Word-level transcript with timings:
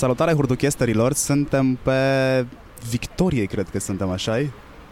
Salutare 0.00 0.32
hurduchesterilor, 0.32 1.12
suntem 1.12 1.78
pe 1.82 1.94
Victoriei, 2.90 3.46
cred 3.46 3.68
că 3.68 3.78
suntem 3.78 4.10
așa 4.10 4.32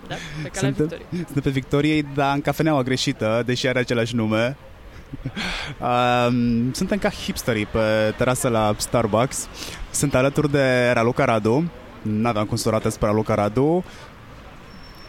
Da, 0.08 0.14
pe 0.42 0.48
calea 0.48 0.50
suntem, 0.52 0.86
Victoriei. 0.86 1.24
suntem 1.24 1.42
pe 1.42 1.50
Victoriei, 1.50 2.06
dar 2.14 2.34
în 2.34 2.40
cafeneaua 2.40 2.82
greșită, 2.82 3.42
deși 3.46 3.66
are 3.66 3.78
același 3.78 4.14
nume. 4.14 4.56
Um, 5.80 6.72
suntem 6.72 6.98
ca 6.98 7.10
hipsterii 7.10 7.66
pe 7.66 8.14
terasă 8.16 8.48
la 8.48 8.74
Starbucks. 8.76 9.48
Sunt 9.90 10.14
alături 10.14 10.50
de 10.50 10.90
Raluca 10.90 11.24
Radu. 11.24 11.70
N-aveam 12.02 12.44
cum 12.46 12.56
să 12.56 12.68
o 12.68 12.70
ratez 12.70 12.96
pe 12.96 13.06
Raluca 13.06 13.34
Radu. 13.34 13.84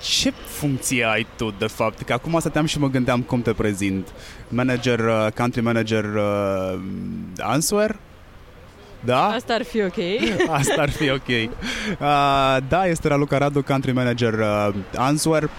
Ce 0.02 0.34
funcție 0.45 1.04
ai 1.04 1.27
tu, 1.35 1.54
de 1.57 1.68
fapt? 1.68 2.02
Că 2.02 2.13
acum 2.13 2.40
stăteam 2.40 2.66
și 2.66 2.79
mă 2.79 2.90
gândeam 2.90 3.21
cum 3.21 3.41
te 3.41 3.54
prezint. 3.54 4.07
Manager, 4.48 4.99
uh, 4.99 5.27
country 5.35 5.62
manager 5.62 6.04
uh, 6.04 6.79
Answer? 7.38 7.99
Da? 8.99 9.26
Asta 9.26 9.53
ar 9.53 9.63
fi 9.63 9.81
ok. 9.81 9.98
Asta 10.59 10.81
ar 10.81 10.89
fi 10.89 11.09
ok. 11.09 11.27
Uh, 11.99 12.57
da, 12.67 12.85
este 12.88 13.07
Raluca 13.07 13.38
Radu, 13.38 13.62
country 13.62 13.91
manager 13.91 14.34
uh, 14.34 14.70
Answer. 14.95 15.49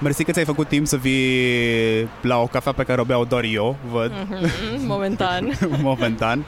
Mersi 0.00 0.24
că 0.24 0.32
ți-ai 0.32 0.44
făcut 0.44 0.68
timp 0.68 0.86
să 0.86 0.96
vii 0.96 2.08
la 2.20 2.38
o 2.40 2.46
cafea 2.46 2.72
pe 2.72 2.82
care 2.82 3.00
o 3.00 3.04
beau 3.04 3.24
doar 3.24 3.44
eu, 3.44 3.76
văd, 3.90 4.12
Mhm, 4.28 4.86
Momentan. 4.92 5.58
momentan. 5.82 6.44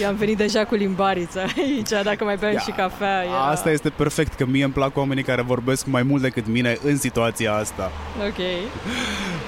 Eu 0.00 0.08
am 0.08 0.14
venit 0.14 0.36
deja 0.36 0.64
cu 0.64 0.74
limbariță 0.74 1.38
aici, 1.56 1.88
dacă 2.02 2.24
mai 2.24 2.36
beam 2.36 2.52
Ia, 2.52 2.58
și 2.58 2.70
cafea. 2.70 3.22
Era... 3.24 3.46
Asta 3.46 3.70
este 3.70 3.88
perfect, 3.88 4.34
că 4.34 4.46
mie 4.46 4.64
îmi 4.64 4.72
plac 4.72 4.96
oamenii 4.96 5.22
care 5.22 5.42
vorbesc 5.42 5.86
mai 5.86 6.02
mult 6.02 6.22
decât 6.22 6.46
mine 6.46 6.78
în 6.84 6.96
situația 6.96 7.54
asta. 7.54 7.92
Ok. 8.28 8.44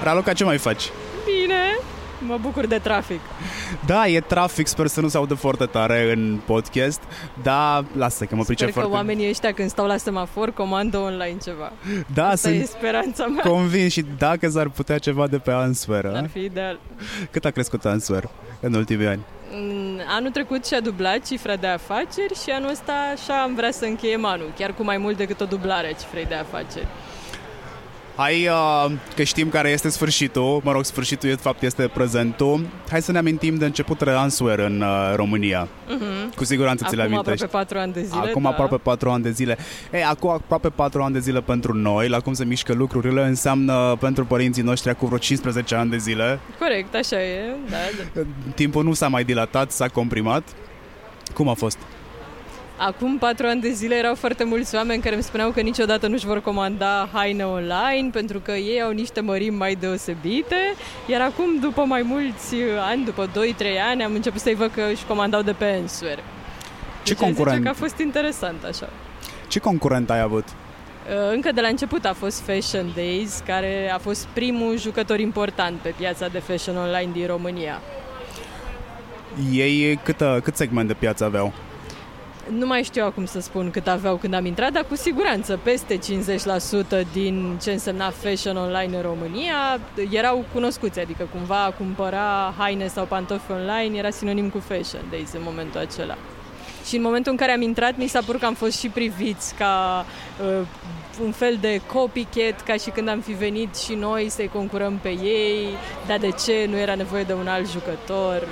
Raluca, 0.02 0.32
ce 0.32 0.44
mai 0.44 0.58
faci? 0.58 0.82
Bine. 1.24 1.62
Mă 2.26 2.38
bucur 2.40 2.66
de 2.66 2.78
trafic. 2.78 3.20
Da, 3.86 4.06
e 4.08 4.20
trafic, 4.20 4.66
sper 4.66 4.86
să 4.86 5.00
nu 5.00 5.08
se 5.08 5.16
audă 5.16 5.34
foarte 5.34 5.64
tare 5.66 6.12
în 6.12 6.40
podcast, 6.46 7.00
dar 7.42 7.84
lasă 7.96 8.24
că 8.24 8.34
mă 8.34 8.42
Sper 8.42 8.54
pricep 8.54 8.66
că 8.74 8.80
foarte... 8.80 8.96
oamenii 8.96 9.28
ăștia 9.28 9.52
când 9.52 9.70
stau 9.70 9.86
la 9.86 9.96
semafor 9.96 10.52
comandă 10.52 10.98
online 10.98 11.36
ceva. 11.44 11.72
Da, 12.14 12.28
Asta 12.28 12.48
e 12.50 12.56
sunt 12.56 12.68
speranța 12.68 13.26
mea. 13.26 13.42
convins 13.50 13.92
și 13.92 14.04
dacă 14.18 14.48
s-ar 14.48 14.68
putea 14.68 14.98
ceva 14.98 15.26
de 15.26 15.38
pe 15.38 15.50
Answer, 15.50 16.04
Ar 16.06 16.22
a? 16.24 16.26
fi 16.32 16.38
ideal. 16.44 16.78
cât 17.30 17.44
a 17.44 17.50
crescut 17.50 17.84
Answer 17.84 18.28
în 18.60 18.74
ultimii 18.74 19.06
ani? 19.06 19.20
Mm, 19.52 20.00
Anul 20.08 20.30
trecut 20.30 20.66
și-a 20.66 20.80
dublat 20.80 21.26
cifra 21.26 21.56
de 21.56 21.66
afaceri 21.66 22.34
și 22.44 22.50
anul 22.50 22.70
ăsta 22.70 22.92
așa 23.12 23.42
am 23.42 23.54
vrea 23.54 23.70
să 23.70 23.84
încheiem 23.84 24.24
anul, 24.24 24.52
chiar 24.58 24.74
cu 24.74 24.82
mai 24.84 24.96
mult 24.98 25.16
decât 25.16 25.40
o 25.40 25.44
dublare 25.44 25.86
a 25.86 25.92
cifrei 25.92 26.24
de 26.24 26.34
afaceri. 26.34 26.86
Hai 28.20 28.48
uh, 28.48 28.92
că 29.16 29.22
știm 29.22 29.48
care 29.48 29.68
este 29.68 29.88
sfârșitul, 29.88 30.60
mă 30.64 30.72
rog, 30.72 30.84
sfârșitul 30.84 31.28
de 31.28 31.34
fapt 31.34 31.62
este 31.62 31.90
prezentul. 31.94 32.66
Hai 32.90 33.02
să 33.02 33.12
ne 33.12 33.18
amintim 33.18 33.56
de 33.56 33.64
începutul 33.64 34.08
Answer 34.08 34.58
în 34.58 34.80
uh, 34.80 35.12
România. 35.14 35.68
Mhm. 35.88 36.34
Cu 36.36 36.44
siguranță 36.44 36.84
ți 36.88 36.96
le 36.96 37.02
Acum 37.02 37.14
amintești. 37.14 37.44
aproape 37.44 37.64
4 37.72 37.78
ani 37.78 37.92
de 37.92 38.02
zile. 38.02 38.28
Acum 38.28 38.42
da. 38.42 38.48
aproape 38.48 38.76
4 38.76 39.10
ani 39.10 39.22
de 39.22 39.30
zile. 39.30 39.58
Ei, 39.92 40.04
acum 40.04 40.30
aproape 40.30 40.68
4 40.68 41.02
ani 41.02 41.12
de 41.12 41.18
zile 41.18 41.40
pentru 41.40 41.72
noi, 41.74 42.08
la 42.08 42.20
cum 42.20 42.32
se 42.32 42.44
mișcă 42.44 42.72
lucrurile, 42.72 43.22
înseamnă 43.26 43.96
pentru 44.00 44.24
părinții 44.24 44.62
noștri 44.62 44.90
acum 44.90 45.06
vreo 45.06 45.18
15 45.18 45.74
ani 45.74 45.90
de 45.90 45.96
zile. 45.96 46.40
Corect, 46.58 46.94
așa 46.94 47.22
e. 47.22 47.54
Da, 47.70 47.76
da. 48.14 48.20
Timpul 48.54 48.84
nu 48.84 48.92
s-a 48.92 49.08
mai 49.08 49.24
dilatat, 49.24 49.70
s-a 49.70 49.88
comprimat. 49.88 50.42
Cum 51.34 51.48
a 51.48 51.54
fost? 51.54 51.78
Acum 52.82 53.18
patru 53.18 53.46
ani 53.46 53.60
de 53.60 53.70
zile 53.70 53.94
erau 53.94 54.14
foarte 54.14 54.44
mulți 54.44 54.74
oameni 54.74 55.02
care 55.02 55.14
îmi 55.14 55.24
spuneau 55.24 55.50
că 55.50 55.60
niciodată 55.60 56.06
nu-și 56.06 56.26
vor 56.26 56.40
comanda 56.40 57.08
haine 57.12 57.44
online 57.44 58.10
pentru 58.12 58.38
că 58.38 58.52
ei 58.52 58.82
au 58.82 58.90
niște 58.90 59.20
mărimi 59.20 59.56
mai 59.56 59.74
deosebite, 59.74 60.56
iar 61.06 61.20
acum, 61.20 61.58
după 61.60 61.84
mai 61.84 62.02
mulți 62.02 62.54
ani, 62.90 63.04
după 63.04 63.26
2-3 63.28 63.30
ani, 63.90 64.04
am 64.04 64.14
început 64.14 64.40
să-i 64.40 64.54
văd 64.54 64.70
că 64.70 64.82
își 64.92 65.04
comandau 65.04 65.42
de 65.42 65.52
pe 65.52 65.64
Answer. 65.80 66.16
Ce 66.16 66.22
deci 67.04 67.12
aș 67.12 67.18
zice 67.18 67.24
concurent? 67.24 67.64
că 67.64 67.68
a 67.68 67.72
fost 67.72 67.98
interesant 67.98 68.64
așa. 68.64 68.88
Ce 69.48 69.58
concurent 69.58 70.10
ai 70.10 70.20
avut? 70.20 70.44
Uh, 70.44 71.32
Încă 71.32 71.52
de 71.52 71.60
la 71.60 71.68
început 71.68 72.04
a 72.04 72.12
fost 72.12 72.40
Fashion 72.40 72.92
Days, 72.94 73.42
care 73.46 73.90
a 73.94 73.98
fost 73.98 74.26
primul 74.26 74.78
jucător 74.78 75.18
important 75.18 75.78
pe 75.80 75.94
piața 75.96 76.28
de 76.28 76.38
fashion 76.38 76.76
online 76.76 77.10
din 77.12 77.26
România. 77.26 77.80
Ei 79.52 80.00
câtă, 80.04 80.40
cât 80.42 80.56
segment 80.56 80.86
de 80.88 80.94
piață 80.94 81.24
aveau? 81.24 81.52
Nu 82.50 82.66
mai 82.66 82.82
știu 82.82 83.04
acum 83.04 83.24
să 83.24 83.40
spun 83.40 83.70
cât 83.70 83.86
aveau 83.86 84.16
când 84.16 84.34
am 84.34 84.44
intrat, 84.44 84.72
dar 84.72 84.84
cu 84.84 84.96
siguranță 84.96 85.60
peste 85.62 85.98
50% 85.98 87.12
din 87.12 87.58
ce 87.62 87.72
însemna 87.72 88.10
fashion 88.10 88.56
online 88.56 88.96
în 88.96 89.02
România 89.02 89.80
erau 90.10 90.44
cunoscuți, 90.52 91.00
adică 91.00 91.28
cumva 91.32 91.64
a 91.64 91.70
cumpăra 91.70 92.54
haine 92.58 92.86
sau 92.86 93.04
pantofi 93.04 93.50
online 93.50 93.98
era 93.98 94.10
sinonim 94.10 94.48
cu 94.48 94.58
fashion 94.58 95.02
days 95.10 95.32
în 95.32 95.40
momentul 95.44 95.80
acela. 95.80 96.16
Și 96.86 96.96
în 96.96 97.02
momentul 97.02 97.32
în 97.32 97.38
care 97.38 97.52
am 97.52 97.62
intrat, 97.62 97.96
mi 97.96 98.06
s-a 98.06 98.20
părut 98.26 98.40
că 98.40 98.46
am 98.46 98.54
fost 98.54 98.78
și 98.78 98.88
priviți 98.88 99.54
ca 99.54 100.04
uh, 100.42 100.66
un 101.22 101.32
fel 101.32 101.58
de 101.60 101.80
copycat, 101.86 102.62
ca 102.64 102.74
și 102.74 102.90
când 102.90 103.08
am 103.08 103.20
fi 103.20 103.32
venit 103.32 103.76
și 103.76 103.94
noi 103.94 104.28
să-i 104.28 104.50
concurăm 104.52 104.98
pe 105.02 105.08
ei, 105.08 105.68
dar 106.06 106.18
de 106.18 106.30
ce 106.44 106.66
nu 106.70 106.78
era 106.78 106.94
nevoie 106.94 107.22
de 107.22 107.32
un 107.32 107.46
alt 107.46 107.70
jucător. 107.70 108.48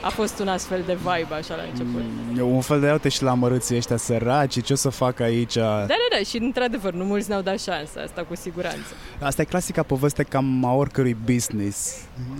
A 0.00 0.08
fost 0.08 0.38
un 0.38 0.48
astfel 0.48 0.82
de 0.86 0.94
vibe 0.94 1.34
așa 1.34 1.54
la 1.54 1.62
început. 1.70 2.02
E 2.36 2.42
un 2.42 2.60
fel 2.60 2.80
de 2.80 2.90
uite 2.90 3.08
și 3.08 3.22
la 3.22 3.34
mărâții 3.34 3.76
ăștia 3.76 3.96
săraci, 3.96 4.62
ce 4.62 4.72
o 4.72 4.76
să 4.76 4.88
fac 4.88 5.20
aici? 5.20 5.54
Da, 5.54 5.86
da, 5.86 6.16
da, 6.16 6.22
și 6.24 6.36
într-adevăr, 6.36 6.92
nu 6.92 7.04
mulți 7.04 7.28
ne-au 7.28 7.40
dat 7.40 7.60
șansa, 7.60 8.00
asta 8.00 8.24
cu 8.28 8.36
siguranță. 8.36 8.94
Asta 9.20 9.42
e 9.42 9.44
clasica 9.44 9.82
poveste 9.82 10.22
cam 10.22 10.64
a 10.64 10.74
oricărui 10.74 11.16
business 11.24 11.96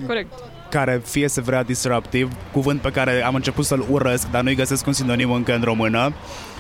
Corect. 0.07 0.33
care 0.71 1.03
fie 1.05 1.29
se 1.29 1.41
vrea 1.41 1.63
disruptiv, 1.63 2.33
cuvânt 2.53 2.81
pe 2.81 2.91
care 2.91 3.25
am 3.25 3.35
început 3.35 3.65
să-l 3.65 3.87
urăsc, 3.91 4.31
dar 4.31 4.43
nu-i 4.43 4.55
găsesc 4.55 4.87
un 4.87 4.93
sinonim 4.93 5.33
încă 5.33 5.55
în 5.55 5.63
română, 5.63 6.07
uh, 6.07 6.52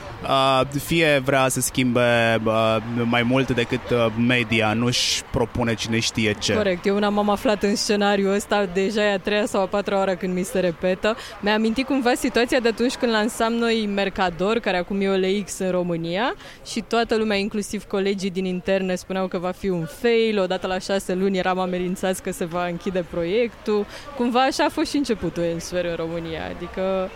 fie 0.84 1.22
vrea 1.25 1.49
să 1.49 1.60
schimbe 1.60 2.41
uh, 2.44 2.77
mai 3.05 3.22
mult 3.22 3.55
decât 3.55 3.91
uh, 3.91 4.06
media, 4.27 4.72
nu-și 4.72 5.22
propune 5.31 5.75
cine 5.75 5.99
știe 5.99 6.33
ce. 6.33 6.55
Corect, 6.55 6.87
eu 6.87 6.97
una 6.97 7.09
m-am 7.09 7.31
aflat 7.31 7.62
în 7.62 7.77
scenariul 7.77 8.34
ăsta, 8.34 8.66
deja 8.72 9.03
e 9.03 9.12
a 9.12 9.19
treia 9.19 9.47
sau 9.47 9.62
a 9.62 9.66
patra 9.66 9.97
oară 9.97 10.15
când 10.15 10.34
mi 10.34 10.43
se 10.43 10.60
repetă. 10.60 11.16
Mi-a 11.41 11.55
amintit 11.55 11.87
cumva 11.87 12.15
situația 12.15 12.60
de 12.60 12.69
atunci 12.69 12.94
când 12.94 13.12
lansam 13.12 13.53
noi 13.53 13.91
Mercador, 13.94 14.59
care 14.59 14.77
acum 14.77 15.00
e 15.00 15.09
OLX 15.09 15.59
în 15.59 15.71
România 15.71 16.34
și 16.66 16.84
toată 16.89 17.16
lumea, 17.16 17.37
inclusiv 17.37 17.84
colegii 17.84 18.31
din 18.31 18.44
interne, 18.44 18.94
spuneau 18.94 19.27
că 19.27 19.39
va 19.39 19.50
fi 19.50 19.69
un 19.69 19.87
fail, 20.00 20.39
odată 20.41 20.66
la 20.66 20.78
șase 20.78 21.15
luni 21.15 21.39
eram 21.39 21.59
amenințați 21.59 22.22
că 22.22 22.31
se 22.33 22.44
va 22.44 22.66
închide 22.66 23.04
proiectul. 23.10 23.87
Cumva 24.16 24.41
așa 24.41 24.65
a 24.65 24.69
fost 24.69 24.91
și 24.91 24.97
începutul 24.97 25.43
Ensfer 25.43 25.84
în 25.84 25.94
România, 25.94 26.41
adică 26.54 27.10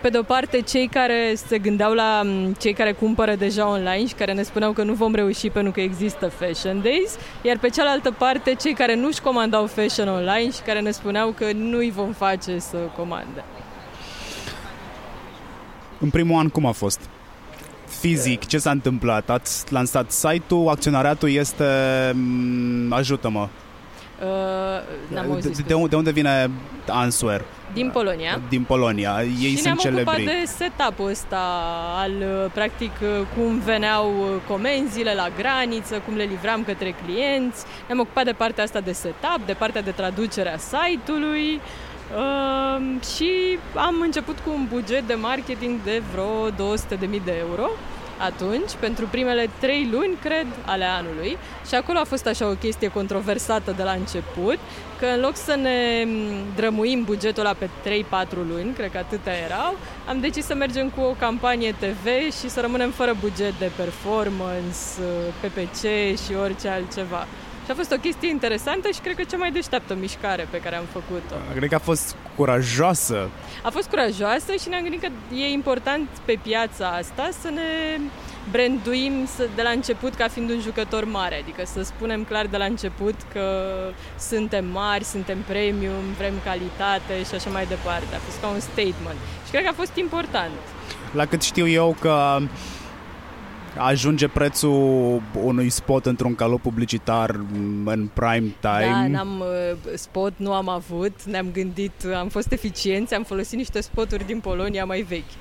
pe 0.00 0.08
de 0.08 0.18
o 0.18 0.22
parte, 0.22 0.60
cei 0.60 0.88
care 0.88 1.34
se 1.46 1.58
gândeau 1.58 1.92
la 1.92 2.22
m, 2.24 2.52
cei 2.58 2.72
care 2.72 2.92
cumpără 2.92 3.34
deja 3.34 3.68
online 3.68 4.06
și 4.06 4.14
care 4.14 4.32
ne 4.32 4.42
spuneau 4.42 4.72
că 4.72 4.82
nu 4.82 4.92
vom 4.92 5.14
reuși 5.14 5.50
pentru 5.50 5.72
că 5.72 5.80
există 5.80 6.28
Fashion 6.28 6.82
Days, 6.82 7.16
iar 7.42 7.58
pe 7.58 7.68
cealaltă 7.68 8.10
parte, 8.10 8.54
cei 8.54 8.74
care 8.74 8.94
nu-și 8.94 9.20
comandau 9.20 9.66
fashion 9.66 10.08
online 10.08 10.50
și 10.50 10.60
care 10.60 10.80
ne 10.80 10.90
spuneau 10.90 11.30
că 11.30 11.52
nu-i 11.52 11.90
vom 11.90 12.12
face 12.12 12.58
să 12.58 12.76
comande. 12.96 13.44
În 15.98 16.10
primul 16.10 16.38
an 16.38 16.48
cum 16.48 16.66
a 16.66 16.72
fost? 16.72 17.00
Fizic, 17.86 18.46
ce 18.46 18.58
s-a 18.58 18.70
întâmplat? 18.70 19.30
Ați 19.30 19.72
lansat 19.72 20.10
site-ul, 20.10 20.68
acționariatul 20.68 21.30
este... 21.30 21.64
m, 22.14 22.92
Ajută-mă. 22.92 23.48
Uh, 24.20 24.26
n-am 25.14 25.30
auzit. 25.30 25.56
de, 25.56 25.62
de, 25.66 25.74
unde- 25.74 25.88
de 25.88 25.96
unde 25.96 26.10
vine 26.10 26.50
Answer? 26.88 27.44
Din 27.72 27.90
Polonia. 27.90 28.40
Din 28.48 28.62
Polonia. 28.62 29.22
Ei 29.22 29.48
și 29.50 29.56
sunt 29.56 29.64
ne-am 29.64 29.96
ocupat 29.96 30.14
celebri. 30.14 30.24
de 30.40 30.44
setup-ul 30.46 31.08
ăsta 31.10 31.38
al, 31.96 32.10
uh, 32.10 32.50
practic, 32.54 32.90
uh, 33.02 33.08
cum 33.36 33.58
veneau 33.58 34.10
uh, 34.18 34.26
comenzile 34.48 35.14
la 35.14 35.28
graniță, 35.38 36.02
cum 36.06 36.14
le 36.16 36.22
livram 36.24 36.64
către 36.64 36.94
clienți. 37.04 37.64
Ne-am 37.86 38.00
ocupat 38.00 38.24
de 38.24 38.32
partea 38.32 38.64
asta 38.64 38.80
de 38.80 38.92
setup, 38.92 39.40
de 39.46 39.52
partea 39.52 39.82
de 39.82 39.90
traducere 39.90 40.48
a 40.54 40.58
site-ului 40.58 41.60
uh, 42.16 43.02
și 43.16 43.58
am 43.74 43.94
început 44.00 44.38
cu 44.38 44.50
un 44.50 44.66
buget 44.72 45.06
de 45.06 45.14
marketing 45.14 45.82
de 45.84 46.02
vreo 46.12 46.50
200.000 46.50 47.24
de 47.24 47.34
euro 47.48 47.70
atunci, 48.18 48.70
pentru 48.80 49.06
primele 49.10 49.50
trei 49.58 49.88
luni, 49.92 50.16
cred, 50.22 50.46
ale 50.64 50.84
anului. 50.84 51.38
Și 51.68 51.74
acolo 51.74 51.98
a 51.98 52.04
fost 52.04 52.26
așa 52.26 52.48
o 52.48 52.54
chestie 52.54 52.88
controversată 52.88 53.74
de 53.76 53.82
la 53.82 53.92
început, 53.92 54.58
că 54.98 55.06
în 55.06 55.20
loc 55.20 55.36
să 55.36 55.54
ne 55.54 56.04
m, 56.06 56.54
drămuim 56.56 57.04
bugetul 57.04 57.44
ăla 57.44 57.54
pe 57.58 57.66
3-4 57.66 57.68
luni, 58.48 58.72
cred 58.72 58.90
că 58.90 58.98
atâtea 58.98 59.32
erau, 59.44 59.76
am 60.08 60.20
decis 60.20 60.44
să 60.44 60.54
mergem 60.54 60.88
cu 60.88 61.00
o 61.00 61.16
campanie 61.18 61.74
TV 61.78 62.06
și 62.40 62.48
să 62.48 62.60
rămânem 62.60 62.90
fără 62.90 63.16
buget 63.20 63.58
de 63.58 63.70
performance, 63.76 64.78
PPC 65.40 65.80
și 66.24 66.34
orice 66.42 66.68
altceva. 66.68 67.26
Și 67.64 67.70
a 67.70 67.74
fost 67.74 67.92
o 67.92 67.96
chestie 67.96 68.28
interesantă 68.28 68.88
și 68.94 69.00
cred 69.00 69.16
că 69.16 69.22
cea 69.22 69.36
mai 69.36 69.50
deșteaptă 69.50 69.94
mișcare 69.94 70.46
pe 70.50 70.60
care 70.60 70.76
am 70.76 70.84
făcut-o. 70.92 71.34
Cred 71.54 71.68
că 71.68 71.74
a 71.74 71.78
fost 71.78 72.16
curajoasă. 72.36 73.28
A 73.62 73.70
fost 73.70 73.88
curajoasă 73.88 74.52
și 74.60 74.68
ne-am 74.68 74.82
gândit 74.82 75.00
că 75.00 75.08
e 75.34 75.48
important 75.48 76.08
pe 76.24 76.38
piața 76.42 76.88
asta 76.88 77.28
să 77.40 77.50
ne 77.50 78.00
branduim 78.50 79.28
să, 79.36 79.48
de 79.54 79.62
la 79.62 79.70
început 79.70 80.14
ca 80.14 80.28
fiind 80.28 80.50
un 80.50 80.60
jucător 80.60 81.04
mare, 81.04 81.40
adică 81.42 81.62
să 81.64 81.82
spunem 81.82 82.24
clar 82.24 82.46
de 82.46 82.56
la 82.56 82.64
început 82.64 83.14
că 83.32 83.46
suntem 84.18 84.64
mari, 84.66 85.04
suntem 85.04 85.38
premium, 85.38 86.04
vrem 86.18 86.34
calitate 86.44 87.14
și 87.28 87.34
așa 87.34 87.50
mai 87.50 87.66
departe. 87.66 88.14
A 88.14 88.18
fost 88.18 88.40
ca 88.40 88.48
un 88.48 88.60
statement 88.60 89.18
și 89.44 89.50
cred 89.50 89.62
că 89.62 89.68
a 89.68 89.76
fost 89.76 89.96
important. 89.96 90.58
La 91.12 91.26
cât 91.26 91.42
știu 91.42 91.68
eu 91.68 91.96
că 92.00 92.38
ajunge 93.76 94.28
prețul 94.28 95.22
unui 95.42 95.68
spot 95.68 96.06
într-un 96.06 96.34
calou 96.34 96.58
publicitar 96.58 97.30
în 97.84 98.08
prime 98.12 98.54
time. 98.60 98.90
Da, 98.90 99.06
n-am 99.06 99.40
uh, 99.40 99.92
spot, 99.94 100.32
nu 100.36 100.52
am 100.52 100.68
avut, 100.68 101.24
ne-am 101.24 101.46
gândit, 101.52 101.92
am 102.16 102.28
fost 102.28 102.52
eficienți, 102.52 103.14
am 103.14 103.22
folosit 103.22 103.58
niște 103.58 103.80
spoturi 103.80 104.26
din 104.26 104.40
Polonia 104.40 104.84
mai 104.84 105.00
vechi. 105.00 105.32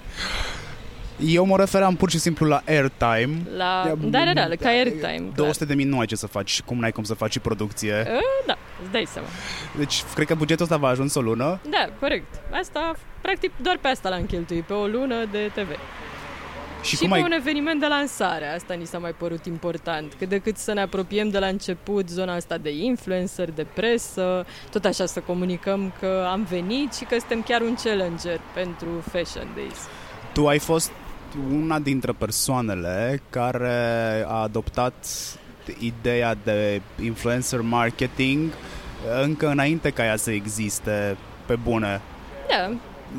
Eu 1.25 1.45
mă 1.45 1.57
referam 1.57 1.95
pur 1.95 2.09
și 2.09 2.19
simplu 2.19 2.47
la 2.47 2.61
airtime. 2.65 3.41
La... 3.57 3.93
Da, 3.99 4.23
da, 4.25 4.33
da, 4.33 4.55
ca 4.55 4.67
airtime. 4.67 5.31
200 5.35 5.65
de 5.65 5.73
mii 5.73 5.85
nu 5.85 5.99
ai 5.99 6.05
ce 6.05 6.15
să 6.15 6.27
faci 6.27 6.49
și 6.49 6.63
cum 6.63 6.79
n-ai 6.79 6.91
cum 6.91 7.03
să 7.03 7.13
faci 7.13 7.31
și 7.31 7.39
producție. 7.39 7.93
Uh, 8.07 8.45
da, 8.47 8.57
îți 8.81 8.91
dai 8.91 9.05
seama. 9.07 9.27
Deci, 9.77 10.03
cred 10.13 10.27
că 10.27 10.35
bugetul 10.35 10.63
ăsta 10.63 10.77
va 10.77 10.87
ajuns 10.87 11.15
o 11.15 11.21
lună. 11.21 11.59
Da, 11.69 11.89
corect. 11.99 12.41
Asta, 12.59 12.95
practic, 13.21 13.51
doar 13.61 13.77
pe 13.81 13.87
asta 13.87 14.09
l-am 14.09 14.25
cheltuit, 14.25 14.63
pe 14.63 14.73
o 14.73 14.85
lună 14.85 15.15
de 15.31 15.51
TV. 15.53 15.67
Și, 16.81 16.95
și 16.95 17.01
cum 17.01 17.09
pe 17.09 17.15
ai... 17.15 17.21
un 17.21 17.31
eveniment 17.31 17.79
de 17.79 17.85
lansare, 17.85 18.53
asta 18.53 18.73
ni 18.73 18.85
s-a 18.85 18.97
mai 18.97 19.11
părut 19.11 19.45
important. 19.45 20.13
Cât 20.17 20.29
de 20.29 20.37
cât 20.37 20.57
să 20.57 20.73
ne 20.73 20.81
apropiem 20.81 21.29
de 21.29 21.39
la 21.39 21.47
început 21.47 22.09
zona 22.09 22.35
asta 22.35 22.57
de 22.57 22.69
influencer, 22.69 23.51
de 23.51 23.65
presă, 23.73 24.45
tot 24.71 24.85
așa 24.85 25.05
să 25.05 25.19
comunicăm 25.19 25.93
că 25.99 26.27
am 26.31 26.47
venit 26.49 26.93
și 26.93 27.03
că 27.03 27.15
suntem 27.19 27.41
chiar 27.41 27.61
un 27.61 27.75
challenger 27.83 28.39
pentru 28.53 28.87
Fashion 29.11 29.47
Days. 29.55 29.77
Tu 30.33 30.47
ai 30.47 30.59
fost 30.59 30.91
una 31.51 31.79
dintre 31.79 32.11
persoanele 32.11 33.21
care 33.29 34.23
a 34.27 34.41
adoptat 34.41 35.05
ideea 35.79 36.35
de 36.43 36.81
influencer 37.03 37.61
marketing 37.61 38.51
încă 39.23 39.47
înainte 39.47 39.89
ca 39.89 40.05
ea 40.05 40.15
să 40.15 40.31
existe 40.31 41.17
pe 41.45 41.55
bune. 41.55 42.01
Da. 42.49 42.71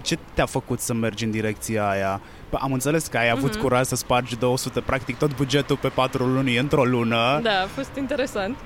Ce 0.03 0.19
te-a 0.35 0.47
făcut 0.47 0.81
să 0.81 0.95
mergi 0.95 1.25
în 1.25 1.31
direcția 1.31 1.89
aia? 1.89 2.21
Am 2.51 2.73
înțeles 2.73 3.07
că 3.07 3.19
ai 3.19 3.31
avut 3.31 3.57
mm-hmm. 3.57 3.61
curaj 3.61 3.87
să 3.87 3.97
spargi 3.97 4.37
200, 4.37 4.81
practic 4.81 5.19
tot 5.19 5.37
bugetul 5.37 5.77
pe 5.77 5.89
4 5.89 6.25
luni 6.25 6.57
într-o 6.57 6.85
lună. 6.85 7.41
Da, 7.43 7.51
a 7.51 7.67
fost 7.75 7.91
interesant. 7.97 8.57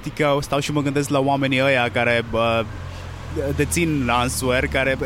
Adică 0.00 0.38
stau 0.40 0.58
și 0.58 0.72
mă 0.72 0.80
gândesc 0.80 1.08
la 1.08 1.18
oamenii 1.18 1.62
ăia 1.62 1.90
care 1.92 2.24
bă, 2.30 2.64
dețin 3.56 4.08
Answer, 4.08 4.66
care 4.66 4.96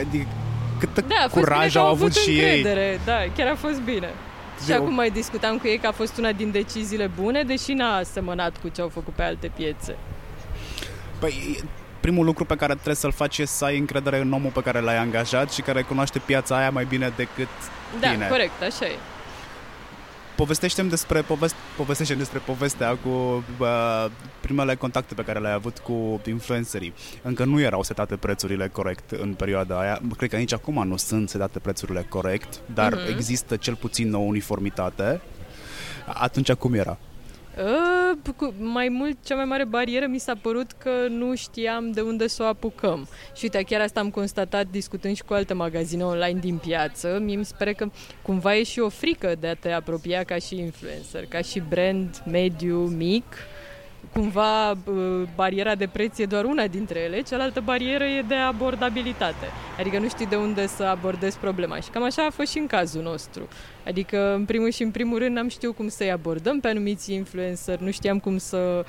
cât 0.78 1.06
da, 1.06 1.26
curaj 1.30 1.76
au 1.76 1.86
avut, 1.86 2.00
avut 2.00 2.14
și 2.14 2.30
încredere. 2.30 2.86
ei. 2.86 3.00
Da, 3.04 3.18
chiar 3.36 3.48
a 3.48 3.54
fost 3.54 3.80
bine. 3.80 4.08
Și 4.64 4.70
Eu... 4.70 4.82
acum 4.82 4.94
mai 4.94 5.10
discutam 5.10 5.58
cu 5.58 5.66
ei 5.66 5.78
că 5.78 5.86
a 5.86 5.92
fost 5.92 6.18
una 6.18 6.32
din 6.32 6.50
deciziile 6.50 7.10
bune, 7.20 7.42
deși 7.42 7.72
n-a 7.72 8.02
semănat 8.02 8.56
cu 8.62 8.68
ce 8.68 8.80
au 8.80 8.88
făcut 8.88 9.14
pe 9.14 9.22
alte 9.22 9.50
piețe. 9.56 9.96
Păi, 11.18 11.62
primul 12.06 12.24
lucru 12.24 12.44
pe 12.44 12.56
care 12.56 12.72
trebuie 12.72 12.94
să-l 12.94 13.12
faci 13.12 13.38
e 13.38 13.44
să 13.44 13.64
ai 13.64 13.78
încredere 13.78 14.20
în 14.20 14.32
omul 14.32 14.50
pe 14.50 14.60
care 14.60 14.80
l-ai 14.80 14.96
angajat 14.96 15.52
și 15.52 15.62
care 15.62 15.82
cunoaște 15.82 16.18
piața 16.18 16.56
aia 16.56 16.70
mai 16.70 16.84
bine 16.84 17.12
decât 17.16 17.48
da, 18.00 18.10
tine. 18.10 18.22
Da, 18.22 18.28
corect, 18.28 18.62
așa 18.62 18.86
e 18.86 18.96
povestește 20.36 20.82
despre, 20.82 21.20
poveste, 21.20 21.58
povestește 21.76 22.14
despre 22.14 22.38
povestea 22.38 22.96
cu 22.96 23.08
uh, 23.58 24.06
primele 24.40 24.74
contacte 24.74 25.14
pe 25.14 25.22
care 25.22 25.38
le-ai 25.38 25.52
avut 25.52 25.78
cu 25.78 26.20
influencerii. 26.26 26.94
Încă 27.22 27.44
nu 27.44 27.60
erau 27.60 27.82
setate 27.82 28.16
prețurile 28.16 28.68
corect 28.68 29.10
în 29.10 29.34
perioada 29.34 29.80
aia. 29.80 30.00
Cred 30.16 30.30
că 30.30 30.36
nici 30.36 30.52
acum 30.52 30.88
nu 30.88 30.96
sunt 30.96 31.28
setate 31.28 31.58
prețurile 31.58 32.06
corect, 32.08 32.60
dar 32.74 32.92
uh-huh. 32.92 33.08
există 33.08 33.56
cel 33.56 33.74
puțin 33.74 34.14
o 34.14 34.18
uniformitate. 34.18 35.20
Atunci 36.06 36.52
cum 36.52 36.74
era? 36.74 36.98
Uh, 37.58 38.48
mai 38.58 38.88
mult, 38.88 39.16
cea 39.24 39.34
mai 39.34 39.44
mare 39.44 39.64
barieră 39.64 40.06
mi 40.06 40.18
s-a 40.18 40.34
părut 40.42 40.72
că 40.72 40.90
nu 41.08 41.34
știam 41.34 41.90
de 41.90 42.00
unde 42.00 42.26
să 42.26 42.42
o 42.42 42.46
apucăm. 42.46 43.08
Și 43.34 43.40
uite, 43.42 43.62
chiar 43.62 43.80
asta 43.80 44.00
am 44.00 44.10
constatat 44.10 44.66
discutând 44.70 45.16
și 45.16 45.22
cu 45.22 45.34
alte 45.34 45.54
magazine 45.54 46.04
online 46.04 46.38
din 46.40 46.56
piață. 46.56 47.18
Mie 47.22 47.36
mi 47.36 47.44
se 47.44 47.54
pare 47.58 47.72
că 47.72 47.88
cumva 48.22 48.56
e 48.56 48.62
și 48.62 48.80
o 48.80 48.88
frică 48.88 49.34
de 49.40 49.46
a 49.46 49.54
te 49.54 49.70
apropia 49.70 50.22
ca 50.22 50.38
și 50.38 50.58
influencer, 50.58 51.26
ca 51.26 51.40
și 51.40 51.62
brand 51.68 52.22
mediu, 52.26 52.78
mic 52.78 53.24
cumva 54.12 54.76
bariera 55.34 55.74
de 55.74 55.88
preț 55.92 56.18
e 56.18 56.24
doar 56.24 56.44
una 56.44 56.66
dintre 56.66 56.98
ele, 56.98 57.20
cealaltă 57.20 57.60
barieră 57.60 58.04
e 58.04 58.22
de 58.22 58.34
abordabilitate. 58.34 59.46
Adică 59.78 59.98
nu 59.98 60.08
știi 60.08 60.26
de 60.26 60.36
unde 60.36 60.66
să 60.66 60.82
abordezi 60.82 61.38
problema. 61.38 61.80
Și 61.80 61.90
cam 61.90 62.02
așa 62.02 62.26
a 62.26 62.30
fost 62.30 62.50
și 62.50 62.58
în 62.58 62.66
cazul 62.66 63.02
nostru. 63.02 63.48
Adică, 63.86 64.34
în 64.34 64.44
primul 64.44 64.70
și 64.70 64.82
în 64.82 64.90
primul 64.90 65.18
rând, 65.18 65.36
n-am 65.36 65.48
știut 65.48 65.76
cum 65.76 65.88
să-i 65.88 66.10
abordăm 66.10 66.60
pe 66.60 66.68
anumiți 66.68 67.12
influencer, 67.12 67.78
nu 67.78 67.90
știam 67.90 68.18
cum 68.18 68.38
să, 68.38 68.84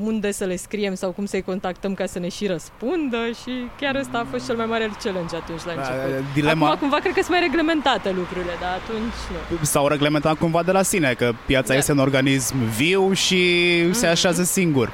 unde 0.00 0.32
să 0.32 0.44
le 0.44 0.56
scriem 0.56 0.94
sau 0.94 1.10
cum 1.10 1.24
să-i 1.26 1.42
contactăm 1.42 1.94
ca 1.94 2.06
să 2.06 2.18
ne 2.18 2.28
și 2.28 2.46
răspundă 2.46 3.26
și 3.42 3.52
chiar 3.80 3.94
ăsta 3.94 4.18
a 4.18 4.26
fost 4.30 4.46
cel 4.46 4.56
mai 4.56 4.66
mare 4.66 4.90
challenge 5.02 5.36
atunci 5.36 5.64
la 5.64 5.72
da, 5.74 5.80
început. 5.80 6.32
Dilema... 6.34 6.66
Acum, 6.66 6.78
cumva, 6.78 6.96
cred 6.96 7.12
că 7.12 7.20
sunt 7.20 7.30
mai 7.30 7.40
reglementate 7.40 8.10
lucrurile, 8.10 8.52
dar 8.60 8.72
atunci 8.72 9.18
nu. 9.58 9.64
S-au 9.64 9.88
reglementat 9.88 10.38
cumva 10.38 10.62
de 10.62 10.72
la 10.72 10.82
sine, 10.82 11.14
că 11.14 11.32
piața 11.46 11.72
da. 11.72 11.78
este 11.78 11.92
un 11.92 11.98
organism 11.98 12.56
viu 12.76 13.12
și 13.12 13.42
mm-hmm. 13.88 13.92
se 13.92 14.06
așează 14.06 14.42
singur 14.42 14.92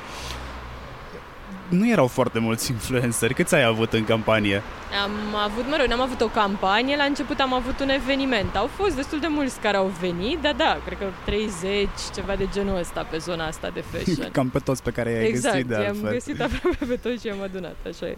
nu 1.71 1.89
erau 1.89 2.07
foarte 2.07 2.39
mulți 2.39 2.71
influenceri. 2.71 3.35
Câți 3.35 3.55
ai 3.55 3.65
avut 3.65 3.93
în 3.93 4.05
campanie? 4.05 4.63
Am 5.03 5.35
avut, 5.45 5.69
mă 5.69 5.77
rog, 5.79 5.87
n-am 5.87 6.01
avut 6.01 6.21
o 6.21 6.27
campanie, 6.27 6.97
la 6.97 7.05
început 7.05 7.41
am 7.41 7.53
avut 7.53 7.81
un 7.81 7.89
eveniment. 7.89 8.57
Au 8.57 8.67
fost 8.67 8.97
destul 8.97 9.21
de 9.21 9.27
mulți 9.27 9.61
care 9.61 9.77
au 9.77 9.93
venit, 10.01 10.39
dar 10.39 10.55
da, 10.55 10.81
cred 10.85 10.99
că 10.99 11.05
30, 11.25 11.89
ceva 12.15 12.37
de 12.37 12.49
genul 12.53 12.79
ăsta 12.79 13.07
pe 13.11 13.19
zona 13.19 13.47
asta 13.47 13.71
de 13.75 13.85
fashion. 13.91 14.31
Cam 14.33 14.49
pe 14.49 14.59
toți 14.59 14.83
pe 14.83 14.91
care 14.91 15.11
i-ai 15.11 15.27
exact, 15.27 15.55
găsit 15.55 15.69
de 15.69 15.75
altfel. 15.75 16.07
am 16.07 16.13
găsit 16.13 16.41
aproape 16.41 16.85
pe 16.85 16.97
toți 16.97 17.27
și 17.27 17.29
am 17.29 17.43
adunat, 17.43 17.77
așa 17.87 18.07
e. 18.07 18.17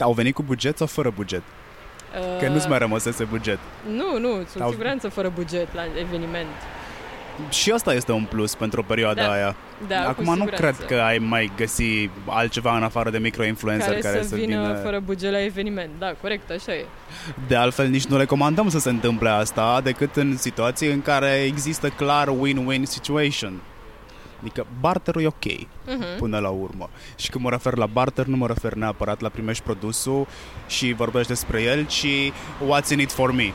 Au 0.00 0.12
venit 0.12 0.34
cu 0.34 0.42
buget 0.42 0.76
sau 0.76 0.86
fără 0.86 1.12
buget? 1.14 1.42
Că 2.40 2.48
nu-ți 2.48 2.68
mai 2.68 2.78
rămăsese 2.78 3.24
buget. 3.24 3.58
Nu, 3.94 4.18
nu, 4.18 4.44
sunt 4.50 4.62
Au... 4.62 4.70
siguranță 4.70 5.08
fără 5.08 5.32
buget 5.34 5.74
la 5.74 5.82
eveniment 5.98 6.56
și 7.48 7.70
asta 7.70 7.94
este 7.94 8.12
un 8.12 8.24
plus 8.24 8.54
pentru 8.54 8.82
perioada 8.82 9.22
da. 9.22 9.30
aia. 9.30 9.56
Da, 9.88 10.08
Acum 10.08 10.36
nu 10.36 10.44
cred 10.44 10.84
că 10.86 10.94
ai 10.94 11.18
mai 11.18 11.52
găsi 11.56 12.10
altceva 12.26 12.76
în 12.76 12.82
afară 12.82 13.10
de 13.10 13.18
microinfluencer 13.18 13.88
care, 13.88 14.00
care 14.00 14.22
să, 14.22 14.28
să 14.28 14.34
vină, 14.34 14.60
vină 14.60 14.74
fără 14.74 15.00
buget 15.00 15.30
la 15.30 15.44
eveniment. 15.44 15.90
Da, 15.98 16.14
corect, 16.20 16.50
așa 16.50 16.72
e. 16.74 16.84
De 17.48 17.56
altfel, 17.56 17.88
nici 17.88 18.06
nu 18.06 18.16
recomandăm 18.16 18.68
să 18.68 18.78
se 18.78 18.88
întâmple 18.88 19.28
asta 19.28 19.80
decât 19.80 20.16
în 20.16 20.36
situații 20.36 20.90
în 20.90 21.02
care 21.02 21.42
există 21.46 21.88
clar 21.88 22.28
win-win 22.28 22.82
situation. 22.82 23.60
Adică 24.40 24.66
barterul 24.80 25.22
e 25.22 25.26
ok 25.26 25.46
uh-huh. 25.46 26.18
până 26.18 26.38
la 26.38 26.48
urmă. 26.48 26.90
Și 27.16 27.30
când 27.30 27.44
mă 27.44 27.50
refer 27.50 27.76
la 27.76 27.86
barter, 27.86 28.26
nu 28.26 28.36
mă 28.36 28.46
refer 28.46 28.74
neapărat 28.74 29.20
la 29.20 29.28
primești 29.28 29.62
produsul 29.62 30.26
și 30.66 30.92
vorbești 30.92 31.28
despre 31.28 31.62
el, 31.62 31.86
ci 31.86 32.32
what's 32.68 32.90
in 32.92 33.00
it 33.00 33.12
for 33.12 33.32
me. 33.32 33.52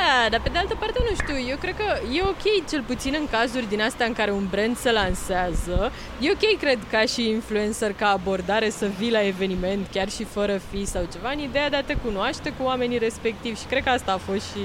Da, 0.00 0.28
dar 0.30 0.40
pe 0.40 0.48
de 0.48 0.58
altă 0.58 0.76
parte 0.78 0.98
nu 1.08 1.14
știu, 1.14 1.50
eu 1.50 1.56
cred 1.56 1.76
că 1.76 1.88
e 2.16 2.22
ok 2.22 2.68
cel 2.70 2.82
puțin 2.86 3.14
în 3.20 3.26
cazuri 3.30 3.68
din 3.68 3.80
astea 3.80 4.06
în 4.06 4.12
care 4.12 4.30
un 4.30 4.46
brand 4.50 4.76
se 4.76 4.90
lansează. 4.92 5.92
E 6.20 6.30
ok, 6.30 6.58
cred, 6.60 6.78
ca 6.90 7.00
și 7.04 7.28
influencer, 7.28 7.92
ca 7.92 8.08
abordare 8.08 8.70
să 8.70 8.86
vii 8.98 9.10
la 9.10 9.26
eveniment 9.26 9.86
chiar 9.92 10.08
și 10.08 10.24
fără 10.24 10.60
fi 10.70 10.84
sau 10.84 11.02
ceva, 11.12 11.30
în 11.30 11.38
ideea 11.38 11.70
de 11.70 11.76
a 11.76 11.82
te 11.82 11.96
cunoaște 12.04 12.52
cu 12.58 12.62
oamenii 12.64 12.98
respectivi 12.98 13.60
și 13.60 13.66
cred 13.66 13.82
că 13.82 13.88
asta 13.88 14.12
a 14.12 14.24
fost 14.30 14.44
și 14.50 14.64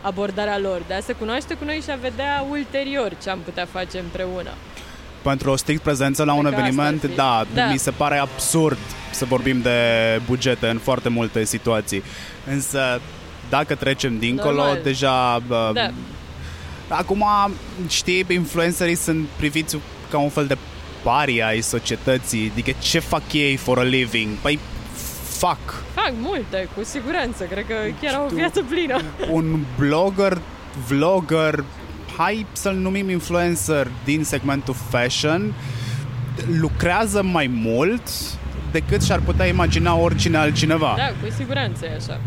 abordarea 0.00 0.58
lor, 0.58 0.82
de 0.86 0.94
a 0.94 1.00
se 1.00 1.12
cunoaște 1.12 1.54
cu 1.54 1.64
noi 1.64 1.80
și 1.84 1.90
a 1.90 1.96
vedea 1.96 2.46
ulterior 2.50 3.12
ce 3.22 3.30
am 3.30 3.38
putea 3.38 3.66
face 3.72 3.98
împreună 3.98 4.50
pentru 5.22 5.50
o 5.50 5.56
strict 5.56 5.82
prezență 5.82 6.24
la 6.24 6.32
un 6.32 6.46
eveniment, 6.46 7.14
da, 7.14 7.44
da, 7.54 7.66
mi 7.66 7.78
se 7.78 7.90
pare 7.90 8.18
absurd 8.18 8.78
să 9.10 9.24
vorbim 9.24 9.60
de 9.60 9.80
bugete 10.26 10.66
în 10.66 10.78
foarte 10.78 11.08
multe 11.08 11.44
situații. 11.44 12.02
Însă 12.46 13.00
dacă 13.48 13.74
trecem 13.74 14.18
dincolo, 14.18 14.54
Normal. 14.54 14.80
deja... 14.82 15.42
Uh, 15.48 15.70
da. 15.72 15.90
Acum, 16.88 17.24
știi, 17.88 18.26
influencerii 18.28 18.94
sunt 18.94 19.26
priviți 19.36 19.78
ca 20.10 20.18
un 20.18 20.28
fel 20.28 20.46
de 20.46 20.56
pari 21.02 21.42
ai 21.42 21.60
societății, 21.60 22.50
adică 22.52 22.70
ce 22.78 22.98
fac 22.98 23.32
ei 23.32 23.56
for 23.56 23.78
a 23.78 23.82
living? 23.82 24.28
Păi 24.28 24.58
fac. 25.38 25.58
Fac 25.94 26.12
multe, 26.20 26.68
cu 26.76 26.84
siguranță, 26.84 27.44
cred 27.44 27.66
că 27.66 27.74
chiar 28.00 28.14
au 28.14 28.24
o 28.24 28.34
viață 28.34 28.62
plină. 28.62 29.00
Un 29.30 29.64
blogger, 29.78 30.38
vlogger, 30.88 31.64
hai 32.16 32.46
să-l 32.52 32.74
numim 32.74 33.10
influencer 33.10 33.90
din 34.04 34.24
segmentul 34.24 34.74
fashion, 34.90 35.54
lucrează 36.60 37.22
mai 37.22 37.46
mult 37.46 38.02
decât 38.72 39.02
și-ar 39.02 39.20
putea 39.20 39.46
imagina 39.46 39.94
oricine 39.96 40.36
altcineva. 40.36 40.94
Da, 40.96 41.26
cu 41.26 41.32
siguranță 41.36 41.86
e 41.86 41.94
așa 41.94 42.20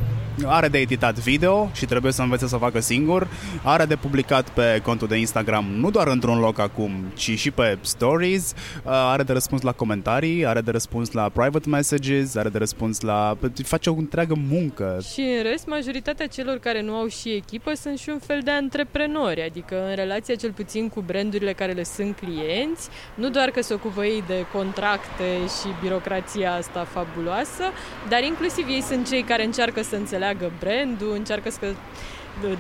are 0.46 0.68
de 0.68 0.78
editat 0.78 1.20
video 1.20 1.70
și 1.74 1.86
trebuie 1.86 2.12
să 2.12 2.22
învețe 2.22 2.48
să 2.48 2.58
facă 2.58 2.80
singur, 2.80 3.28
are 3.64 3.86
de 3.86 3.96
publicat 3.96 4.50
pe 4.50 4.82
contul 4.84 5.08
de 5.08 5.18
Instagram 5.18 5.66
nu 5.66 5.90
doar 5.90 6.08
într-un 6.08 6.40
loc 6.40 6.60
acum, 6.60 6.92
ci 7.16 7.40
și 7.40 7.52
pe 7.52 7.78
stories, 7.82 8.52
uh, 8.52 8.92
are 8.92 9.24
de 9.24 9.34
răspuns 9.34 9.62
la 9.62 9.72
comentarii, 9.72 10.46
are 10.46 10.62
de 10.62 10.72
răspuns 10.72 11.12
la 11.12 11.30
private 11.30 11.70
messages, 11.70 12.36
are 12.36 12.50
de 12.50 12.58
răspuns 12.58 13.02
la... 13.02 13.38
face 13.64 13.90
o 13.90 13.94
întreagă 13.94 14.36
muncă. 14.50 15.00
Și 15.14 15.20
în 15.20 15.44
rest, 15.44 15.68
majoritatea 15.68 16.28
celor 16.28 16.58
care 16.58 16.82
nu 16.82 16.94
au 16.94 17.08
și 17.08 17.30
echipă 17.30 17.72
sunt 17.82 17.98
și 18.00 18.10
un 18.10 18.20
fel 18.20 18.40
de 18.44 18.52
antreprenori, 18.52 19.44
adică 19.44 19.88
în 19.90 19.96
relația 19.96 20.36
cel 20.36 20.52
puțin 20.52 20.90
cu 20.90 21.02
brandurile 21.02 21.54
care 21.54 21.72
le 21.72 21.84
sunt 21.84 22.16
clienți, 22.16 22.90
nu 23.16 23.30
doar 23.30 23.50
că 23.50 23.62
se 23.62 23.74
ocupă 23.74 24.06
ei 24.06 24.24
de 24.28 24.46
contracte 24.54 25.30
și 25.46 25.68
birocrația 25.82 26.54
asta 26.54 26.88
fabuloasă, 26.92 27.64
dar 28.10 28.24
inclusiv 28.24 28.68
ei 28.68 28.82
sunt 28.82 29.10
cei 29.10 29.24
care 29.24 29.46
încearcă 29.46 29.82
să 29.82 29.96
înțeleagă 29.96 30.28
înțeleagă 30.30 30.52
brandul, 30.60 31.14
încearcă 31.14 31.50
să 31.50 31.74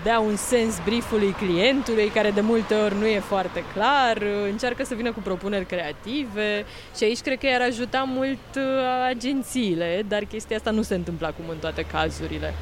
dea 0.03 0.19
un 0.19 0.35
sens 0.35 0.79
briefului 0.83 1.31
clientului, 1.31 2.07
care 2.07 2.31
de 2.31 2.41
multe 2.41 2.73
ori 2.73 2.95
nu 2.95 3.05
e 3.05 3.19
foarte 3.19 3.63
clar, 3.73 4.23
încearcă 4.51 4.83
să 4.83 4.95
vină 4.95 5.11
cu 5.11 5.19
propuneri 5.19 5.65
creative 5.65 6.65
și 6.97 7.03
aici 7.03 7.19
cred 7.19 7.39
că 7.39 7.47
i-ar 7.47 7.61
ajuta 7.61 8.03
mult 8.07 8.55
uh, 8.55 8.63
agențiile, 9.09 10.05
dar 10.07 10.23
chestia 10.23 10.55
asta 10.55 10.71
nu 10.71 10.81
se 10.81 10.95
întâmplă 10.95 11.27
acum 11.27 11.45
în 11.49 11.57
toate 11.57 11.85
cazurile. 11.91 12.53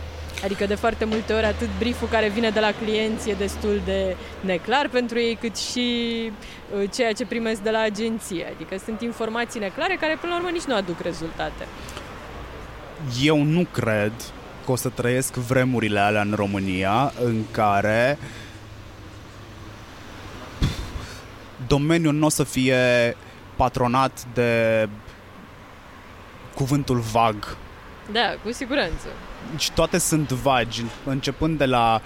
Adică 0.43 0.65
de 0.65 0.75
foarte 0.75 1.05
multe 1.05 1.33
ori 1.33 1.45
atât 1.45 1.69
brieful 1.79 2.07
care 2.07 2.27
vine 2.29 2.49
de 2.49 2.59
la 2.59 2.71
clienți 2.83 3.29
e 3.29 3.33
destul 3.33 3.81
de 3.85 4.15
neclar 4.39 4.89
pentru 4.89 5.19
ei, 5.19 5.37
cât 5.41 5.57
și 5.57 5.87
uh, 6.75 6.89
ceea 6.93 7.13
ce 7.13 7.25
primesc 7.25 7.61
de 7.61 7.69
la 7.69 7.79
agenție. 7.79 8.47
Adică 8.55 8.77
sunt 8.85 9.01
informații 9.01 9.59
neclare 9.59 9.97
care 9.99 10.17
până 10.21 10.31
la 10.31 10.37
urmă 10.37 10.49
nici 10.49 10.63
nu 10.63 10.75
aduc 10.75 10.99
rezultate. 10.99 11.67
Eu 13.21 13.43
nu 13.43 13.67
cred 13.71 14.13
că 14.67 14.73
o 14.73 14.75
să 14.75 14.89
trăiesc 14.89 15.33
vremurile 15.33 15.99
alea 15.99 16.21
în 16.21 16.33
România 16.35 17.13
în 17.23 17.43
care 17.51 18.17
domeniul 21.67 22.13
nu 22.13 22.25
o 22.25 22.29
să 22.29 22.43
fie 22.43 23.15
patronat 23.55 24.25
de 24.33 24.89
cuvântul 26.55 26.99
vag. 26.99 27.57
Da, 28.11 28.35
cu 28.43 28.51
siguranță. 28.51 29.07
Și 29.57 29.71
toate 29.71 29.97
sunt 29.97 30.29
vagi, 30.31 30.83
începând 31.05 31.57
de 31.57 31.65
la 31.65 32.01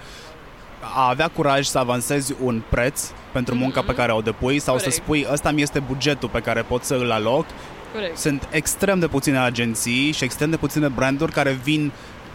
a 0.94 1.08
avea 1.08 1.28
curaj 1.28 1.66
să 1.66 1.78
avansezi 1.78 2.34
un 2.42 2.62
preț 2.68 3.10
pentru 3.32 3.54
munca 3.54 3.82
mm-hmm. 3.82 3.86
pe 3.86 3.94
care 3.94 4.12
o 4.12 4.20
depui 4.20 4.58
sau 4.58 4.74
Corect. 4.74 4.92
să 4.94 5.00
spui 5.00 5.26
ăsta 5.32 5.50
mi 5.50 5.62
este 5.62 5.80
bugetul 5.80 6.28
pe 6.28 6.40
care 6.40 6.62
pot 6.62 6.84
să 6.84 6.94
îl 6.94 7.10
aloc. 7.10 7.46
Corect. 7.92 8.16
Sunt 8.16 8.48
extrem 8.50 8.98
de 8.98 9.08
puține 9.08 9.38
agenții 9.38 10.12
și 10.12 10.24
extrem 10.24 10.50
de 10.50 10.56
puține 10.56 10.88
branduri 10.88 11.32
care 11.32 11.50
vin 11.50 11.92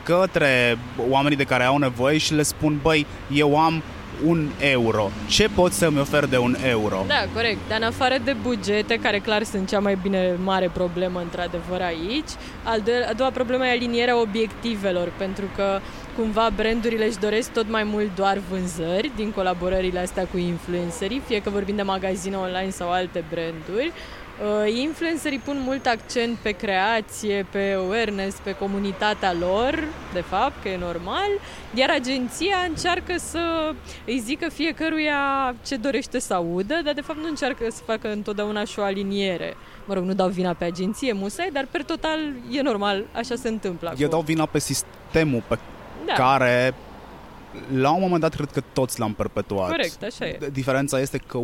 către 0.08 0.78
oamenii 1.10 1.38
de 1.38 1.44
care 1.44 1.64
au 1.64 1.78
nevoie 1.78 2.18
și 2.18 2.34
le 2.34 2.44
spun, 2.44 2.80
băi, 2.82 3.06
eu 3.34 3.58
am 3.60 3.84
un 4.26 4.48
euro. 4.60 5.10
Ce 5.28 5.48
pot 5.56 5.72
să-mi 5.72 6.00
ofer 6.00 6.26
de 6.26 6.38
un 6.38 6.56
euro? 6.68 7.04
Da, 7.08 7.26
corect. 7.34 7.58
Dar 7.70 7.78
în 7.78 7.84
afară 7.88 8.16
de 8.24 8.36
bugete, 8.42 8.96
care 8.96 9.20
clar 9.20 9.44
sunt 9.44 9.68
cea 9.70 9.80
mai 9.80 9.98
bine 10.02 10.32
mare 10.44 10.70
problemă 10.74 11.20
într-adevăr 11.20 11.82
aici, 11.82 12.30
al 12.64 12.82
de- 12.84 13.06
a 13.10 13.14
doua 13.14 13.30
problemă 13.30 13.66
e 13.68 13.72
alinierea 13.72 14.20
obiectivelor, 14.22 15.12
pentru 15.18 15.46
că 15.56 15.80
cumva 16.16 16.50
brandurile 16.56 17.06
își 17.06 17.18
doresc 17.18 17.52
tot 17.52 17.70
mai 17.70 17.84
mult 17.84 18.16
doar 18.16 18.38
vânzări 18.50 19.12
din 19.16 19.32
colaborările 19.32 20.00
astea 20.00 20.26
cu 20.32 20.38
influencerii, 20.38 21.22
fie 21.28 21.42
că 21.42 21.50
vorbim 21.50 21.76
de 21.76 21.82
magazine 21.82 22.36
online 22.36 22.70
sau 22.70 22.92
alte 22.92 23.24
branduri, 23.30 23.92
Uh, 23.92 24.17
influencerii 24.66 25.40
pun 25.40 25.62
mult 25.66 25.86
accent 25.86 26.38
pe 26.38 26.52
creație, 26.52 27.46
pe 27.52 27.76
awareness, 27.78 28.38
pe 28.44 28.56
comunitatea 28.56 29.34
lor, 29.40 29.84
de 30.14 30.22
fapt, 30.22 30.62
că 30.62 30.70
e 30.70 30.78
normal, 30.78 31.30
iar 31.74 31.90
agenția 31.90 32.58
încearcă 32.68 33.14
să 33.18 33.74
îi 34.06 34.20
zică 34.20 34.50
fiecăruia 34.50 35.56
ce 35.66 35.76
dorește 35.76 36.20
să 36.20 36.34
audă, 36.34 36.80
dar 36.84 36.94
de 36.94 37.02
fapt 37.02 37.20
nu 37.20 37.28
încearcă 37.28 37.66
să 37.70 37.82
facă 37.86 38.12
întotdeauna 38.12 38.64
și 38.64 38.80
o 38.80 38.84
aliniere. 38.84 39.56
Mă 39.86 39.94
rog, 39.94 40.04
nu 40.04 40.14
dau 40.14 40.28
vina 40.28 40.54
pe 40.54 40.66
agenție, 40.66 41.14
musai, 41.14 41.50
dar 41.54 41.68
per 41.72 41.84
total 41.84 42.20
e 42.52 42.62
normal, 42.62 43.04
așa 43.12 43.36
se 43.36 43.48
întâmplă 43.48 43.88
acum. 43.88 44.02
Eu 44.02 44.10
dau 44.10 44.22
vina 44.22 44.46
pe 44.46 44.60
sistemul 44.60 45.44
pe 45.48 45.58
da. 46.06 46.14
care 46.14 46.74
la 47.74 47.92
un 47.92 48.00
moment 48.00 48.22
dat 48.22 48.36
cred 48.36 48.52
că 48.52 48.62
toți 48.74 49.00
l-am 49.00 49.14
perpetuat. 49.14 49.70
Corect, 49.70 50.04
așa 50.04 50.26
e. 50.26 50.38
Diferența 50.52 51.00
este 51.00 51.18
că 51.18 51.38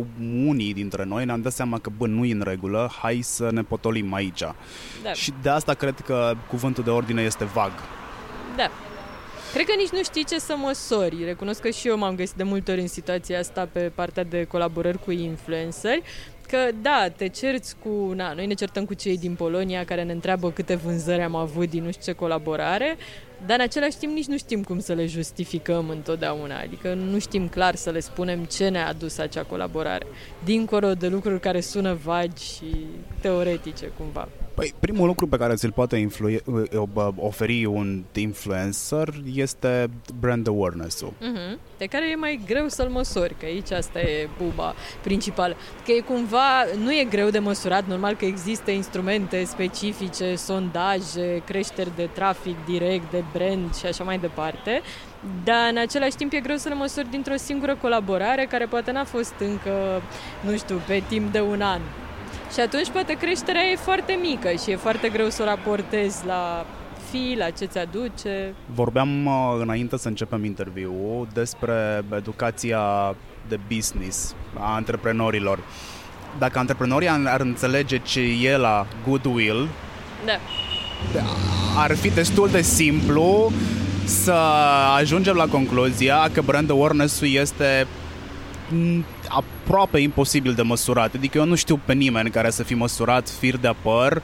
unii 0.46 0.74
dintre 0.74 1.04
noi 1.04 1.24
ne-am 1.24 1.40
dat 1.40 1.52
seama 1.52 1.78
că, 1.78 1.90
bă, 1.96 2.06
nu 2.06 2.24
e 2.24 2.32
în 2.32 2.42
regulă, 2.44 2.90
hai 3.00 3.20
să 3.22 3.50
ne 3.52 3.62
potolim 3.62 4.12
aici. 4.12 4.42
Da. 5.02 5.12
Și 5.12 5.32
de 5.42 5.48
asta 5.48 5.74
cred 5.74 6.00
că 6.00 6.34
cuvântul 6.48 6.84
de 6.84 6.90
ordine 6.90 7.22
este 7.22 7.44
vag. 7.44 7.72
Da. 8.56 8.70
Cred 9.52 9.66
că 9.66 9.72
nici 9.76 9.90
nu 9.90 10.02
știi 10.02 10.24
ce 10.24 10.38
să 10.38 10.54
măsori. 10.56 11.24
Recunosc 11.24 11.60
că 11.60 11.70
și 11.70 11.88
eu 11.88 11.98
m-am 11.98 12.14
găsit 12.14 12.36
de 12.36 12.42
multe 12.42 12.70
ori 12.70 12.80
în 12.80 12.88
situația 12.88 13.38
asta 13.38 13.68
pe 13.72 13.92
partea 13.94 14.24
de 14.24 14.44
colaborări 14.44 14.98
cu 14.98 15.10
influenceri, 15.10 16.02
că 16.46 16.58
da, 16.82 17.08
te 17.16 17.28
cerți 17.28 17.76
cu... 17.84 18.12
Na, 18.14 18.32
noi 18.32 18.46
ne 18.46 18.54
certăm 18.54 18.84
cu 18.84 18.94
cei 18.94 19.18
din 19.18 19.34
Polonia 19.34 19.84
care 19.84 20.02
ne 20.02 20.12
întreabă 20.12 20.50
câte 20.50 20.74
vânzări 20.74 21.22
am 21.22 21.34
avut 21.34 21.70
din 21.70 21.84
nu 21.84 21.90
știu 21.90 22.12
ce 22.12 22.18
colaborare, 22.18 22.96
dar 23.46 23.58
în 23.58 23.64
același 23.64 23.96
timp 23.96 24.12
nici 24.12 24.26
nu 24.26 24.36
știm 24.36 24.62
cum 24.62 24.78
să 24.78 24.92
le 24.92 25.06
justificăm 25.06 25.88
întotdeauna, 25.88 26.60
adică 26.60 26.94
nu 26.94 27.18
știm 27.18 27.48
clar 27.48 27.74
să 27.74 27.90
le 27.90 28.00
spunem 28.00 28.44
ce 28.44 28.68
ne-a 28.68 28.88
adus 28.88 29.18
acea 29.18 29.42
colaborare, 29.42 30.06
dincolo 30.44 30.94
de 30.94 31.08
lucruri 31.08 31.40
care 31.40 31.60
sună 31.60 31.94
vagi 31.94 32.44
și 32.44 32.86
teoretice 33.20 33.86
cumva. 33.98 34.28
Păi, 34.54 34.74
primul 34.80 35.06
lucru 35.06 35.26
pe 35.26 35.36
care 35.36 35.54
ți-l 35.54 35.72
poate 35.72 35.96
influ- 35.96 36.38
oferi 37.16 37.64
un 37.64 38.02
influencer 38.14 39.14
este 39.34 39.90
brand 40.20 40.48
awareness-ul. 40.48 41.12
Uh-huh. 41.12 41.58
De 41.78 41.86
care 41.86 42.10
e 42.10 42.14
mai 42.14 42.40
greu 42.46 42.68
să-l 42.68 42.88
măsori, 42.88 43.34
că 43.38 43.44
aici 43.44 43.70
asta 43.70 44.00
e 44.00 44.28
buba 44.42 44.74
principală. 45.02 45.56
Că 45.84 45.92
e 45.92 46.00
cumva, 46.00 46.64
nu 46.82 46.92
e 46.92 47.06
greu 47.10 47.30
de 47.30 47.38
măsurat, 47.38 47.86
normal 47.86 48.14
că 48.14 48.24
există 48.24 48.70
instrumente 48.70 49.44
specifice, 49.44 50.34
sondaje, 50.34 51.42
creșteri 51.44 51.96
de 51.96 52.08
trafic 52.12 52.64
direct, 52.64 53.10
de 53.10 53.24
brand 53.32 53.74
și 53.74 53.86
așa 53.86 54.04
mai 54.04 54.18
departe, 54.18 54.82
dar 55.44 55.68
în 55.70 55.78
același 55.78 56.16
timp 56.16 56.32
e 56.32 56.40
greu 56.40 56.56
să 56.56 56.68
le 56.68 56.74
măsori 56.74 57.10
dintr-o 57.10 57.36
singură 57.36 57.76
colaborare 57.80 58.46
care 58.50 58.66
poate 58.66 58.92
n-a 58.92 59.04
fost 59.04 59.34
încă, 59.38 60.02
nu 60.40 60.56
știu, 60.56 60.80
pe 60.86 61.02
timp 61.08 61.32
de 61.32 61.40
un 61.40 61.60
an. 61.60 61.80
Și 62.54 62.60
atunci 62.60 62.90
poate 62.90 63.12
creșterea 63.12 63.62
e 63.62 63.76
foarte 63.76 64.18
mică 64.22 64.48
și 64.62 64.70
e 64.70 64.76
foarte 64.76 65.08
greu 65.08 65.28
să 65.28 65.42
o 65.42 65.44
raportezi 65.44 66.26
la 66.26 66.66
fi, 67.10 67.34
la 67.38 67.50
ce 67.50 67.64
ți 67.64 67.78
aduce. 67.78 68.54
Vorbeam 68.74 69.26
uh, 69.26 69.32
înainte 69.60 69.96
să 69.96 70.08
începem 70.08 70.44
interviul 70.44 71.28
despre 71.32 72.04
educația 72.16 73.14
de 73.48 73.58
business 73.74 74.34
a 74.58 74.74
antreprenorilor. 74.74 75.58
Dacă 76.38 76.58
antreprenorii 76.58 77.08
ar 77.08 77.40
înțelege 77.40 77.98
ce 77.98 78.20
e 78.20 78.56
la 78.56 78.86
goodwill, 79.08 79.68
da. 80.24 81.20
ar 81.76 81.96
fi 81.96 82.10
destul 82.10 82.48
de 82.48 82.62
simplu 82.62 83.52
să 84.04 84.34
ajungem 84.96 85.34
la 85.34 85.46
concluzia 85.46 86.28
că 86.32 86.42
brand 86.42 86.70
awareness-ul 86.70 87.28
este 87.28 87.86
aproape 89.36 89.98
imposibil 89.98 90.52
de 90.52 90.62
măsurat. 90.62 91.14
Adică 91.14 91.38
eu 91.38 91.44
nu 91.44 91.54
știu 91.54 91.80
pe 91.84 91.92
nimeni 91.92 92.30
care 92.30 92.50
să 92.50 92.62
fi 92.62 92.74
măsurat 92.74 93.28
fir 93.28 93.56
de 93.56 93.74
păr 93.82 94.22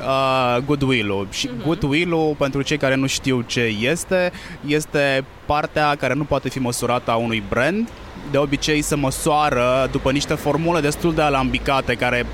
uh, 0.00 0.62
goodwill-ul. 0.66 1.26
Și 1.30 1.48
uh-huh. 1.48 1.64
goodwill-ul, 1.64 2.34
pentru 2.38 2.62
cei 2.62 2.76
care 2.76 2.94
nu 2.94 3.06
știu 3.06 3.40
ce 3.40 3.60
este, 3.80 4.32
este 4.66 5.24
partea 5.46 5.94
care 5.94 6.14
nu 6.14 6.24
poate 6.24 6.48
fi 6.48 6.58
măsurată 6.58 7.10
a 7.10 7.16
unui 7.16 7.42
brand. 7.48 7.88
De 8.30 8.38
obicei 8.38 8.82
se 8.82 8.94
măsoară 8.94 9.88
după 9.90 10.10
niște 10.10 10.34
formule 10.34 10.80
destul 10.80 11.14
de 11.14 11.22
alambicate 11.22 11.94
care 11.94 12.26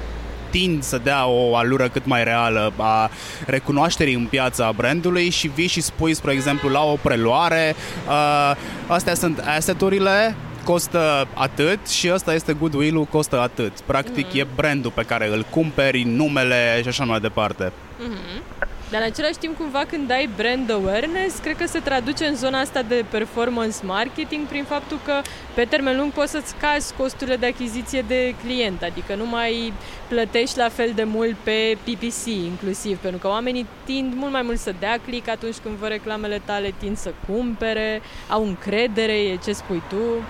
tind 0.50 0.82
să 0.82 1.00
dea 1.02 1.26
o 1.26 1.56
alură 1.56 1.88
cât 1.88 2.06
mai 2.06 2.24
reală 2.24 2.72
a 2.76 3.10
recunoașterii 3.46 4.14
în 4.14 4.26
piața 4.26 4.72
brandului 4.76 5.30
și 5.30 5.50
vii 5.54 5.66
și 5.66 5.80
spui, 5.80 6.14
spre 6.14 6.32
exemplu, 6.32 6.68
la 6.68 6.82
o 6.82 6.96
preluare, 7.02 7.74
uh, 8.08 8.56
astea 8.86 9.14
sunt 9.14 9.38
asset-urile, 9.56 10.36
costă 10.64 11.28
atât 11.34 11.88
și 11.88 12.10
ăsta 12.12 12.34
este 12.34 12.52
goodwill-ul, 12.52 13.04
costă 13.04 13.40
atât. 13.40 13.80
Practic 13.80 14.26
mm-hmm. 14.26 14.40
e 14.40 14.46
brandul 14.54 14.90
pe 14.90 15.02
care 15.02 15.28
îl 15.28 15.46
cumperi, 15.50 16.02
numele 16.02 16.80
și 16.82 16.88
așa 16.88 17.04
mai 17.04 17.20
departe. 17.20 17.72
Mm-hmm. 17.72 18.64
Dar 18.94 19.02
în 19.02 19.08
același 19.08 19.38
timp, 19.38 19.56
cumva, 19.56 19.84
când 19.88 20.10
ai 20.10 20.28
brand 20.36 20.70
awareness, 20.70 21.38
cred 21.38 21.56
că 21.56 21.66
se 21.66 21.78
traduce 21.78 22.26
în 22.26 22.36
zona 22.36 22.60
asta 22.60 22.82
de 22.82 23.04
performance 23.10 23.76
marketing 23.82 24.46
prin 24.46 24.64
faptul 24.64 24.98
că 25.04 25.20
pe 25.54 25.64
termen 25.64 25.96
lung 25.96 26.12
poți 26.12 26.30
să-ți 26.30 26.48
scazi 26.48 26.94
costurile 26.94 27.36
de 27.36 27.46
achiziție 27.46 28.04
de 28.08 28.34
client, 28.44 28.82
adică 28.82 29.14
nu 29.14 29.26
mai 29.26 29.72
plătești 30.08 30.58
la 30.58 30.68
fel 30.68 30.92
de 30.94 31.04
mult 31.04 31.36
pe 31.42 31.76
PPC 31.84 32.26
inclusiv, 32.26 32.98
pentru 32.98 33.20
că 33.20 33.28
oamenii 33.28 33.66
tind 33.84 34.14
mult 34.14 34.32
mai 34.32 34.42
mult 34.42 34.58
să 34.58 34.74
dea 34.78 34.98
click 35.06 35.28
atunci 35.28 35.56
când 35.62 35.76
văd 35.76 35.88
reclamele 35.88 36.40
tale, 36.44 36.74
tind 36.78 36.96
să 36.96 37.12
cumpere, 37.26 38.02
au 38.28 38.46
încredere, 38.46 39.12
e 39.12 39.38
ce 39.44 39.52
spui 39.52 39.82
tu. 39.88 40.24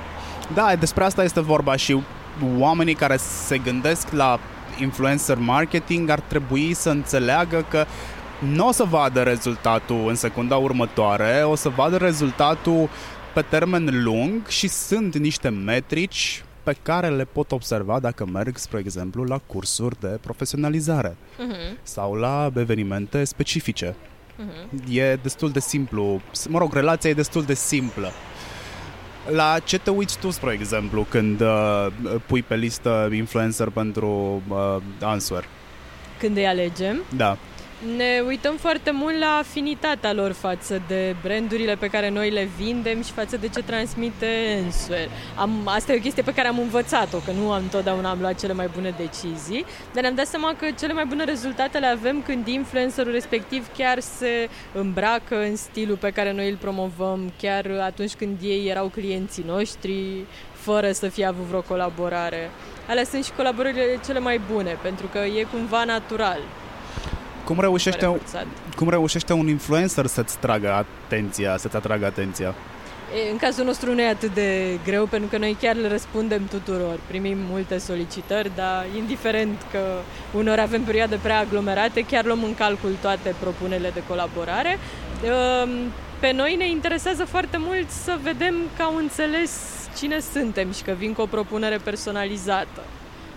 Da, 0.54 0.76
despre 0.76 1.04
asta 1.04 1.24
este 1.24 1.40
vorba 1.40 1.76
și 1.76 2.02
oamenii 2.58 2.94
care 2.94 3.16
se 3.16 3.58
gândesc 3.58 4.10
la 4.10 4.38
influencer 4.80 5.38
marketing 5.38 6.08
ar 6.08 6.20
trebui 6.20 6.74
să 6.74 6.90
înțeleagă 6.90 7.64
că 7.70 7.84
nu 8.38 8.68
o 8.68 8.72
să 8.72 8.84
vadă 8.84 9.22
rezultatul 9.22 10.08
în 10.08 10.14
secunda 10.14 10.56
următoare, 10.56 11.42
o 11.42 11.54
să 11.54 11.68
vadă 11.68 11.96
rezultatul 11.96 12.88
pe 13.34 13.42
termen 13.42 14.02
lung 14.02 14.46
și 14.46 14.68
sunt 14.68 15.16
niște 15.16 15.48
metrici 15.48 16.44
pe 16.62 16.76
care 16.82 17.08
le 17.08 17.24
pot 17.24 17.52
observa 17.52 17.98
dacă 18.00 18.26
merg, 18.26 18.56
spre 18.56 18.78
exemplu, 18.78 19.22
la 19.22 19.38
cursuri 19.38 20.00
de 20.00 20.18
profesionalizare 20.20 21.16
uh-huh. 21.16 21.82
sau 21.82 22.14
la 22.14 22.50
evenimente 22.56 23.24
specifice. 23.24 23.94
Uh-huh. 23.94 24.88
E 24.90 25.18
destul 25.22 25.50
de 25.50 25.60
simplu, 25.60 26.20
mă 26.48 26.58
rog, 26.58 26.72
relația 26.72 27.10
e 27.10 27.14
destul 27.14 27.42
de 27.42 27.54
simplă. 27.54 28.10
La 29.30 29.58
ce 29.64 29.78
te 29.78 29.90
uiți 29.90 30.18
tu, 30.18 30.30
spre 30.30 30.52
exemplu, 30.52 31.06
când 31.08 31.40
uh, 31.40 31.86
pui 32.26 32.42
pe 32.42 32.56
listă 32.56 33.08
influencer 33.12 33.68
pentru 33.68 34.42
uh, 34.48 34.76
Answer? 35.00 35.44
Când 36.18 36.36
îi 36.36 36.46
alegem? 36.46 37.02
Da. 37.16 37.38
Ne 37.96 38.22
uităm 38.26 38.56
foarte 38.56 38.90
mult 38.90 39.18
la 39.18 39.36
afinitatea 39.40 40.12
lor 40.12 40.32
față 40.32 40.82
de 40.86 41.16
brandurile 41.22 41.74
pe 41.74 41.86
care 41.86 42.10
noi 42.10 42.30
le 42.30 42.48
vindem 42.56 43.02
și 43.02 43.12
față 43.12 43.36
de 43.36 43.48
ce 43.48 43.62
transmite 43.62 44.60
Answer. 44.64 45.08
Am, 45.36 45.60
asta 45.64 45.92
e 45.92 45.96
o 45.96 46.00
chestie 46.00 46.22
pe 46.22 46.32
care 46.32 46.48
am 46.48 46.58
învățat-o, 46.58 47.16
că 47.18 47.30
nu 47.30 47.52
am 47.52 47.62
întotdeauna 47.62 48.10
am 48.10 48.20
luat 48.20 48.40
cele 48.40 48.52
mai 48.52 48.68
bune 48.74 48.94
decizii, 48.96 49.64
dar 49.92 50.02
ne-am 50.02 50.14
dat 50.14 50.26
seama 50.26 50.54
că 50.58 50.66
cele 50.78 50.92
mai 50.92 51.04
bune 51.04 51.24
rezultate 51.24 51.78
le 51.78 51.86
avem 51.86 52.22
când 52.22 52.46
influencerul 52.46 53.12
respectiv 53.12 53.66
chiar 53.76 54.00
se 54.00 54.48
îmbracă 54.72 55.40
în 55.40 55.56
stilul 55.56 55.96
pe 55.96 56.10
care 56.10 56.32
noi 56.32 56.50
îl 56.50 56.56
promovăm, 56.56 57.32
chiar 57.40 57.66
atunci 57.82 58.14
când 58.14 58.38
ei 58.42 58.68
erau 58.68 58.86
clienții 58.86 59.44
noștri, 59.46 60.24
fără 60.52 60.92
să 60.92 61.08
fie 61.08 61.24
avut 61.24 61.44
vreo 61.44 61.60
colaborare. 61.60 62.50
Alea 62.88 63.04
sunt 63.04 63.24
și 63.24 63.32
colaborările 63.32 64.00
cele 64.04 64.18
mai 64.18 64.40
bune, 64.52 64.78
pentru 64.82 65.06
că 65.06 65.18
e 65.18 65.46
cumva 65.52 65.84
natural. 65.84 66.38
Cum 67.44 67.60
reușește, 67.60 68.20
cum 68.76 68.88
reușește 68.88 69.32
un 69.32 69.48
influencer 69.48 70.06
să-ți 70.06 70.38
tragă 70.38 70.72
atenția, 70.72 71.56
să-ți 71.56 71.76
atragă 71.76 72.06
atenția? 72.06 72.54
E, 73.26 73.30
în 73.30 73.36
cazul 73.36 73.64
nostru 73.64 73.94
nu 73.94 74.00
e 74.00 74.08
atât 74.08 74.34
de 74.34 74.78
greu, 74.84 75.06
pentru 75.06 75.28
că 75.28 75.38
noi 75.38 75.56
chiar 75.60 75.76
le 75.76 75.88
răspundem 75.88 76.46
tuturor. 76.46 76.98
Primim 77.06 77.38
multe 77.50 77.78
solicitări, 77.78 78.50
dar 78.54 78.86
indiferent 78.96 79.62
că 79.70 79.80
unor 80.36 80.58
avem 80.58 80.82
perioade 80.82 81.18
prea 81.22 81.38
aglomerate, 81.38 82.00
chiar 82.00 82.24
luăm 82.24 82.42
în 82.44 82.54
calcul 82.54 82.96
toate 83.00 83.34
propunerile 83.40 83.90
de 83.94 84.02
colaborare. 84.08 84.78
Ehm, 85.24 85.70
pe 86.20 86.32
noi 86.32 86.54
ne 86.54 86.68
interesează 86.68 87.24
foarte 87.24 87.56
mult 87.58 87.90
să 87.90 88.18
vedem 88.22 88.54
că 88.76 88.82
au 88.82 88.96
înțeles 88.96 89.50
cine 89.96 90.18
suntem 90.32 90.72
și 90.72 90.82
că 90.82 90.92
vin 90.98 91.12
cu 91.12 91.20
o 91.20 91.26
propunere 91.26 91.76
personalizată 91.76 92.80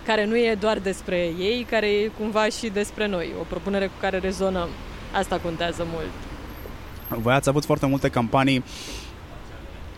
care 0.08 0.24
nu 0.24 0.36
e 0.36 0.56
doar 0.60 0.78
despre 0.78 1.16
ei, 1.38 1.66
care 1.70 1.86
e 1.86 2.10
cumva 2.18 2.44
și 2.44 2.68
despre 2.68 3.06
noi, 3.06 3.32
o 3.40 3.42
propunere 3.42 3.86
cu 3.86 3.92
care 4.00 4.18
rezonăm. 4.18 4.68
Asta 5.12 5.38
contează 5.38 5.86
mult. 5.92 6.10
Voi 7.22 7.34
ați 7.34 7.48
avut 7.48 7.64
foarte 7.64 7.86
multe 7.86 8.08
campanii, 8.08 8.64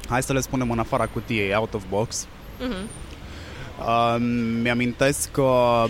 hai 0.08 0.22
să 0.22 0.32
le 0.32 0.40
spunem 0.40 0.70
în 0.70 0.78
afara 0.78 1.06
cutiei, 1.06 1.54
out 1.54 1.74
of 1.74 1.82
box. 1.88 2.26
Uh-huh. 2.26 2.86
Uh, 3.78 4.16
mi-amintesc 4.62 5.30
că 5.30 5.84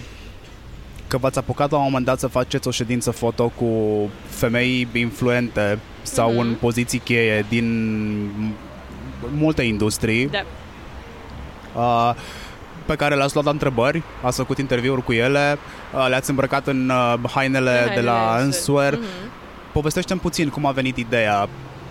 că 1.07 1.19
v-ați 1.19 1.39
apucat 1.39 1.71
la 1.71 1.77
un 1.77 1.83
moment 1.83 2.05
dat 2.05 2.19
să 2.19 2.27
faceți 2.27 2.69
o 2.69 2.71
ședință 2.71 3.11
foto 3.11 3.49
cu 3.49 3.69
femei 4.29 4.89
influente 4.93 5.79
sau 6.03 6.33
uh-huh. 6.33 6.41
în 6.41 6.55
poziții 6.61 6.99
cheie 6.99 7.47
din 7.49 8.51
multe 9.35 9.63
industrii. 9.63 10.29
Da. 10.29 10.45
Uh, 11.77 12.15
pe 12.91 12.97
care 12.97 13.15
le-ați 13.15 13.35
luat 13.35 13.45
la 13.45 13.51
întrebări, 13.51 14.03
ați 14.23 14.37
făcut 14.37 14.59
interviuri 14.59 15.05
cu 15.05 15.13
ele, 15.13 15.59
uh, 15.95 16.07
le-ați 16.09 16.31
îmbrăcat 16.31 16.67
în 16.67 16.89
uh, 16.89 17.31
hainele, 17.35 17.71
hainele 17.71 17.95
de 17.95 18.01
la 18.01 18.33
Answer. 18.33 18.95
Mm-hmm. 18.95 19.73
Povestește-mi 19.73 20.21
puțin 20.21 20.49
cum 20.49 20.67
a 20.67 20.71
venit 20.71 20.97
ideea 20.97 21.49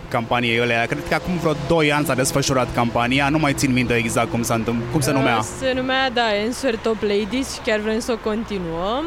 campaniei 0.10 0.60
alea. 0.60 0.86
Cred 0.86 1.08
că 1.08 1.14
acum 1.14 1.38
vreo 1.38 1.54
2 1.68 1.92
ani 1.92 2.06
s-a 2.06 2.14
desfășurat 2.14 2.68
campania, 2.74 3.30
nu 3.30 3.38
mai 3.38 3.54
țin 3.54 3.74
minte 3.74 3.94
exact 3.94 4.30
cum, 4.30 4.44
s-a 4.44 4.62
cum 4.92 5.00
se 5.00 5.12
numea. 5.12 5.38
Uh, 5.38 5.44
se 5.60 5.74
numea, 5.74 6.10
da, 6.10 6.26
Answer 6.46 6.76
Top 6.78 7.02
Ladies 7.02 7.54
și 7.54 7.60
chiar 7.60 7.80
vrem 7.80 8.00
să 8.00 8.12
o 8.12 8.30
continuăm. 8.30 9.06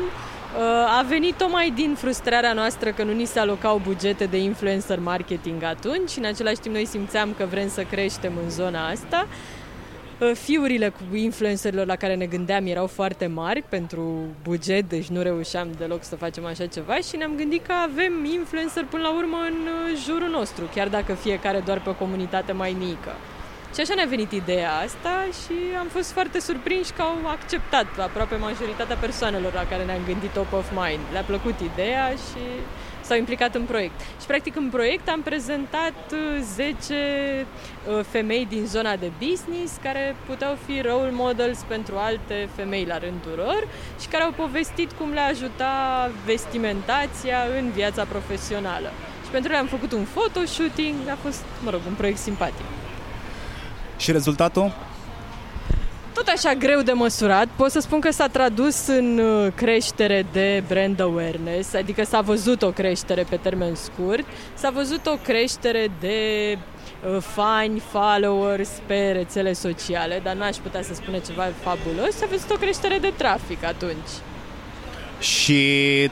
A 0.99 1.05
venit 1.09 1.35
tocmai 1.35 1.73
din 1.75 1.95
frustrarea 1.99 2.53
noastră 2.53 2.90
că 2.90 3.03
nu 3.03 3.12
ni 3.12 3.25
se 3.25 3.38
alocau 3.38 3.81
bugete 3.85 4.25
de 4.25 4.37
influencer 4.37 4.99
marketing 4.99 5.62
atunci 5.62 6.11
și 6.11 6.19
în 6.19 6.25
același 6.25 6.61
timp 6.61 6.75
noi 6.75 6.87
simțeam 6.87 7.35
că 7.38 7.47
vrem 7.51 7.69
să 7.69 7.83
creștem 7.83 8.33
în 8.43 8.51
zona 8.51 8.88
asta 8.88 9.27
Fiurile 10.35 10.88
cu 10.88 11.16
influencerilor 11.16 11.87
la 11.87 11.96
care 11.96 12.14
ne 12.14 12.27
gândeam 12.27 12.66
erau 12.66 12.87
foarte 12.87 13.27
mari 13.27 13.62
pentru 13.68 14.25
buget, 14.42 14.88
deci 14.88 15.07
nu 15.07 15.22
reușeam 15.22 15.68
deloc 15.79 16.05
să 16.05 16.16
facem 16.16 16.44
așa 16.44 16.66
ceva 16.66 16.96
și 16.96 17.16
ne-am 17.16 17.35
gândit 17.37 17.66
că 17.66 17.72
avem 17.72 18.25
influencer 18.25 18.85
până 18.85 19.03
la 19.03 19.16
urmă 19.16 19.37
în 19.51 19.59
uh, 19.66 19.98
jurul 20.05 20.29
nostru, 20.29 20.64
chiar 20.75 20.88
dacă 20.88 21.12
fiecare 21.14 21.62
doar 21.64 21.81
pe 21.81 21.88
o 21.88 21.92
comunitate 21.92 22.53
mai 22.53 22.77
mică. 22.79 23.12
Și 23.75 23.81
așa 23.81 23.94
ne-a 23.94 24.14
venit 24.16 24.33
ideea 24.33 24.72
asta 24.87 25.14
și 25.40 25.57
am 25.79 25.87
fost 25.87 26.11
foarte 26.11 26.40
surprinși 26.40 26.92
că 26.92 27.03
au 27.03 27.18
acceptat 27.27 27.87
aproape 27.98 28.37
majoritatea 28.37 28.96
persoanelor 28.96 29.53
la 29.53 29.66
care 29.70 29.85
ne-am 29.85 30.05
gândit 30.07 30.31
top 30.31 30.53
of 30.53 30.70
mind. 30.70 31.03
Le-a 31.12 31.22
plăcut 31.22 31.61
ideea 31.61 32.09
și 32.11 32.42
s-au 33.12 33.20
implicat 33.20 33.55
în 33.55 33.62
proiect. 33.62 34.01
Și 34.20 34.27
practic 34.27 34.57
în 34.57 34.68
proiect 34.68 35.09
am 35.09 35.22
prezentat 35.22 36.14
10 36.55 36.72
uh, 36.90 37.96
uh, 37.98 38.05
femei 38.11 38.46
din 38.46 38.66
zona 38.66 38.96
de 38.96 39.11
business 39.18 39.72
care 39.83 40.16
puteau 40.27 40.57
fi 40.66 40.81
role 40.81 41.11
models 41.11 41.59
pentru 41.68 41.96
alte 41.96 42.48
femei 42.55 42.85
la 42.85 42.98
rândul 42.98 43.33
lor 43.37 43.68
și 44.01 44.07
care 44.09 44.22
au 44.25 44.33
povestit 44.37 44.92
cum 44.92 45.12
le 45.12 45.20
ajuta 45.20 45.75
vestimentația 46.25 47.38
în 47.59 47.70
viața 47.70 48.05
profesională. 48.05 48.90
Și 49.25 49.31
pentru 49.31 49.51
ele 49.51 49.61
am 49.61 49.66
făcut 49.66 49.92
un 49.92 50.05
photoshooting, 50.14 50.94
a 51.09 51.18
fost, 51.22 51.42
mă 51.64 51.70
rog, 51.70 51.81
un 51.87 51.94
proiect 51.94 52.18
simpatic. 52.18 52.64
Și 53.96 54.12
rezultatul? 54.12 54.72
Tot 56.14 56.29
așa 56.29 56.55
greu 56.55 56.81
de 56.81 56.92
măsurat. 56.92 57.48
Pot 57.57 57.70
să 57.70 57.81
spun 57.81 58.01
că 58.01 58.11
s-a 58.11 58.29
tradus 58.29 58.87
în 58.87 59.18
uh, 59.18 59.53
creștere 59.55 60.27
de 60.33 60.62
brand 60.68 61.01
awareness, 61.01 61.75
adică 61.75 62.05
s-a 62.05 62.20
văzut 62.20 62.62
o 62.62 62.70
creștere 62.70 63.27
pe 63.29 63.37
termen 63.37 63.75
scurt, 63.75 64.25
s-a 64.55 64.70
văzut 64.70 65.07
o 65.07 65.16
creștere 65.22 65.90
de 66.01 66.18
uh, 66.59 67.20
fani, 67.20 67.79
followers 67.79 68.70
pe 68.87 69.11
rețele 69.11 69.53
sociale, 69.53 70.20
dar 70.22 70.35
n-aș 70.35 70.57
putea 70.57 70.83
să 70.83 70.94
spune 70.94 71.20
ceva 71.20 71.48
fabulos, 71.62 72.16
s-a 72.16 72.27
văzut 72.31 72.51
o 72.51 72.55
creștere 72.55 72.98
de 72.98 73.12
trafic 73.16 73.64
atunci 73.64 74.11
și 75.23 75.61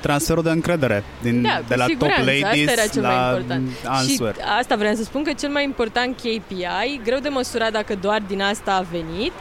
transferul 0.01 0.43
de 0.43 0.51
încredere 0.51 1.05
din, 1.23 1.43
da, 1.43 1.61
de 1.69 1.75
la 1.75 1.85
siguranță, 1.85 2.17
top 2.17 2.27
ladies 2.27 2.69
asta 2.69 2.81
era 2.81 2.91
cel 2.93 3.03
la 3.03 3.09
mai 3.09 3.29
important. 3.29 3.71
answer. 3.85 4.35
Și 4.35 4.41
asta 4.59 4.77
vreau 4.77 4.95
să 4.95 5.03
spun 5.03 5.23
că 5.23 5.33
cel 5.33 5.51
mai 5.51 5.65
important 5.65 6.17
KPI, 6.17 7.01
greu 7.05 7.19
de 7.19 7.29
măsurat 7.29 7.73
dacă 7.73 7.95
doar 7.95 8.23
din 8.27 8.43
asta 8.43 8.73
a 8.75 8.87
venit, 8.91 9.33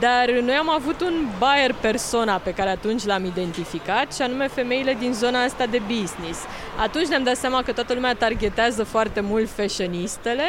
dar 0.00 0.30
noi 0.42 0.54
am 0.54 0.70
avut 0.70 1.00
un 1.00 1.26
buyer 1.38 1.74
persona 1.80 2.36
pe 2.36 2.50
care 2.50 2.70
atunci 2.70 3.04
l-am 3.04 3.24
identificat 3.24 4.14
și 4.14 4.22
anume 4.22 4.48
femeile 4.48 4.96
din 4.98 5.12
zona 5.12 5.42
asta 5.42 5.66
de 5.66 5.80
business. 5.86 6.38
Atunci 6.82 7.06
ne-am 7.06 7.22
dat 7.22 7.36
seama 7.36 7.62
că 7.62 7.72
toată 7.72 7.94
lumea 7.94 8.14
targetează 8.14 8.84
foarte 8.84 9.20
mult 9.20 9.50
fashionistele, 9.50 10.48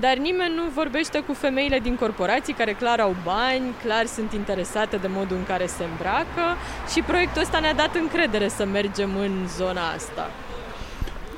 dar 0.00 0.16
nimeni 0.16 0.54
nu 0.54 0.62
vorbește 0.74 1.18
cu 1.18 1.32
femeile 1.32 1.78
din 1.78 1.94
corporații 1.94 2.54
care 2.54 2.72
clar 2.72 3.00
au 3.00 3.16
bani, 3.24 3.62
clar 3.84 4.06
sunt 4.06 4.32
interesate 4.32 4.96
de 4.96 5.08
modul 5.10 5.36
în 5.36 5.44
care 5.44 5.66
se 5.66 5.84
îmbracă 5.90 6.46
și 6.92 7.00
proiectul 7.00 7.42
ăsta 7.42 7.58
ne-a 7.58 7.74
dat 7.74 7.94
încredere 7.94 8.12
să 8.48 8.64
mergem 8.64 9.16
în 9.16 9.48
zona 9.56 9.90
asta. 9.96 10.30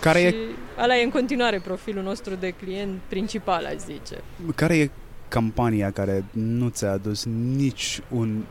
Care 0.00 0.18
și 0.18 0.24
e... 0.24 0.36
ăla 0.82 0.96
e 0.96 1.04
în 1.04 1.10
continuare 1.10 1.58
profilul 1.58 2.02
nostru 2.02 2.34
de 2.34 2.50
client 2.50 3.00
principal, 3.08 3.64
aș 3.64 3.76
zice. 3.76 4.22
Care 4.54 4.76
e 4.76 4.90
campania 5.28 5.90
care 5.90 6.24
nu 6.32 6.68
ți-a 6.68 6.90
adus 6.90 7.24
nici 7.56 8.00
un... 8.08 8.42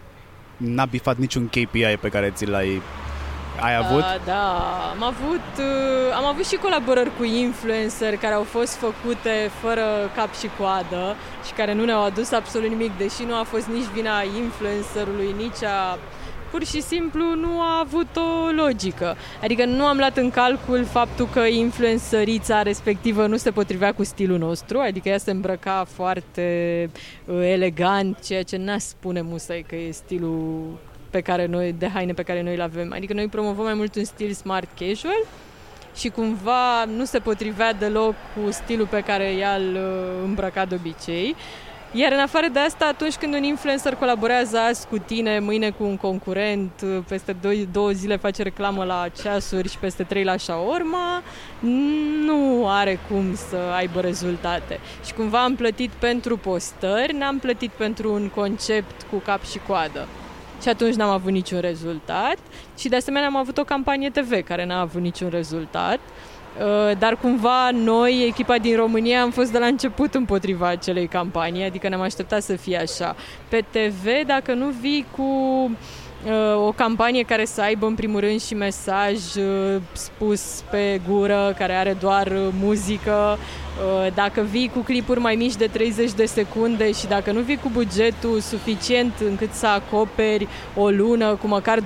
n-a 0.58 0.86
bifat 0.86 1.18
niciun 1.18 1.48
KPI 1.48 1.98
pe 2.02 2.10
care 2.10 2.32
ți 2.36 2.46
l-ai 2.46 2.82
ai 3.60 3.76
avut? 3.76 4.02
Uh, 4.02 4.16
da, 4.26 4.46
am 4.96 5.04
avut, 5.04 5.48
uh, 5.58 6.16
am 6.16 6.26
avut 6.26 6.46
și 6.46 6.56
colaborări 6.56 7.18
cu 7.18 7.24
influencer 7.24 8.16
care 8.16 8.34
au 8.34 8.44
fost 8.44 8.74
făcute 8.76 9.52
fără 9.62 9.86
cap 10.16 10.36
și 10.36 10.50
coadă 10.58 11.16
și 11.46 11.54
care 11.54 11.74
nu 11.74 11.86
ne-au 11.86 12.04
adus 12.04 12.32
absolut 12.32 12.70
nimic, 12.70 12.98
deși 12.98 13.24
nu 13.24 13.36
a 13.36 13.44
fost 13.44 13.68
nici 13.68 13.90
vina 13.94 14.22
influencerului, 14.22 15.36
nici 15.38 15.64
a 15.64 15.98
pur 16.52 16.66
și 16.66 16.82
simplu 16.82 17.36
nu 17.36 17.62
a 17.62 17.80
avut 17.80 18.16
o 18.16 18.52
logică. 18.64 19.16
Adică 19.42 19.66
nu 19.66 19.86
am 19.86 19.98
luat 19.98 20.18
în 20.18 20.30
calcul 20.30 20.86
faptul 20.86 21.28
că 21.34 21.40
influențărița 21.40 22.62
respectivă 22.62 23.28
nu 23.28 23.38
se 23.38 23.52
potrivea 23.52 23.94
cu 23.94 24.04
stilul 24.04 24.38
nostru, 24.38 24.80
adică 24.80 25.10
ea 25.10 25.18
se 25.18 25.32
îmbrăca 25.32 25.86
foarte 25.88 26.90
uh, 27.26 27.36
elegant, 27.42 28.20
ceea 28.20 28.44
ce 28.44 28.58
n-aș 28.58 28.82
spune 28.82 29.22
musai 29.22 29.66
că 29.68 29.76
e 29.76 29.92
stilul 29.92 30.78
pe 31.10 31.22
care 31.22 31.46
noi, 31.46 31.76
de 31.78 31.88
haine 31.88 32.14
pe 32.14 32.24
care 32.24 32.42
noi 32.42 32.56
îl 32.56 32.62
avem. 32.62 32.94
Adică 32.94 33.14
noi 33.14 33.28
promovăm 33.28 33.64
mai 33.64 33.74
mult 33.74 33.96
un 33.96 34.04
stil 34.04 34.32
smart 34.32 34.70
casual 34.80 35.26
și 35.96 36.10
cumva 36.10 36.86
nu 36.86 37.06
se 37.06 37.20
potrivea 37.20 37.74
deloc 37.74 38.14
cu 38.14 38.52
stilul 38.52 38.88
pe 38.88 39.02
care 39.02 39.32
ea 39.32 39.56
îl 39.56 39.76
uh, 39.76 40.24
îmbrăca 40.24 40.66
de 40.66 40.76
obicei. 40.76 41.36
Iar 41.98 42.12
în 42.12 42.20
afară 42.20 42.48
de 42.48 42.60
asta, 42.60 42.86
atunci 42.86 43.16
când 43.16 43.34
un 43.34 43.44
influencer 43.44 43.96
colaborează 43.96 44.58
azi 44.58 44.88
cu 44.88 44.98
tine, 44.98 45.40
mâine 45.40 45.70
cu 45.70 45.84
un 45.84 45.98
concurent, 45.98 46.72
peste 47.08 47.36
două, 47.42 47.54
două 47.72 47.92
zile 47.92 48.18
face 48.18 48.44
reclamă 48.44 48.84
la 48.84 49.08
ceasuri 49.22 49.70
și 49.70 49.78
peste 49.78 50.04
trei 50.04 50.24
la 50.24 50.38
shawarma, 50.38 51.24
nu 52.26 52.68
are 52.68 53.00
cum 53.10 53.36
să 53.36 53.58
aibă 53.76 54.00
rezultate. 54.00 54.80
Și 55.06 55.14
cumva 55.14 55.44
am 55.44 55.56
plătit 55.56 55.90
pentru 55.90 56.38
postări, 56.38 57.14
n-am 57.14 57.38
plătit 57.40 57.72
pentru 57.72 58.14
un 58.14 58.30
concept 58.30 59.06
cu 59.12 59.18
cap 59.18 59.46
și 59.46 59.60
coadă. 59.68 60.08
Și 60.62 60.70
atunci 60.70 60.96
n-am 60.96 61.10
avut 61.10 61.32
niciun 61.32 61.60
rezultat. 61.60 62.38
Și 62.78 62.90
de 62.90 62.96
asemenea 62.96 63.28
am 63.28 63.36
avut 63.36 63.58
o 63.58 63.64
campanie 63.64 64.10
TV 64.10 64.44
care 64.44 64.66
n-a 64.66 64.80
avut 64.80 65.02
niciun 65.02 65.30
rezultat. 65.30 66.00
Uh, 66.60 66.98
dar 66.98 67.18
cumva 67.18 67.70
noi, 67.72 68.26
echipa 68.28 68.58
din 68.58 68.76
România, 68.76 69.22
am 69.22 69.32
fost 69.32 69.52
de 69.52 69.58
la 69.58 69.66
început 69.66 70.14
împotriva 70.14 70.68
acelei 70.68 71.08
campanii, 71.08 71.64
adică 71.64 71.90
ne-am 71.90 72.02
așteptat 72.02 72.44
să 72.44 72.56
fie 72.56 72.78
așa. 72.78 73.16
Pe 73.50 73.66
TV, 73.72 74.26
dacă 74.26 74.54
nu 74.54 74.66
vii 74.66 75.06
cu 75.16 75.24
o 76.56 76.72
campanie 76.72 77.24
care 77.24 77.46
să 77.46 77.62
aibă 77.62 77.86
în 77.86 77.96
primul 77.96 78.20
rând 78.20 78.42
și 78.42 78.54
mesaj 78.54 79.14
uh, 79.36 79.82
spus 79.92 80.64
pe 80.70 81.02
gură, 81.10 81.56
care 81.58 81.74
are 81.74 81.98
doar 82.00 82.28
uh, 82.28 82.48
muzică, 82.60 83.38
Uh, 83.38 83.65
dacă 84.14 84.42
vii 84.42 84.72
cu 84.74 84.80
clipuri 84.80 85.20
mai 85.20 85.36
mici 85.36 85.56
de 85.56 85.68
30 85.68 86.12
de 86.12 86.26
secunde 86.26 86.92
și 86.92 87.08
dacă 87.08 87.32
nu 87.32 87.40
vii 87.40 87.58
cu 87.58 87.70
bugetul 87.74 88.40
suficient 88.40 89.14
încât 89.28 89.52
să 89.52 89.68
acoperi 89.68 90.48
o 90.76 90.90
lună 90.90 91.36
cu 91.36 91.48
măcar 91.48 91.80
20% 91.80 91.84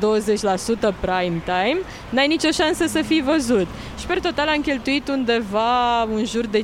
prime 0.99 1.41
time, 1.43 1.79
n-ai 2.09 2.27
nicio 2.27 2.49
șansă 2.51 2.85
să 2.85 3.01
fii 3.01 3.21
văzut. 3.21 3.67
Și 3.99 4.05
per 4.05 4.19
total 4.19 4.47
am 4.47 4.61
cheltuit 4.61 5.07
undeva 5.07 6.01
în 6.01 6.25
jur 6.25 6.45
de 6.45 6.63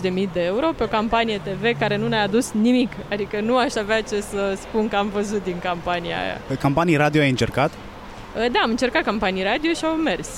de 0.00 0.08
mii 0.08 0.30
de 0.32 0.42
euro 0.44 0.70
pe 0.76 0.82
o 0.82 0.86
campanie 0.86 1.40
TV 1.44 1.78
care 1.78 1.96
nu 1.96 2.08
ne-a 2.08 2.22
adus 2.22 2.52
nimic. 2.52 2.92
Adică 3.10 3.40
nu 3.40 3.56
aș 3.56 3.74
avea 3.74 4.00
ce 4.00 4.20
să 4.20 4.56
spun 4.60 4.88
că 4.88 4.96
am 4.96 5.08
văzut 5.08 5.44
din 5.44 5.58
campania 5.62 6.20
aia. 6.22 6.40
Pe 6.46 6.54
campanii 6.54 6.96
radio 6.96 7.20
ai 7.20 7.28
încercat? 7.28 7.70
Uh, 7.70 8.50
da, 8.52 8.60
am 8.62 8.70
încercat 8.70 9.02
campanii 9.02 9.42
radio 9.42 9.72
și 9.72 9.84
au 9.84 9.94
mers. 9.94 10.28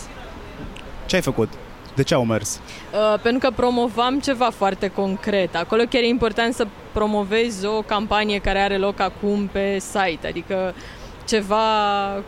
Ce 1.07 1.17
ai 1.17 1.23
făcut? 1.23 1.49
De 1.99 2.05
ce 2.05 2.15
au 2.15 2.25
mers? 2.25 2.61
Uh, 2.93 3.21
pentru 3.23 3.49
că 3.49 3.55
promovam 3.55 4.21
ceva 4.21 4.51
foarte 4.51 4.89
concret. 4.89 5.57
Acolo 5.57 5.83
chiar 5.91 6.03
e 6.03 6.07
important 6.07 6.55
să 6.55 6.67
promovezi 6.93 7.67
o 7.67 7.83
campanie 7.83 8.39
care 8.39 8.59
are 8.59 8.77
loc 8.77 9.01
acum 9.01 9.47
pe 9.53 9.79
site, 9.79 10.27
adică 10.27 10.75
ceva 11.27 11.59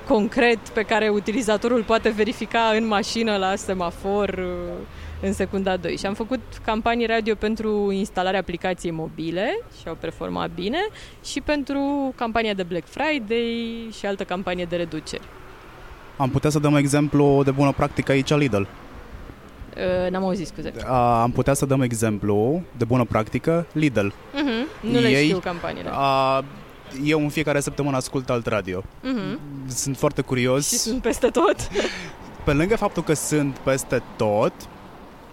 concret 0.08 0.58
pe 0.58 0.82
care 0.82 1.08
utilizatorul 1.08 1.82
poate 1.82 2.08
verifica 2.08 2.72
în 2.76 2.86
mașină 2.86 3.36
la 3.36 3.54
semafor 3.54 4.28
uh, 4.28 4.86
în 5.20 5.32
secunda 5.32 5.76
2. 5.76 5.96
Și 5.96 6.06
am 6.06 6.14
făcut 6.14 6.40
campanii 6.64 7.06
radio 7.06 7.34
pentru 7.34 7.90
instalarea 7.90 8.40
aplicației 8.40 8.92
mobile 8.92 9.60
și 9.80 9.88
au 9.88 9.96
performat 10.00 10.50
bine 10.54 10.78
și 11.24 11.40
pentru 11.40 12.12
campania 12.16 12.54
de 12.54 12.62
Black 12.62 12.86
Friday 12.86 13.88
și 13.98 14.06
altă 14.06 14.24
campanie 14.24 14.64
de 14.64 14.76
reduceri. 14.76 15.24
Am 16.16 16.30
putea 16.30 16.50
să 16.50 16.58
dăm 16.58 16.76
exemplu 16.76 17.42
de 17.44 17.50
bună 17.50 17.72
practică 17.72 18.12
aici 18.12 18.34
Lidl. 18.34 18.62
Uh, 19.80 20.10
n-am 20.10 20.24
auzit, 20.24 20.46
scuze. 20.46 20.72
Uh, 20.76 20.84
am 21.22 21.30
putea 21.30 21.54
să 21.54 21.66
dăm 21.66 21.80
exemplu 21.80 22.62
de 22.76 22.84
bună 22.84 23.04
practică 23.04 23.66
Lidl. 23.72 24.06
Uh-huh. 24.06 24.80
Nu 24.80 24.98
le 24.98 25.08
Ei, 25.08 25.24
știu 25.24 25.38
campaniile. 25.38 25.88
Uh, 25.88 26.38
eu 27.04 27.20
în 27.20 27.28
fiecare 27.28 27.60
săptămână 27.60 27.96
ascult 27.96 28.30
alt 28.30 28.46
radio. 28.46 28.82
Uh-huh. 28.82 29.38
Sunt 29.66 29.96
foarte 29.96 30.22
curios. 30.22 30.68
Și 30.68 30.76
sunt 30.76 31.02
peste 31.02 31.26
tot. 31.26 31.56
Pe 32.44 32.52
lângă 32.52 32.76
faptul 32.76 33.02
că 33.02 33.14
sunt 33.14 33.56
peste 33.58 34.02
tot, 34.16 34.52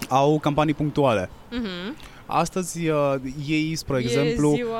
au 0.10 0.40
campanii 0.40 0.74
punctuale. 0.74 1.30
Uh-huh. 1.30 2.16
Astăzi 2.26 2.88
uh, 2.90 3.16
ei, 3.48 3.76
spre 3.76 4.00
exemplu, 4.00 4.54
ziua... 4.56 4.78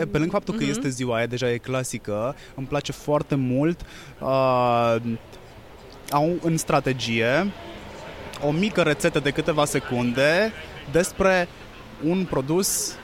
uh, 0.00 0.06
pe 0.10 0.18
lângă 0.18 0.30
faptul 0.32 0.54
că 0.54 0.64
uh-huh. 0.64 0.68
este 0.68 0.88
ziua 0.88 1.16
aia, 1.16 1.26
deja 1.26 1.50
e 1.50 1.56
clasică, 1.56 2.36
îmi 2.54 2.66
place 2.66 2.92
foarte 2.92 3.34
mult, 3.34 3.80
uh, 4.20 4.96
au 6.10 6.30
în 6.42 6.56
strategie 6.56 7.52
o 8.46 8.50
mică 8.50 8.82
rețetă 8.82 9.18
de 9.18 9.30
câteva 9.30 9.64
secunde 9.64 10.52
despre 10.92 11.48
un 12.04 12.26
produs 12.30 12.94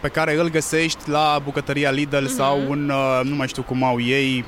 pe 0.00 0.08
care 0.08 0.38
îl 0.38 0.50
găsești 0.50 1.10
la 1.10 1.40
bucătăria 1.44 1.90
Lidl 1.90 2.16
mm-hmm. 2.16 2.36
sau 2.36 2.60
un, 2.68 2.88
uh, 2.90 3.20
nu 3.24 3.34
mai 3.34 3.48
știu 3.48 3.62
cum 3.62 3.84
au 3.84 4.00
ei, 4.00 4.44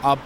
a, 0.00 0.18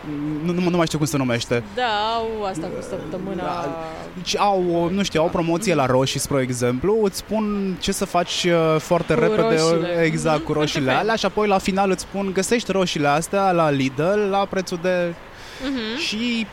nu, 0.45 0.53
nu, 0.53 0.69
nu 0.71 0.77
mai 0.77 0.87
știu 0.87 0.99
cum 0.99 1.07
se 1.07 1.17
numește. 1.17 1.63
Da, 1.75 2.15
au 2.15 2.45
asta 2.45 2.67
cu 2.67 2.83
săptămâna. 2.89 3.43
Da, 3.43 3.85
deci 4.15 4.39
au, 4.39 4.89
nu 4.93 5.03
știu, 5.03 5.21
au 5.21 5.29
promoție 5.29 5.75
la 5.75 5.87
roșii, 5.87 6.21
spre 6.21 6.41
exemplu, 6.41 7.01
îți 7.03 7.17
spun 7.17 7.77
ce 7.81 7.93
să 7.93 8.05
faci 8.05 8.45
uh, 8.45 8.81
foarte 8.81 9.15
cu 9.15 9.21
repede, 9.21 9.43
roșiile. 9.43 10.03
exact, 10.03 10.45
cu 10.45 10.53
roșiile 10.53 10.91
alea 10.91 11.15
și 11.15 11.27
apoi 11.27 11.49
la 11.49 11.59
final 11.59 11.91
îți 11.91 12.03
spun 12.03 12.31
găsești 12.33 12.73
roșiile 12.73 13.09
astea 13.09 13.51
la 13.51 13.71
Lidl 13.71 14.19
la 14.31 14.47
prețul 14.51 14.79
de... 14.83 15.15
Uh-huh. 15.15 16.01
Și 16.01 16.47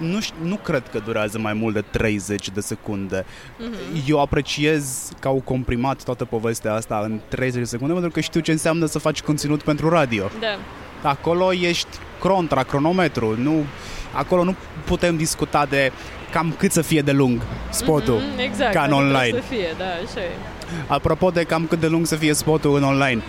nu, 0.00 0.18
nu 0.42 0.56
cred 0.56 0.88
că 0.88 1.00
durează 1.04 1.38
mai 1.38 1.52
mult 1.52 1.74
de 1.74 1.80
30 1.80 2.50
de 2.50 2.60
secunde. 2.60 3.24
Mm-hmm. 3.24 4.06
Eu 4.06 4.20
apreciez 4.20 5.12
că 5.20 5.28
au 5.28 5.42
comprimat 5.44 6.02
toată 6.02 6.24
povestea 6.24 6.74
asta 6.74 7.00
în 7.04 7.20
30 7.28 7.58
de 7.60 7.66
secunde 7.66 7.92
pentru 7.92 8.10
că 8.10 8.20
știu 8.20 8.40
ce 8.40 8.52
înseamnă 8.52 8.86
să 8.86 8.98
faci 8.98 9.22
conținut 9.22 9.62
pentru 9.62 9.88
radio. 9.88 10.30
Da. 10.40 11.08
Acolo 11.08 11.52
ești 11.52 11.88
contra, 12.18 12.62
cronometru. 12.62 13.36
Nu, 13.38 13.64
acolo 14.12 14.44
nu 14.44 14.54
putem 14.84 15.16
discuta 15.16 15.66
de 15.66 15.92
cam 16.32 16.54
cât 16.58 16.72
să 16.72 16.82
fie 16.82 17.00
de 17.00 17.12
lung 17.12 17.40
spotul 17.70 18.20
mm-hmm, 18.20 18.44
exact, 18.44 18.74
ca 18.74 18.82
în 18.82 18.92
online. 18.92 19.38
Să 19.38 19.44
fie, 19.48 19.74
da, 19.78 19.84
așa 19.84 20.20
e. 20.20 20.30
Apropo 20.86 21.30
de 21.30 21.42
cam 21.42 21.66
cât 21.66 21.80
de 21.80 21.86
lung 21.86 22.06
să 22.06 22.16
fie 22.16 22.34
spotul 22.34 22.76
în 22.76 22.82
online, 22.82 23.22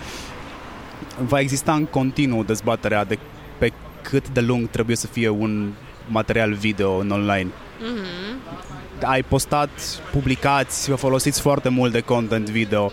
va 1.18 1.40
exista 1.40 1.74
în 1.74 1.86
continuu 1.86 2.44
dezbaterea 2.44 3.04
de 3.04 3.18
pe 3.58 3.72
cât 4.02 4.30
de 4.30 4.42
lung 4.42 4.70
trebuie 4.70 4.96
să 4.96 5.08
fie 5.08 5.30
un 5.30 5.72
material 6.08 6.54
video 6.54 6.98
în 6.98 7.10
online. 7.10 7.50
Mm-hmm. 7.50 9.04
Ai 9.04 9.24
postat, 9.24 9.70
publicați, 10.12 10.90
vă 10.90 10.96
folosiți 10.96 11.42
foarte 11.42 11.70
mult 11.70 11.92
de 11.92 12.00
content 12.00 12.50
video. 12.50 12.92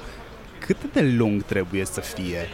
Cât 0.59 0.77
de 0.93 1.01
lung 1.17 1.43
trebuie 1.43 1.85
să 1.85 2.01
fie? 2.01 2.49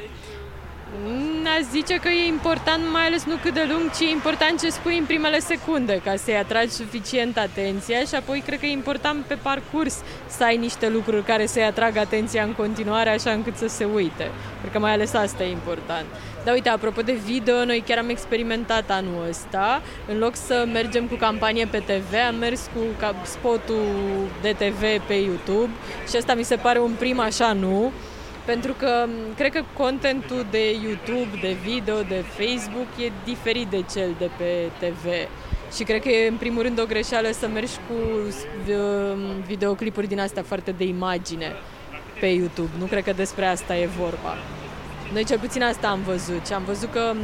Aș 1.59 1.65
zice 1.71 1.95
că 1.97 2.09
e 2.09 2.27
important 2.27 2.83
mai 2.93 3.07
ales 3.07 3.25
nu 3.25 3.35
cât 3.43 3.55
de 3.55 3.67
lung, 3.73 3.91
ci 3.91 4.01
e 4.01 4.11
important 4.11 4.61
ce 4.61 4.69
spui 4.69 4.99
în 4.99 5.05
primele 5.05 5.39
secunde 5.39 6.01
ca 6.05 6.17
să-i 6.17 6.37
atragi 6.37 6.71
suficient 6.71 7.37
atenția 7.39 7.99
și 7.99 8.15
apoi 8.15 8.43
cred 8.47 8.59
că 8.59 8.67
e 8.67 8.71
important 8.71 9.25
pe 9.25 9.35
parcurs 9.35 9.97
să 10.27 10.45
ai 10.45 10.57
niște 10.57 10.89
lucruri 10.89 11.25
care 11.25 11.47
să-i 11.47 11.65
atragă 11.65 11.99
atenția 11.99 12.43
în 12.43 12.53
continuare 12.53 13.11
așa 13.11 13.31
încât 13.31 13.57
să 13.57 13.67
se 13.67 13.85
uite. 13.85 14.31
Cred 14.61 14.73
că 14.73 14.79
mai 14.79 14.93
ales 14.93 15.15
asta 15.15 15.45
e 15.45 15.51
important. 15.51 16.07
Dar 16.45 16.55
uite, 16.55 16.69
apropo 16.69 17.01
de 17.01 17.13
video, 17.13 17.65
noi 17.65 17.83
chiar 17.87 17.99
am 17.99 18.09
experimentat 18.09 18.91
anul 18.91 19.27
ăsta. 19.29 19.83
În 20.09 20.19
loc 20.19 20.37
să 20.37 20.67
mergem 20.73 21.07
cu 21.07 21.15
campanie 21.15 21.67
pe 21.67 21.79
TV, 21.79 22.15
am 22.29 22.35
mers 22.35 22.71
cu 22.75 22.81
spotul 23.23 23.87
de 24.43 24.53
TV 24.53 25.07
pe 25.07 25.15
YouTube 25.15 25.71
și 26.09 26.17
asta 26.17 26.35
mi 26.35 26.43
se 26.43 26.57
pare 26.57 26.79
un 26.79 26.93
prim 26.99 27.21
așa 27.21 27.53
nu 27.53 27.93
pentru 28.45 28.73
că 28.73 29.07
cred 29.37 29.53
că 29.53 29.63
contentul 29.77 30.47
de 30.51 30.71
YouTube, 30.71 31.39
de 31.41 31.57
video, 31.65 32.03
de 32.03 32.25
Facebook 32.29 32.87
e 33.05 33.13
diferit 33.25 33.67
de 33.67 33.85
cel 33.93 34.15
de 34.19 34.31
pe 34.37 34.71
TV. 34.79 35.07
Și 35.77 35.85
cred 35.85 36.03
că 36.03 36.09
e 36.09 36.29
în 36.29 36.37
primul 36.37 36.63
rând 36.63 36.81
o 36.81 36.87
greșeală 36.87 37.31
să 37.33 37.49
mergi 37.49 37.73
cu 37.89 37.95
videoclipuri 39.47 40.07
din 40.07 40.21
astea 40.21 40.43
foarte 40.43 40.71
de 40.71 40.85
imagine 40.85 41.53
pe 42.21 42.27
YouTube. 42.27 42.71
Nu 42.79 42.85
cred 42.85 43.05
că 43.05 43.13
despre 43.13 43.47
asta 43.47 43.77
e 43.77 43.87
vorba. 43.87 44.37
Noi 45.13 45.25
cel 45.25 45.39
puțin 45.39 45.63
asta 45.63 45.89
am 45.89 46.01
văzut 46.01 46.47
și 46.47 46.53
am 46.53 46.65
văzut 46.65 46.93
că 46.93 47.15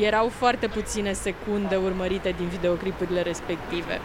erau 0.00 0.28
foarte 0.28 0.66
puține 0.66 1.12
secunde 1.12 1.76
urmărite 1.76 2.34
din 2.36 2.46
videoclipurile 2.46 3.22
respective. 3.22 4.00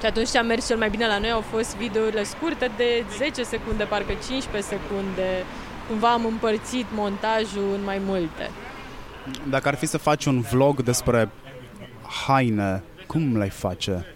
Și 0.00 0.06
atunci 0.06 0.28
ce 0.28 0.38
a 0.38 0.42
mers 0.42 0.66
cel 0.66 0.76
mai 0.78 0.90
bine 0.90 1.06
la 1.06 1.18
noi 1.18 1.30
au 1.30 1.40
fost 1.40 1.76
videourile 1.76 2.22
scurte 2.22 2.70
de 2.76 3.04
10 3.16 3.42
secunde, 3.42 3.84
parcă 3.84 4.12
15 4.26 4.62
secunde, 4.62 5.44
cumva 5.88 6.12
am 6.12 6.24
împărțit 6.24 6.86
montajul 6.94 7.72
în 7.74 7.84
mai 7.84 8.00
multe. 8.04 8.50
Dacă 9.48 9.68
ar 9.68 9.74
fi 9.74 9.86
să 9.86 9.98
faci 9.98 10.24
un 10.24 10.40
vlog 10.40 10.82
despre 10.82 11.30
haine, 12.26 12.82
cum 13.06 13.36
l-ai 13.36 13.50
face? 13.50 14.06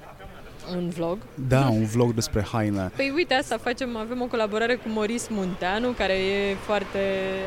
Un 0.70 0.88
vlog? 0.88 1.18
Da, 1.48 1.68
un 1.68 1.86
vlog 1.86 2.14
despre 2.14 2.44
haine. 2.52 2.90
Păi 2.96 3.12
uite, 3.14 3.34
asta 3.34 3.56
facem, 3.56 3.96
avem 3.96 4.20
o 4.22 4.26
colaborare 4.26 4.74
cu 4.74 4.88
Moris 4.88 5.28
Munteanu, 5.28 5.88
care 5.90 6.12
e 6.12 6.54
foarte 6.54 7.02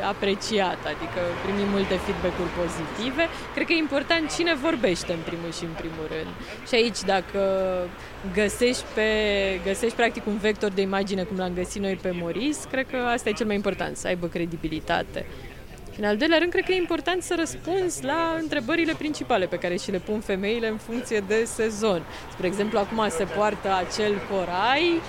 apreciat, 0.08 0.78
adică 0.92 1.20
primim 1.44 1.68
multe 1.68 1.94
feedback-uri 1.94 2.52
pozitive. 2.62 3.24
Cred 3.54 3.66
că 3.66 3.72
e 3.72 3.76
important 3.76 4.34
cine 4.36 4.54
vorbește 4.54 5.12
în 5.12 5.22
primul 5.28 5.52
și 5.52 5.64
în 5.64 5.74
primul 5.82 6.06
rând. 6.16 6.32
Și 6.68 6.74
aici, 6.74 7.00
dacă 7.14 7.40
găsești, 8.34 8.84
pe, 8.94 9.10
găsești 9.64 9.96
practic 9.96 10.26
un 10.26 10.36
vector 10.36 10.70
de 10.70 10.80
imagine 10.80 11.22
cum 11.22 11.36
l-am 11.36 11.54
găsit 11.54 11.82
noi 11.82 11.98
pe 12.02 12.10
Moris, 12.22 12.58
cred 12.70 12.86
că 12.90 12.96
asta 12.96 13.28
e 13.28 13.32
cel 13.32 13.46
mai 13.46 13.54
important, 13.54 13.96
să 13.96 14.06
aibă 14.06 14.26
credibilitate. 14.26 15.26
Și 15.96 16.02
în 16.02 16.08
al 16.08 16.16
doilea 16.16 16.38
rând, 16.38 16.50
cred 16.50 16.64
că 16.64 16.72
e 16.72 16.76
important 16.76 17.22
să 17.22 17.34
răspunzi 17.38 18.04
la 18.04 18.36
întrebările 18.42 18.94
principale 18.98 19.46
pe 19.46 19.56
care 19.56 19.76
și 19.76 19.90
le 19.90 19.98
pun 19.98 20.20
femeile 20.20 20.68
în 20.68 20.76
funcție 20.76 21.20
de 21.26 21.44
sezon. 21.44 22.02
Spre 22.32 22.46
exemplu, 22.46 22.78
acum 22.78 23.06
se 23.08 23.24
poartă 23.24 23.68
acel 23.84 24.12
corai, 24.30 25.00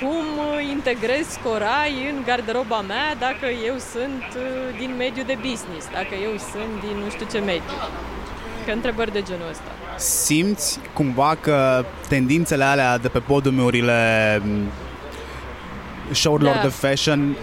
cum 0.00 0.26
integrez 0.70 1.26
corai 1.44 1.92
în 2.10 2.22
garderoba 2.26 2.80
mea 2.80 3.14
dacă 3.14 3.46
eu 3.66 3.76
sunt 3.92 4.24
uh, 4.36 4.78
din 4.78 4.94
mediul 4.96 5.26
de 5.26 5.36
business, 5.48 5.84
dacă 5.92 6.14
eu 6.22 6.34
sunt 6.52 6.72
din 6.86 6.96
nu 7.04 7.10
știu 7.10 7.26
ce 7.32 7.38
mediu. 7.38 7.76
Că 8.66 8.72
întrebări 8.72 9.12
de 9.12 9.22
genul 9.22 9.48
ăsta. 9.50 9.70
Simți 9.96 10.78
cumva 10.92 11.36
că 11.40 11.84
tendințele 12.08 12.64
alea 12.64 12.98
de 12.98 13.08
pe 13.08 13.18
podiumurile 13.18 14.00
mm, 14.44 14.68
show-urilor 16.12 16.54
da. 16.54 16.60
de 16.60 16.68
fashion 16.68 17.36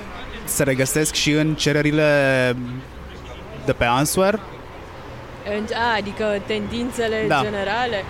se 0.48 0.64
regăsesc 0.64 1.14
și 1.14 1.32
în 1.32 1.56
cererile 1.56 2.56
de 3.66 3.74
pe 3.74 3.86
Answer? 3.86 4.40
A, 5.74 5.96
adică 5.98 6.42
tendințele 6.46 7.26
da. 7.28 7.42
generale. 7.44 8.04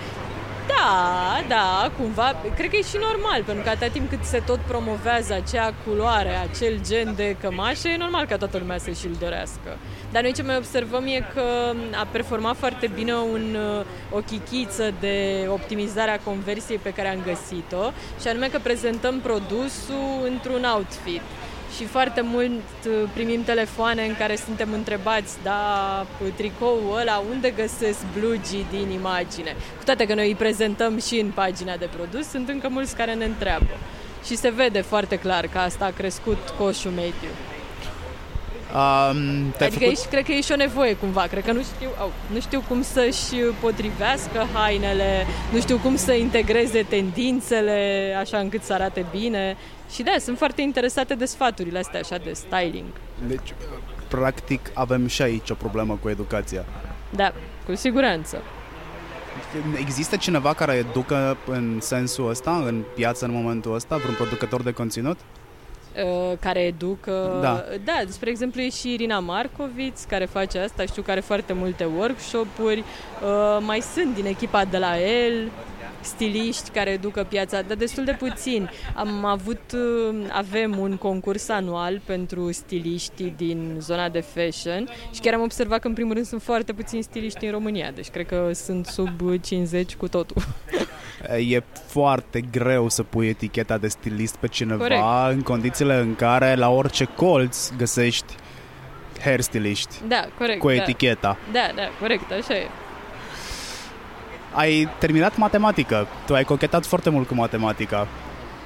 Da, 0.66 1.44
da, 1.48 1.90
cumva, 1.98 2.40
cred 2.56 2.70
că 2.70 2.76
e 2.76 2.82
și 2.82 2.96
normal, 3.00 3.42
pentru 3.42 3.64
că 3.64 3.70
atâta 3.70 3.86
timp 3.86 4.08
cât 4.08 4.24
se 4.24 4.42
tot 4.46 4.58
promovează 4.58 5.32
acea 5.34 5.74
culoare, 5.86 6.30
acel 6.50 6.80
gen 6.88 7.12
de 7.16 7.36
cămașă, 7.40 7.88
e 7.88 7.96
normal 7.96 8.26
ca 8.26 8.36
toată 8.36 8.58
lumea 8.58 8.78
să 8.78 8.90
și-l 8.90 9.16
dorească. 9.20 9.76
Dar 10.12 10.22
noi 10.22 10.32
ce 10.32 10.42
mai 10.42 10.56
observăm 10.56 11.04
e 11.06 11.28
că 11.34 11.72
a 12.00 12.06
performat 12.10 12.56
foarte 12.56 12.90
bine 12.94 13.14
un, 13.14 13.56
o 14.10 14.18
chichiță 14.18 14.94
de 15.00 15.46
optimizare 15.48 16.10
a 16.10 16.18
conversiei 16.18 16.78
pe 16.82 16.92
care 16.92 17.08
am 17.08 17.22
găsit-o 17.24 17.92
și 18.20 18.28
anume 18.28 18.48
că 18.48 18.58
prezentăm 18.62 19.20
produsul 19.20 20.28
într-un 20.30 20.64
outfit 20.74 21.22
și 21.76 21.84
foarte 21.84 22.20
mult 22.20 22.62
uh, 22.86 23.08
primim 23.12 23.44
telefoane 23.44 24.06
în 24.06 24.14
care 24.16 24.36
suntem 24.36 24.72
întrebați, 24.72 25.36
da, 25.42 26.06
tricoul 26.36 26.96
ăla, 27.00 27.22
unde 27.30 27.50
găsesc 27.50 27.98
blugii 28.18 28.66
din 28.70 28.90
imagine? 28.90 29.56
Cu 29.78 29.84
toate 29.84 30.06
că 30.06 30.14
noi 30.14 30.28
îi 30.28 30.34
prezentăm 30.34 31.00
și 31.00 31.18
în 31.18 31.30
pagina 31.30 31.76
de 31.76 31.88
produs, 31.96 32.28
sunt 32.28 32.48
încă 32.48 32.68
mulți 32.68 32.96
care 32.96 33.14
ne 33.14 33.24
întreabă. 33.24 33.76
Și 34.24 34.36
se 34.36 34.50
vede 34.50 34.80
foarte 34.80 35.18
clar 35.18 35.46
că 35.46 35.58
asta 35.58 35.84
a 35.84 35.90
crescut 35.90 36.54
coșul 36.58 36.90
mediu. 36.90 37.30
Um, 38.74 39.54
adică 39.60 39.78
făcut... 39.78 39.98
e, 39.98 40.08
cred 40.10 40.24
că 40.24 40.32
e 40.32 40.40
și 40.40 40.52
o 40.52 40.56
nevoie 40.56 40.96
cumva, 40.96 41.22
cred 41.22 41.44
că 41.44 41.52
nu 41.52 41.62
știu, 41.62 41.88
au, 41.98 42.12
nu 42.32 42.40
știu 42.40 42.62
cum 42.68 42.82
să-și 42.82 43.34
potrivească 43.60 44.46
hainele, 44.52 45.26
nu 45.52 45.60
știu 45.60 45.78
cum 45.78 45.96
să 45.96 46.12
integreze 46.12 46.82
tendințele 46.88 48.14
așa 48.18 48.38
încât 48.38 48.62
să 48.62 48.72
arate 48.72 49.06
bine 49.10 49.56
și 49.90 50.02
da, 50.02 50.10
sunt 50.20 50.38
foarte 50.38 50.62
interesate 50.62 51.14
de 51.14 51.24
sfaturile 51.24 51.78
astea 51.78 52.00
așa 52.00 52.16
de 52.24 52.32
styling. 52.32 52.88
Deci, 53.26 53.54
practic, 54.08 54.70
avem 54.74 55.06
și 55.06 55.22
aici 55.22 55.50
o 55.50 55.54
problemă 55.54 55.98
cu 56.02 56.08
educația. 56.08 56.64
Da, 57.10 57.32
cu 57.66 57.74
siguranță. 57.74 58.42
Există 59.78 60.16
cineva 60.16 60.54
care 60.54 60.72
educă 60.72 61.36
în 61.46 61.78
sensul 61.80 62.28
ăsta, 62.28 62.62
în 62.66 62.82
piață 62.94 63.24
în 63.24 63.32
momentul 63.32 63.74
ăsta, 63.74 63.96
vreun 63.96 64.14
producător 64.14 64.62
de 64.62 64.72
conținut? 64.72 65.18
Uh, 66.04 66.32
care 66.40 66.60
educă. 66.60 67.38
Da. 67.40 67.64
da, 67.84 68.00
spre 68.08 68.30
exemplu 68.30 68.60
e 68.60 68.70
și 68.70 68.92
Irina 68.92 69.18
Marcoviț 69.18 70.04
care 70.04 70.24
face 70.24 70.58
asta, 70.58 70.84
știu 70.84 71.02
că 71.02 71.10
are 71.10 71.20
foarte 71.20 71.52
multe 71.52 71.84
workshop-uri, 71.84 72.78
uh, 72.78 73.58
mai 73.60 73.80
sunt 73.80 74.14
din 74.14 74.26
echipa 74.26 74.64
de 74.64 74.78
la 74.78 75.00
el, 75.00 75.50
stiliști 76.00 76.70
care 76.70 76.90
educă 76.90 77.26
piața, 77.28 77.62
dar 77.62 77.76
destul 77.76 78.04
de 78.04 78.16
puțin. 78.18 78.70
Am 78.94 79.24
avut, 79.24 79.72
uh, 79.72 80.14
avem 80.32 80.78
un 80.78 80.96
concurs 80.96 81.48
anual 81.48 82.00
pentru 82.04 82.52
stiliști 82.52 83.32
din 83.36 83.76
zona 83.80 84.08
de 84.08 84.20
fashion 84.20 84.88
și 85.12 85.20
chiar 85.20 85.34
am 85.34 85.42
observat 85.42 85.80
că 85.80 85.86
în 85.88 85.94
primul 85.94 86.14
rând 86.14 86.26
sunt 86.26 86.42
foarte 86.42 86.72
puțini 86.72 87.02
stiliști 87.02 87.44
în 87.44 87.50
România, 87.50 87.90
deci 87.94 88.08
cred 88.08 88.26
că 88.26 88.50
sunt 88.52 88.86
sub 88.86 89.40
50 89.40 89.94
cu 89.94 90.08
totul. 90.08 90.42
E 91.38 91.62
foarte 91.86 92.40
greu 92.40 92.88
să 92.88 93.02
pui 93.02 93.28
eticheta 93.28 93.78
de 93.78 93.88
stilist 93.88 94.36
pe 94.36 94.46
cineva 94.46 94.82
corect. 94.82 95.02
în 95.36 95.42
condițiile 95.42 95.94
în 95.94 96.14
care 96.14 96.54
la 96.54 96.70
orice 96.70 97.04
colț 97.04 97.70
găsești 97.76 98.34
hairstyliști 99.24 99.94
da, 100.08 100.24
corect, 100.38 100.60
cu 100.60 100.66
da. 100.66 100.74
eticheta. 100.74 101.36
Da, 101.52 101.70
da, 101.74 101.82
corect, 102.00 102.32
așa 102.32 102.54
e 102.54 102.66
ai 104.52 104.88
terminat 104.98 105.36
matematică. 105.36 106.06
Tu 106.26 106.34
ai 106.34 106.44
cochetat 106.44 106.86
foarte 106.86 107.10
mult 107.10 107.28
cu 107.28 107.34
matematica. 107.34 108.08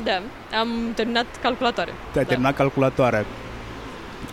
Da, 0.04 0.20
am 0.58 0.68
terminat 0.94 1.26
calculatoare. 1.42 1.92
Te-ai 2.12 2.24
da. 2.24 2.30
terminat 2.30 2.54
calculatoare. 2.54 3.26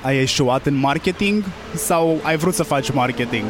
Ai 0.01 0.17
eșuat 0.17 0.65
în 0.65 0.75
marketing 0.75 1.43
sau 1.75 2.19
ai 2.23 2.37
vrut 2.37 2.53
să 2.53 2.63
faci 2.63 2.91
marketing? 2.91 3.45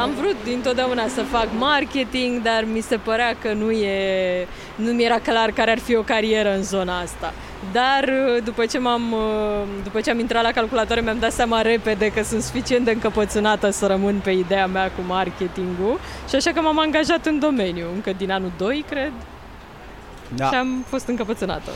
Am 0.00 0.10
vrut 0.20 0.36
dintotdeauna 0.44 1.08
să 1.08 1.22
fac 1.22 1.48
marketing, 1.58 2.42
dar 2.42 2.64
mi 2.72 2.80
se 2.80 2.96
părea 2.96 3.36
că 3.42 3.52
nu 3.52 3.70
e, 3.70 4.46
nu 4.74 4.90
mi 4.92 5.04
era 5.04 5.18
clar 5.18 5.50
care 5.50 5.70
ar 5.70 5.78
fi 5.78 5.96
o 5.96 6.02
carieră 6.02 6.54
în 6.54 6.62
zona 6.62 7.00
asta. 7.00 7.32
Dar 7.72 8.04
uh, 8.04 8.42
după 8.44 8.66
ce, 8.66 8.78
m-am, 8.78 9.12
uh, 9.12 9.62
după 9.82 10.00
ce 10.00 10.10
am 10.10 10.18
intrat 10.18 10.42
la 10.42 10.50
calculatoare 10.50 11.00
mi-am 11.00 11.18
dat 11.18 11.32
seama 11.32 11.62
repede 11.62 12.10
că 12.12 12.22
sunt 12.22 12.42
suficient 12.42 12.84
de 12.84 12.90
încăpățânată 12.90 13.70
să 13.70 13.86
rămân 13.86 14.20
pe 14.24 14.30
ideea 14.30 14.66
mea 14.66 14.90
cu 14.90 15.00
marketingul 15.06 16.00
și 16.28 16.34
așa 16.34 16.50
că 16.50 16.60
m-am 16.60 16.78
angajat 16.78 17.26
în 17.26 17.38
domeniu, 17.38 17.86
încă 17.94 18.12
din 18.16 18.30
anul 18.30 18.52
2, 18.56 18.84
cred, 18.90 19.12
da. 20.34 20.46
și 20.46 20.54
am 20.54 20.84
fost 20.88 21.06
încăpățânată. 21.06 21.70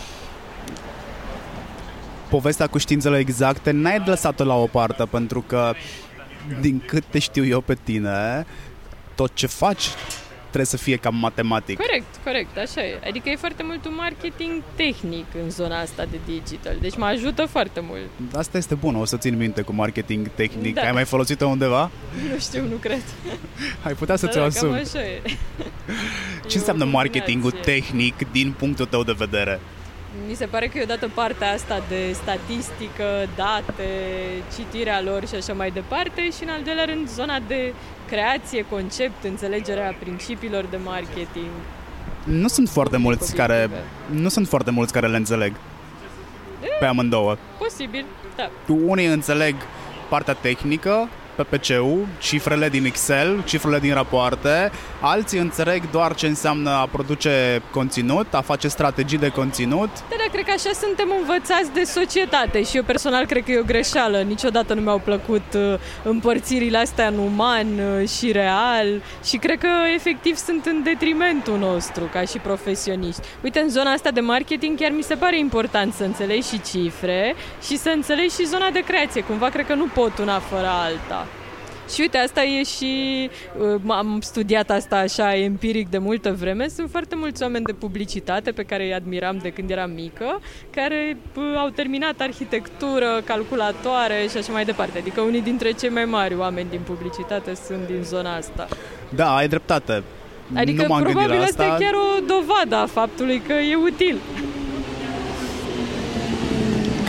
Povestea 2.29 2.67
cu 2.67 2.79
științele 2.79 3.19
exacte 3.19 3.71
n-ai 3.71 4.03
lăsat-o 4.05 4.45
la 4.45 4.55
o 4.55 4.67
parte 4.67 5.05
pentru 5.11 5.45
că 5.47 5.73
din 6.61 6.83
cât 6.87 7.05
te 7.11 7.19
știu 7.19 7.45
eu 7.45 7.61
pe 7.61 7.77
tine, 7.85 8.47
tot 9.15 9.35
ce 9.35 9.47
faci 9.47 9.89
trebuie 10.53 10.67
să 10.67 10.77
fie 10.77 10.97
cam 10.97 11.15
matematic. 11.15 11.79
Corect, 11.79 12.17
corect, 12.25 12.59
așa 12.59 12.85
e. 12.85 13.01
Adică 13.07 13.29
e 13.29 13.37
foarte 13.37 13.63
mult 13.63 13.85
un 13.85 13.95
marketing 13.97 14.63
tehnic 14.75 15.27
în 15.43 15.51
zona 15.51 15.81
asta 15.81 16.05
de 16.11 16.19
digital, 16.27 16.77
deci 16.81 16.97
mă 16.97 17.05
ajută 17.05 17.47
foarte 17.47 17.81
mult. 17.81 18.35
Asta 18.37 18.59
este 18.59 18.75
bun, 18.75 18.95
o 18.97 19.05
să 19.05 19.17
țin 19.17 19.37
minte 19.37 19.63
cu 19.63 19.73
marketing 19.73 20.31
tehnic. 20.35 20.75
Da. 20.75 20.83
Ai 20.83 20.93
mai 20.93 21.05
folosit-o 21.05 21.47
undeva? 21.47 21.91
Nu 22.33 22.39
știu, 22.39 22.63
nu 22.69 22.77
cred. 22.77 23.03
Ai 23.83 23.95
putea 23.95 24.17
să 24.17 24.27
da, 24.27 24.33
ți-o 24.33 24.41
da, 24.41 24.47
asumi. 24.47 24.75
așa 24.75 25.05
e. 25.05 25.23
Ce 26.49 26.59
înseamnă 26.59 26.85
marketingul 26.85 27.51
tehnic 27.51 28.31
din 28.33 28.55
punctul 28.59 28.87
tău 28.87 29.03
de 29.03 29.15
vedere? 29.17 29.61
Mi 30.29 30.35
se 30.35 30.47
pare 30.47 30.67
că 30.67 30.79
e 30.79 30.83
odată 30.83 31.11
partea 31.15 31.53
asta 31.53 31.83
de 31.89 32.13
statistică, 32.13 33.29
date, 33.37 33.89
citirea 34.57 35.03
lor 35.03 35.27
și 35.27 35.35
așa 35.35 35.53
mai 35.53 35.71
departe 35.71 36.31
și 36.31 36.43
în 36.43 36.49
al 36.49 36.63
doilea 36.65 36.85
rând 36.85 37.09
zona 37.09 37.39
de 37.47 37.75
creație, 38.09 38.65
concept, 38.71 39.25
înțelegerea 39.25 39.97
principiilor 39.99 40.65
de 40.71 40.77
marketing. 40.77 41.51
Nu 42.25 42.49
sunt 42.49 42.69
foarte 42.69 42.97
mulți 42.97 43.35
care 43.35 43.71
nu 44.11 44.29
sunt 44.29 44.49
foarte 44.49 44.71
mulți 44.71 44.93
care 44.93 45.07
le 45.07 45.17
înțeleg. 45.17 45.53
Pe 46.79 46.87
amândouă. 46.87 47.37
Posibil, 47.59 48.05
da. 48.37 48.51
Unii 48.87 49.07
înțeleg 49.07 49.55
partea 50.09 50.35
tehnică, 50.35 51.09
PPC-ul, 51.37 52.07
cifrele 52.19 52.69
din 52.69 52.85
Excel, 52.85 53.43
cifrele 53.45 53.79
din 53.79 53.95
rapoarte, 53.95 54.71
alții 55.01 55.39
înțeleg 55.39 55.91
doar 55.91 56.15
ce 56.15 56.27
înseamnă 56.27 56.71
a 56.71 56.89
produce 56.93 57.63
conținut, 57.71 58.35
a 58.35 58.41
face 58.41 58.69
strategii 58.69 59.19
de 59.19 59.29
conținut. 59.29 59.89
Da, 59.95 60.17
da, 60.19 60.33
cred 60.33 60.45
că 60.45 60.51
așa 60.51 60.71
suntem 60.81 61.09
învățați 61.19 61.73
de 61.73 61.83
societate 61.85 62.63
și 62.63 62.77
eu 62.77 62.83
personal 62.83 63.27
cred 63.27 63.45
că 63.45 63.51
e 63.51 63.59
o 63.59 63.63
greșeală. 63.63 64.21
Niciodată 64.21 64.75
nu 64.75 64.81
mi-au 64.81 64.99
plăcut 64.99 65.55
uh, 65.55 65.75
împărțirile 66.03 66.79
astea 66.79 67.07
în 67.07 67.19
uman 67.19 67.67
uh, 67.79 68.09
și 68.09 68.33
real 68.33 69.03
și 69.25 69.37
cred 69.37 69.59
că 69.59 69.69
efectiv 69.95 70.37
sunt 70.37 70.67
în 70.67 70.83
detrimentul 70.83 71.59
nostru 71.59 72.05
ca 72.13 72.21
și 72.21 72.39
profesioniști. 72.39 73.21
Uite, 73.43 73.59
în 73.59 73.69
zona 73.69 73.91
asta 73.91 74.11
de 74.11 74.21
marketing 74.21 74.79
chiar 74.79 74.91
mi 74.91 75.03
se 75.03 75.15
pare 75.15 75.39
important 75.39 75.95
să 75.95 76.05
înțelegi 76.05 76.49
și 76.49 76.61
cifre 76.61 77.35
și 77.63 77.77
să 77.77 77.89
înțelegi 77.95 78.35
și 78.35 78.47
zona 78.47 78.71
de 78.71 78.81
creație. 78.87 79.23
Cumva 79.23 79.49
cred 79.49 79.67
că 79.67 79.75
nu 79.75 79.87
pot 79.87 80.19
una 80.19 80.39
fără 80.39 80.67
alta. 80.67 81.27
Și 81.93 82.01
uite, 82.01 82.19
asta 82.19 82.43
e 82.43 82.63
și... 82.63 83.31
Uh, 83.59 83.81
am 83.89 84.19
studiat 84.21 84.71
asta 84.71 84.97
așa 84.97 85.37
empiric 85.37 85.89
de 85.89 85.99
multă 85.99 86.33
vreme. 86.33 86.69
Sunt 86.69 86.91
foarte 86.91 87.15
mulți 87.15 87.43
oameni 87.43 87.65
de 87.65 87.73
publicitate 87.73 88.51
pe 88.51 88.63
care 88.63 88.85
îi 88.85 88.95
admiram 88.95 89.39
de 89.43 89.51
când 89.51 89.71
eram 89.71 89.91
mică, 89.91 90.41
care 90.71 91.17
uh, 91.37 91.43
au 91.57 91.69
terminat 91.69 92.21
arhitectură, 92.21 93.23
calculatoare 93.25 94.27
și 94.31 94.37
așa 94.37 94.53
mai 94.53 94.65
departe. 94.65 94.99
Adică 94.99 95.21
unii 95.21 95.43
dintre 95.43 95.71
cei 95.71 95.91
mai 95.91 96.05
mari 96.05 96.35
oameni 96.35 96.71
din 96.71 96.81
publicitate 96.85 97.55
sunt 97.55 97.87
din 97.87 98.03
zona 98.03 98.37
asta. 98.37 98.69
Da, 99.09 99.37
ai 99.37 99.49
dreptate. 99.49 100.03
Adică 100.55 100.87
nu 100.87 100.95
probabil 100.95 101.39
la 101.39 101.45
asta 101.45 101.65
e 101.65 101.85
chiar 101.85 101.95
o 101.95 102.21
dovadă 102.27 102.77
a 102.77 102.87
faptului 102.87 103.43
că 103.47 103.53
e 103.53 103.75
util. 103.75 104.19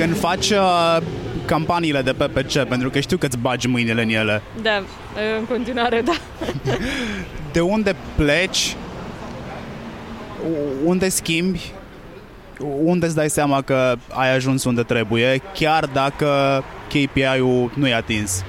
Când 0.04 0.18
faci 0.18 0.50
uh, 0.50 0.98
campaniile 1.46 2.02
de 2.02 2.14
PPC, 2.14 2.64
pentru 2.64 2.90
că 2.90 3.00
știu 3.00 3.18
că 3.18 3.26
îți 3.26 3.38
bagi 3.38 3.68
mâinile 3.68 4.02
în 4.02 4.10
ele. 4.10 4.42
Da, 4.62 4.84
în 5.38 5.46
continuare, 5.46 6.02
da. 6.02 6.12
De 7.52 7.60
unde 7.60 7.96
pleci? 8.16 8.76
Unde 10.84 11.10
schimbi? 11.10 11.72
Unde 12.84 13.06
îți 13.06 13.16
dai 13.16 13.30
seama 13.30 13.62
că 13.62 13.96
ai 14.10 14.36
ajuns 14.36 14.64
unde 14.64 14.82
trebuie, 14.82 15.42
chiar 15.54 15.86
dacă 15.86 16.64
KPI-ul 16.88 17.72
nu 17.76 17.88
e 17.88 17.94
atins? 17.94 18.44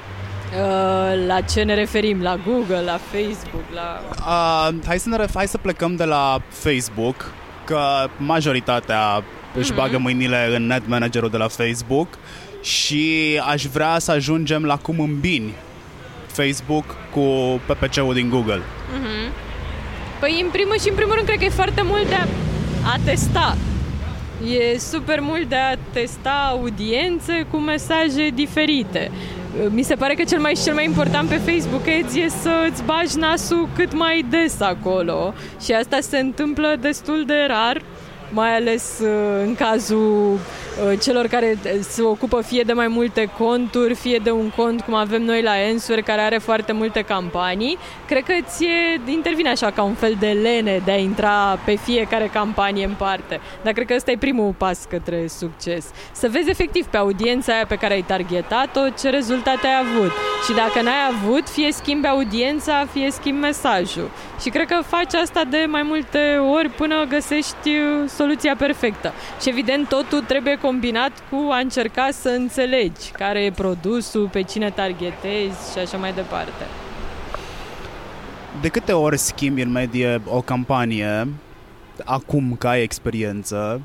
Uh, 0.53 1.27
la 1.27 1.41
ce 1.41 1.63
ne 1.63 1.75
referim? 1.75 2.23
La 2.23 2.37
Google, 2.47 2.81
la 2.81 2.99
Facebook, 3.13 3.65
la... 3.75 4.01
Uh, 4.19 4.75
hai, 4.87 4.99
să 4.99 5.09
ne 5.09 5.25
ref- 5.25 5.35
hai 5.35 5.47
să 5.47 5.59
plecăm 5.59 5.97
de 5.97 6.05
la 6.05 6.41
Facebook, 6.49 7.33
că 7.65 8.09
majoritatea 8.17 9.21
mm-hmm. 9.21 9.43
Își 9.55 9.73
mhm. 9.73 9.81
bagă 9.81 9.99
mâinile 9.99 10.57
în 10.57 10.67
net 10.67 10.87
managerul 10.87 11.31
de 11.31 11.37
la 11.37 11.49
Facebook 11.49 12.09
și 12.63 13.41
aș 13.51 13.65
vrea 13.65 13.99
să 13.99 14.11
ajungem 14.11 14.65
la 14.65 14.77
cum 14.77 15.01
îmbini 15.01 15.55
Facebook 16.27 16.85
cu 17.11 17.21
PPC-ul 17.67 18.15
din 18.15 18.29
Google. 18.29 18.61
Mm-hmm. 18.61 19.33
Păi 20.21 20.41
în 20.43 20.49
primul 20.51 20.79
și 20.81 20.89
în 20.89 20.95
primul 20.95 21.15
rând 21.15 21.27
cred 21.27 21.39
că 21.39 21.45
e 21.45 21.49
foarte 21.49 21.83
mult 21.85 22.09
de 22.09 22.15
a 22.85 22.97
testa. 23.05 23.57
E 24.47 24.79
super 24.79 25.21
mult 25.21 25.49
de 25.49 25.57
a 25.57 25.77
testa 25.93 26.49
audiențe 26.51 27.47
cu 27.51 27.57
mesaje 27.57 28.29
diferite. 28.35 29.11
mi 29.69 29.83
se 29.83 29.95
pare 29.95 30.15
că 30.15 30.25
cel 30.25 30.41
mai 30.41 30.53
cel 30.65 30.75
mai 30.75 30.85
important 30.85 31.29
pe 31.29 31.37
Facebook 31.37 31.83
Ads 32.01 32.15
e 32.15 32.29
să 32.29 32.69
îți 32.71 32.83
bagi 32.83 33.19
nasul 33.19 33.69
cât 33.77 33.95
mai 33.95 34.25
des 34.31 34.61
acolo 34.61 35.35
și 35.65 35.73
asta 35.73 35.99
se 36.01 36.19
întâmplă 36.19 36.77
destul 36.81 37.25
de 37.27 37.47
rar 37.49 37.83
mai 38.35 38.57
ales 38.57 38.99
uh, 39.03 39.09
în 39.45 39.55
cazul 39.55 40.33
uh, 40.33 40.99
celor 41.01 41.27
care 41.27 41.59
se 41.81 42.03
ocupă 42.03 42.41
fie 42.41 42.63
de 42.63 42.73
mai 42.73 42.89
multe 42.89 43.31
conturi, 43.39 43.95
fie 43.95 44.21
de 44.23 44.31
un 44.31 44.51
cont 44.51 44.81
cum 44.81 44.95
avem 44.95 45.23
noi 45.23 45.43
la 45.43 45.61
Ensure, 45.61 46.01
care 46.01 46.21
are 46.21 46.39
foarte 46.39 46.73
multe 46.73 47.03
campanii. 47.03 47.79
Cred 48.07 48.23
că 48.23 48.33
ție 48.47 49.01
intervine 49.07 49.49
așa 49.51 49.71
ca 49.71 49.83
un 49.83 49.95
fel 49.95 50.17
de 50.19 50.39
lene 50.43 50.83
de 50.85 50.91
a 50.91 50.97
intra 50.97 51.59
pe 51.65 51.75
fiecare 51.75 52.31
campanie 52.33 52.85
în 52.85 52.95
parte. 52.99 53.41
Dar 53.63 53.73
cred 53.73 53.87
că 53.87 53.95
ăsta 53.95 54.11
e 54.11 54.17
primul 54.17 54.55
pas 54.59 54.85
către 54.89 55.27
succes. 55.27 55.91
Să 56.13 56.29
vezi 56.31 56.51
efectiv 56.51 56.87
pe 56.87 56.97
audiența 56.97 57.53
aia 57.53 57.67
pe 57.67 57.77
care 57.77 57.95
ai 57.95 58.03
targetat-o 58.03 58.81
ce 58.99 59.11
rezultate 59.11 59.67
ai 59.67 59.85
avut. 59.87 60.13
Și 60.47 60.53
dacă 60.53 60.83
n-ai 60.83 61.11
avut, 61.11 61.49
fie 61.49 61.73
schimbi 61.73 62.07
audiența, 62.07 62.87
fie 62.93 63.11
schimbi 63.11 63.41
mesajul. 63.41 64.11
Și 64.43 64.51
cred 64.51 64.67
că 64.67 64.81
faci 64.87 65.15
asta 65.15 65.45
de 65.45 65.67
mai 65.69 65.83
multe 65.83 66.37
ori 66.57 66.69
până 66.69 67.05
găsești 67.09 67.69
uh, 67.69 68.09
soluția 68.09 68.55
perfectă. 68.57 69.13
Și 69.41 69.49
evident 69.49 69.89
totul 69.89 70.21
trebuie 70.21 70.59
combinat 70.59 71.13
cu 71.31 71.49
a 71.51 71.59
încerca 71.59 72.09
să 72.11 72.29
înțelegi 72.29 73.11
care 73.11 73.45
e 73.45 73.51
produsul, 73.51 74.29
pe 74.29 74.43
cine 74.43 74.71
targetezi 74.71 75.73
și 75.73 75.79
așa 75.79 75.97
mai 75.97 76.13
departe. 76.13 76.65
De 78.61 78.69
câte 78.69 78.93
ori 78.93 79.19
schimbi 79.19 79.63
în 79.63 79.71
medie 79.71 80.21
o 80.27 80.41
campanie 80.41 81.29
acum 82.05 82.57
ca 82.59 82.69
ai 82.69 82.83
experiență 82.83 83.81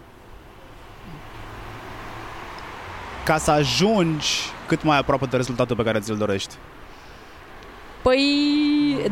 ca 3.24 3.38
să 3.38 3.52
ajungi 3.52 4.28
cât 4.68 4.84
mai 4.84 4.98
aproape 4.98 5.26
de 5.26 5.36
rezultatul 5.36 5.76
pe 5.76 5.84
care 5.84 6.00
ți-l 6.00 6.18
dorești? 6.18 6.56
Păi, 8.02 8.20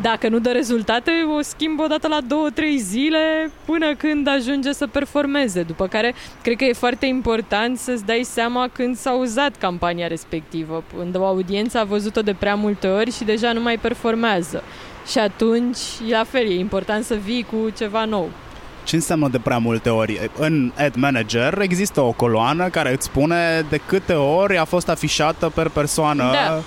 dacă 0.00 0.28
nu 0.28 0.38
dă 0.38 0.50
rezultate, 0.50 1.10
o 1.38 1.42
schimb 1.42 1.80
o 1.80 1.86
dată 1.86 2.08
la 2.08 2.18
două, 2.26 2.50
trei 2.54 2.78
zile 2.78 3.50
până 3.64 3.94
când 3.94 4.28
ajunge 4.28 4.72
să 4.72 4.86
performeze. 4.86 5.62
După 5.62 5.86
care, 5.86 6.14
cred 6.42 6.56
că 6.56 6.64
e 6.64 6.72
foarte 6.72 7.06
important 7.06 7.78
să-ți 7.78 8.04
dai 8.04 8.20
seama 8.24 8.68
când 8.72 8.96
s-a 8.96 9.12
uzat 9.12 9.56
campania 9.56 10.06
respectivă. 10.06 10.84
Când 10.96 11.16
o 11.16 11.24
audiență 11.24 11.78
a 11.78 11.84
văzut-o 11.84 12.22
de 12.22 12.34
prea 12.34 12.54
multe 12.54 12.86
ori 12.86 13.12
și 13.12 13.24
deja 13.24 13.52
nu 13.52 13.60
mai 13.60 13.76
performează. 13.76 14.62
Și 15.10 15.18
atunci, 15.18 15.78
la 16.10 16.24
fel, 16.24 16.50
e 16.50 16.58
important 16.58 17.04
să 17.04 17.14
vii 17.14 17.46
cu 17.50 17.70
ceva 17.76 18.04
nou. 18.04 18.30
Ce 18.84 18.94
înseamnă 18.94 19.28
de 19.28 19.38
prea 19.38 19.58
multe 19.58 19.88
ori? 19.88 20.30
În 20.38 20.72
Ad 20.78 20.94
Manager 20.94 21.58
există 21.60 22.00
o 22.00 22.12
coloană 22.12 22.68
care 22.68 22.92
îți 22.92 23.04
spune 23.04 23.66
de 23.68 23.80
câte 23.86 24.12
ori 24.12 24.58
a 24.58 24.64
fost 24.64 24.88
afișată 24.88 25.52
per 25.54 25.68
persoană 25.68 26.30
da 26.32 26.62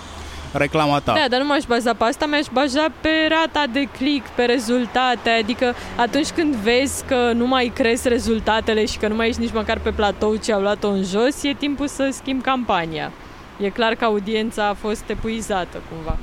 reclama 0.51 0.99
ta. 0.99 1.13
Da, 1.13 1.25
dar 1.29 1.39
nu 1.39 1.45
m-aș 1.45 1.63
baza 1.63 1.93
pe 1.93 2.03
asta, 2.03 2.25
m-aș 2.25 2.45
baza 2.53 2.87
pe 3.01 3.09
rata 3.29 3.63
de 3.71 3.83
click, 3.97 4.27
pe 4.27 4.43
rezultate, 4.43 5.29
adică 5.29 5.75
atunci 5.95 6.29
când 6.29 6.55
vezi 6.55 7.05
că 7.05 7.31
nu 7.35 7.47
mai 7.47 7.71
crezi 7.75 8.07
rezultatele 8.07 8.85
și 8.85 8.97
că 8.97 9.07
nu 9.07 9.15
mai 9.15 9.27
ești 9.27 9.41
nici 9.41 9.53
măcar 9.53 9.79
pe 9.79 9.91
platou 9.91 10.35
ce 10.35 10.53
au 10.53 10.61
luat-o 10.61 10.89
în 10.89 11.03
jos, 11.03 11.43
e 11.43 11.53
timpul 11.53 11.87
să 11.87 12.09
schimbi 12.11 12.43
campania. 12.43 13.11
E 13.59 13.69
clar 13.69 13.95
că 13.95 14.05
audiența 14.05 14.67
a 14.67 14.73
fost 14.73 15.03
epuizată 15.07 15.81
cumva. 15.89 16.17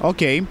Ok. 0.00 0.46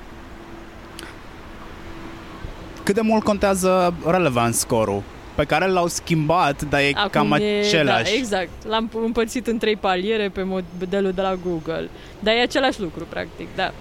Cât 2.83 2.95
de 2.95 3.01
mult 3.01 3.23
contează 3.23 3.93
relevant 4.05 4.53
score-ul? 4.53 5.03
Pe 5.35 5.43
care 5.43 5.67
l-au 5.67 5.87
schimbat, 5.87 6.61
dar 6.69 6.79
e 6.79 6.91
Acum 6.93 7.09
cam 7.09 7.31
e, 7.31 7.59
același. 7.59 8.11
Da, 8.11 8.17
exact. 8.17 8.49
L-am 8.67 8.89
împărțit 9.03 9.47
în 9.47 9.57
trei 9.57 9.75
paliere 9.75 10.29
pe 10.29 10.43
modelul 10.43 11.11
de 11.11 11.21
la 11.21 11.37
Google. 11.43 11.89
Dar 12.19 12.33
e 12.33 12.41
același 12.41 12.81
lucru, 12.81 13.05
practic, 13.09 13.47
da. 13.55 13.73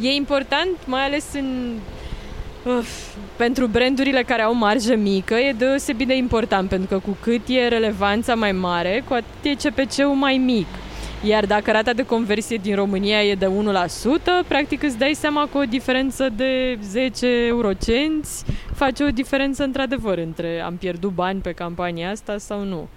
E 0.00 0.08
important, 0.08 0.76
mai 0.86 1.04
ales 1.04 1.24
în 1.34 1.78
Uf, 2.64 2.88
pentru 3.36 3.66
brandurile 3.66 4.22
care 4.22 4.42
au 4.42 4.54
marjă 4.54 4.94
mică 4.94 5.34
e 5.34 5.52
deosebit 5.52 6.06
de 6.06 6.16
important 6.16 6.68
pentru 6.68 6.88
că 6.88 6.98
cu 6.98 7.16
cât 7.20 7.40
e 7.48 7.68
relevanța 7.68 8.34
mai 8.34 8.52
mare, 8.52 9.04
cu 9.08 9.14
atât 9.14 9.64
e 9.64 9.68
CPC-ul 9.68 10.14
mai 10.14 10.36
mic. 10.36 10.66
Iar 11.26 11.46
dacă 11.46 11.70
rata 11.70 11.92
de 11.92 12.06
conversie 12.06 12.56
din 12.56 12.74
România 12.74 13.22
e 13.22 13.34
de 13.34 13.46
1%, 13.46 13.50
practic 14.48 14.82
îți 14.82 14.98
dai 14.98 15.14
seama 15.14 15.48
că 15.52 15.58
o 15.58 15.62
diferență 15.62 16.28
de 16.36 16.78
10 16.82 17.26
eurocenți 17.26 18.44
face 18.74 19.04
o 19.04 19.08
diferență 19.08 19.62
într-adevăr 19.62 20.18
între 20.18 20.60
am 20.60 20.76
pierdut 20.76 21.10
bani 21.10 21.40
pe 21.40 21.52
campania 21.52 22.10
asta 22.10 22.38
sau 22.38 22.64
nu. 22.64 22.88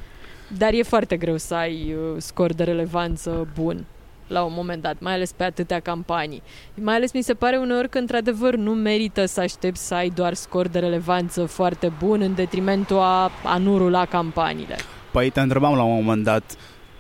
Dar 0.58 0.74
e 0.74 0.82
foarte 0.82 1.18
greu 1.18 1.38
să 1.38 1.54
ai 1.54 1.96
uh, 1.96 2.16
scor 2.18 2.54
de 2.54 2.64
relevanță 2.64 3.48
bun 3.60 3.86
la 4.28 4.44
un 4.44 4.54
moment 4.56 4.82
dat, 4.82 4.96
mai 5.00 5.14
ales 5.14 5.32
pe 5.32 5.44
atâtea 5.44 5.80
campanii. 5.80 6.42
Mai 6.74 6.96
ales 6.96 7.12
mi 7.14 7.22
se 7.22 7.34
pare 7.34 7.58
uneori 7.58 7.90
că 7.90 7.98
într-adevăr 7.98 8.56
nu 8.56 8.72
merită 8.72 9.26
să 9.26 9.40
aștepți 9.40 9.88
să 9.88 9.94
ai 9.94 10.10
doar 10.16 10.34
scor 10.34 10.68
de 10.68 10.80
relevanță 10.80 11.46
foarte 11.46 11.92
bun 12.00 12.22
în 12.22 12.36
detrimentul 12.36 12.98
a, 12.98 13.32
a 13.44 13.58
nu 13.58 13.78
rula 13.78 14.06
campaniile. 14.06 14.76
Păi 15.12 15.30
te 15.30 15.40
întrebam 15.40 15.76
la 15.76 15.84
un 15.84 15.94
moment 15.94 16.24
dat, 16.24 16.58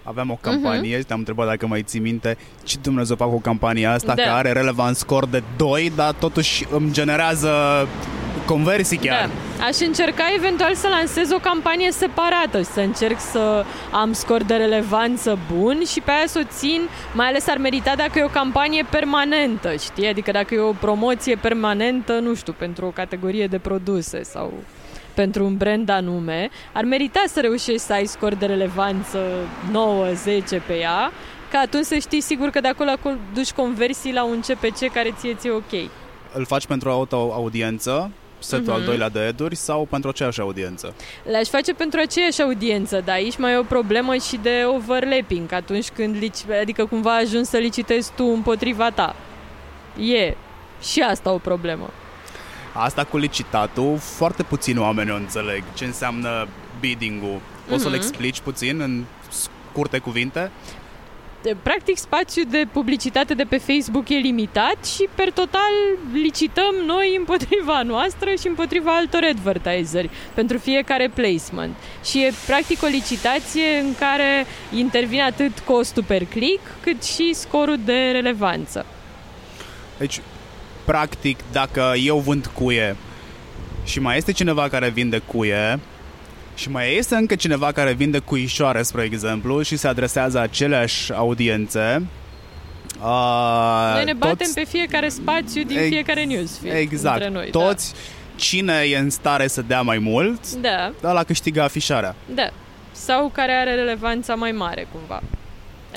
aveam 0.08 0.30
o 0.30 0.38
campanie 0.42 0.96
uh-huh. 0.96 1.00
și 1.00 1.06
te-am 1.06 1.20
întrebat 1.20 1.48
dacă 1.48 1.68
mai 1.68 1.84
ții 1.84 2.00
minte 2.00 2.38
ce 2.64 2.78
Dumnezeu 2.82 3.16
fac 3.16 3.30
cu 3.30 3.42
campania 3.42 3.94
asta 3.94 4.14
da. 4.14 4.22
care 4.22 4.34
are 4.36 4.52
relevant 4.52 4.96
scor 4.96 5.26
de 5.26 5.44
2, 5.58 5.92
dar 5.96 6.14
totuși 6.14 6.66
îmi 6.72 6.92
generează 6.92 7.52
conversii 8.46 8.98
chiar. 8.98 9.30
Da. 9.58 9.66
Aș 9.66 9.80
încerca 9.80 10.24
eventual 10.36 10.76
să 10.76 10.88
lansez 10.88 11.32
o 11.32 11.38
campanie 11.38 11.92
separată 11.92 12.58
și 12.58 12.66
să 12.66 12.80
încerc 12.80 13.20
să 13.20 13.66
am 13.92 14.14
scor 14.14 14.44
de 14.44 14.54
relevanță 14.54 15.38
bun 15.54 15.82
și 15.92 16.02
pe 16.02 16.12
aia 16.12 16.28
să 16.28 16.44
o 16.44 16.48
țin, 16.58 16.82
mai 17.14 17.28
ales 17.28 17.48
ar 17.48 17.58
merita 17.58 17.94
dacă 17.96 18.20
e 18.20 18.24
o 18.24 18.28
campanie 18.28 18.86
permanentă, 18.90 19.76
știi? 19.76 20.08
Adică 20.08 20.32
dacă 20.32 20.54
e 20.54 20.60
o 20.60 20.72
promoție 20.72 21.36
permanentă, 21.36 22.20
nu 22.20 22.36
știu, 22.36 22.54
pentru 22.58 22.86
o 22.86 22.90
categorie 22.90 23.48
de 23.48 23.58
produse 23.58 24.24
sau 24.24 24.54
pentru 25.22 25.46
un 25.46 25.58
brand 25.58 25.90
anume, 25.90 26.50
ar 26.74 26.84
merita 26.84 27.24
să 27.28 27.40
reușești 27.42 27.82
să 27.88 27.94
ai 27.94 28.06
scor 28.06 28.34
de 28.34 28.46
relevanță 28.46 29.20
9-10 30.60 30.66
pe 30.68 30.74
ea, 30.74 31.12
ca 31.52 31.60
atunci 31.60 31.86
să 31.86 31.98
știi 31.98 32.22
sigur 32.22 32.50
că 32.50 32.60
de 32.60 32.68
acolo 32.68 32.92
duci 33.34 33.52
conversii 33.52 34.14
la 34.14 34.24
un 34.24 34.40
CPC 34.40 34.92
care 34.94 35.14
ție 35.20 35.34
ți 35.34 35.50
ok. 35.50 35.74
Îl 36.34 36.46
faci 36.46 36.66
pentru 36.66 37.08
o 37.10 37.18
audiență 37.34 38.12
setul 38.40 38.66
uh-huh. 38.66 38.74
al 38.74 38.78
mhm. 38.78 38.86
doilea 38.86 39.10
de 39.10 39.20
eduri 39.20 39.56
sau 39.56 39.88
pentru 39.90 40.10
aceeași 40.10 40.40
audiență? 40.42 40.94
Le-aș 41.24 41.48
face 41.48 41.74
pentru 41.74 42.00
aceeași 42.00 42.42
audiență, 42.42 43.02
dar 43.06 43.16
aici 43.16 43.38
mai 43.38 43.54
e 43.54 43.58
o 43.58 43.64
problemă 43.64 44.16
și 44.16 44.40
de 44.42 44.64
overlapping, 44.76 45.52
atunci 45.52 45.90
când, 45.90 46.16
lici, 46.16 46.50
adică 46.62 46.86
cumva 46.86 47.16
ajungi 47.16 47.50
să 47.50 47.58
licitezi 47.58 48.12
tu 48.16 48.26
împotriva 48.26 48.90
ta. 48.92 49.16
E 50.00 50.36
și 50.82 51.00
asta 51.02 51.32
o 51.32 51.38
problemă. 51.38 51.90
Asta 52.80 53.04
cu 53.04 53.18
licitatul, 53.18 53.98
foarte 53.98 54.44
puțini 54.44 54.80
oameni 54.80 55.12
o 55.12 55.16
înțeleg. 55.16 55.64
Ce 55.74 55.86
înseamnă 55.86 56.48
bidding-ul? 56.80 57.40
Poți 57.68 57.80
uh-huh. 57.80 57.82
să-l 57.82 57.92
mhm. 57.92 58.00
explici 58.00 58.40
puțin 58.40 58.80
în 58.80 59.04
scurte 59.30 59.98
cuvinte? 60.00 60.52
practic 61.64 61.98
spațiul 61.98 62.46
de 62.50 62.68
publicitate 62.72 63.34
de 63.34 63.44
pe 63.44 63.58
Facebook 63.58 64.10
e 64.10 64.16
limitat 64.16 64.86
și 64.86 65.08
per 65.16 65.32
total 65.32 65.72
licităm 66.14 66.76
noi 66.86 67.16
împotriva 67.18 67.82
noastră 67.94 68.30
și 68.40 68.48
împotriva 68.48 68.96
altor 68.96 69.24
advertiseri 69.30 70.10
pentru 70.34 70.58
fiecare 70.58 71.12
placement. 71.14 71.76
Și 72.04 72.24
e 72.24 72.34
practic 72.46 72.84
o 72.84 72.88
licitație 72.88 73.78
în 73.84 73.96
care 74.00 74.46
intervine 74.74 75.22
atât 75.22 75.60
costul 75.60 76.04
per 76.04 76.26
click 76.26 76.62
cât 76.82 77.04
și 77.04 77.34
scorul 77.34 77.80
de 77.86 78.10
relevanță. 78.12 78.86
Deci 79.98 80.22
practic, 80.92 81.40
dacă 81.52 81.94
eu 82.04 82.18
vând 82.18 82.46
cuie 82.54 82.96
și 83.84 84.00
mai 84.00 84.18
este 84.18 84.32
cineva 84.32 84.68
care 84.68 84.90
vinde 84.90 85.18
cuie 85.18 85.80
și 86.56 86.70
mai 86.70 86.96
este 86.96 87.16
încă 87.16 87.36
cineva 87.36 87.72
care 87.72 87.94
vinde 87.94 88.20
cuișoare, 88.20 88.82
spre 88.82 89.04
exemplu, 89.04 89.62
și 89.62 89.78
se 89.78 89.88
adresează 89.88 90.40
aceleași 90.40 91.14
audiențe, 91.14 92.08
Uh, 93.02 93.94
noi 93.94 94.04
ne 94.04 94.14
batem 94.14 94.36
toți... 94.38 94.54
pe 94.54 94.66
fiecare 94.66 95.10
spațiu 95.10 95.64
din 95.64 95.78
ex- 95.78 95.88
fiecare 95.88 96.24
newsfeed 96.24 96.76
Exact. 96.76 97.16
Între 97.16 97.30
noi, 97.32 97.50
da. 97.52 97.60
toți, 97.60 97.94
da. 97.94 98.00
cine 98.36 98.74
e 98.74 98.98
în 98.98 99.10
stare 99.10 99.48
să 99.48 99.62
dea 99.62 99.82
mai 99.82 99.98
mult, 99.98 100.52
da. 100.52 100.94
ăla 101.04 101.24
câștigă 101.24 101.62
afișarea. 101.62 102.16
Da. 102.36 102.50
Sau 102.92 103.30
care 103.34 103.52
are 103.52 103.76
relevanța 103.76 104.36
mai 104.36 104.52
mare, 104.52 104.88
cumva. 104.92 105.22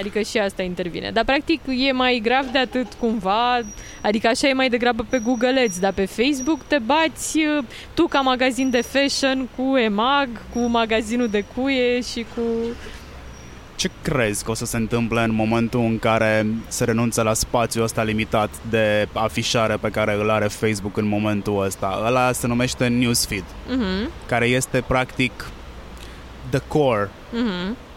Adică 0.01 0.21
și 0.21 0.39
asta 0.39 0.63
intervine. 0.63 1.11
Dar 1.11 1.25
practic 1.25 1.61
e 1.67 1.93
mai 1.93 2.21
grav 2.23 2.47
de 2.47 2.59
atât 2.59 2.87
cumva, 2.99 3.61
adică 4.03 4.29
așa 4.29 4.49
e 4.49 4.53
mai 4.53 4.69
degrabă 4.69 5.07
pe 5.09 5.19
Google 5.19 5.61
Ads, 5.61 5.79
dar 5.79 5.93
pe 5.93 6.05
Facebook 6.05 6.63
te 6.63 6.79
bați 6.79 7.39
uh, 7.39 7.65
tu 7.95 8.07
ca 8.07 8.21
magazin 8.21 8.71
de 8.71 8.81
fashion 8.81 9.49
cu 9.57 9.77
EMAG, 9.77 10.29
cu 10.53 10.59
magazinul 10.59 11.29
de 11.29 11.45
cuie 11.55 12.01
și 12.01 12.27
cu... 12.35 12.43
Ce 13.77 13.91
crezi 14.03 14.45
că 14.45 14.51
o 14.51 14.55
să 14.55 14.65
se 14.65 14.77
întâmple 14.77 15.23
în 15.23 15.33
momentul 15.33 15.81
în 15.81 15.99
care 15.99 16.47
se 16.69 16.85
renunță 16.85 17.23
la 17.23 17.35
spațiul 17.35 17.85
ăsta 17.85 18.03
limitat 18.03 18.51
de 18.71 19.09
afișare 19.13 19.77
pe 19.77 19.91
care 19.91 20.15
îl 20.15 20.31
are 20.31 20.47
Facebook 20.47 20.97
în 20.97 21.07
momentul 21.07 21.65
ăsta? 21.65 22.03
Ăla 22.07 22.33
se 22.33 22.47
numește 22.47 22.87
Newsfeed, 22.87 23.45
uh-huh. 23.45 24.27
care 24.27 24.47
este 24.47 24.85
practic 24.87 25.33
the 26.51 26.61
core 26.69 27.11
uh-huh 27.35 27.89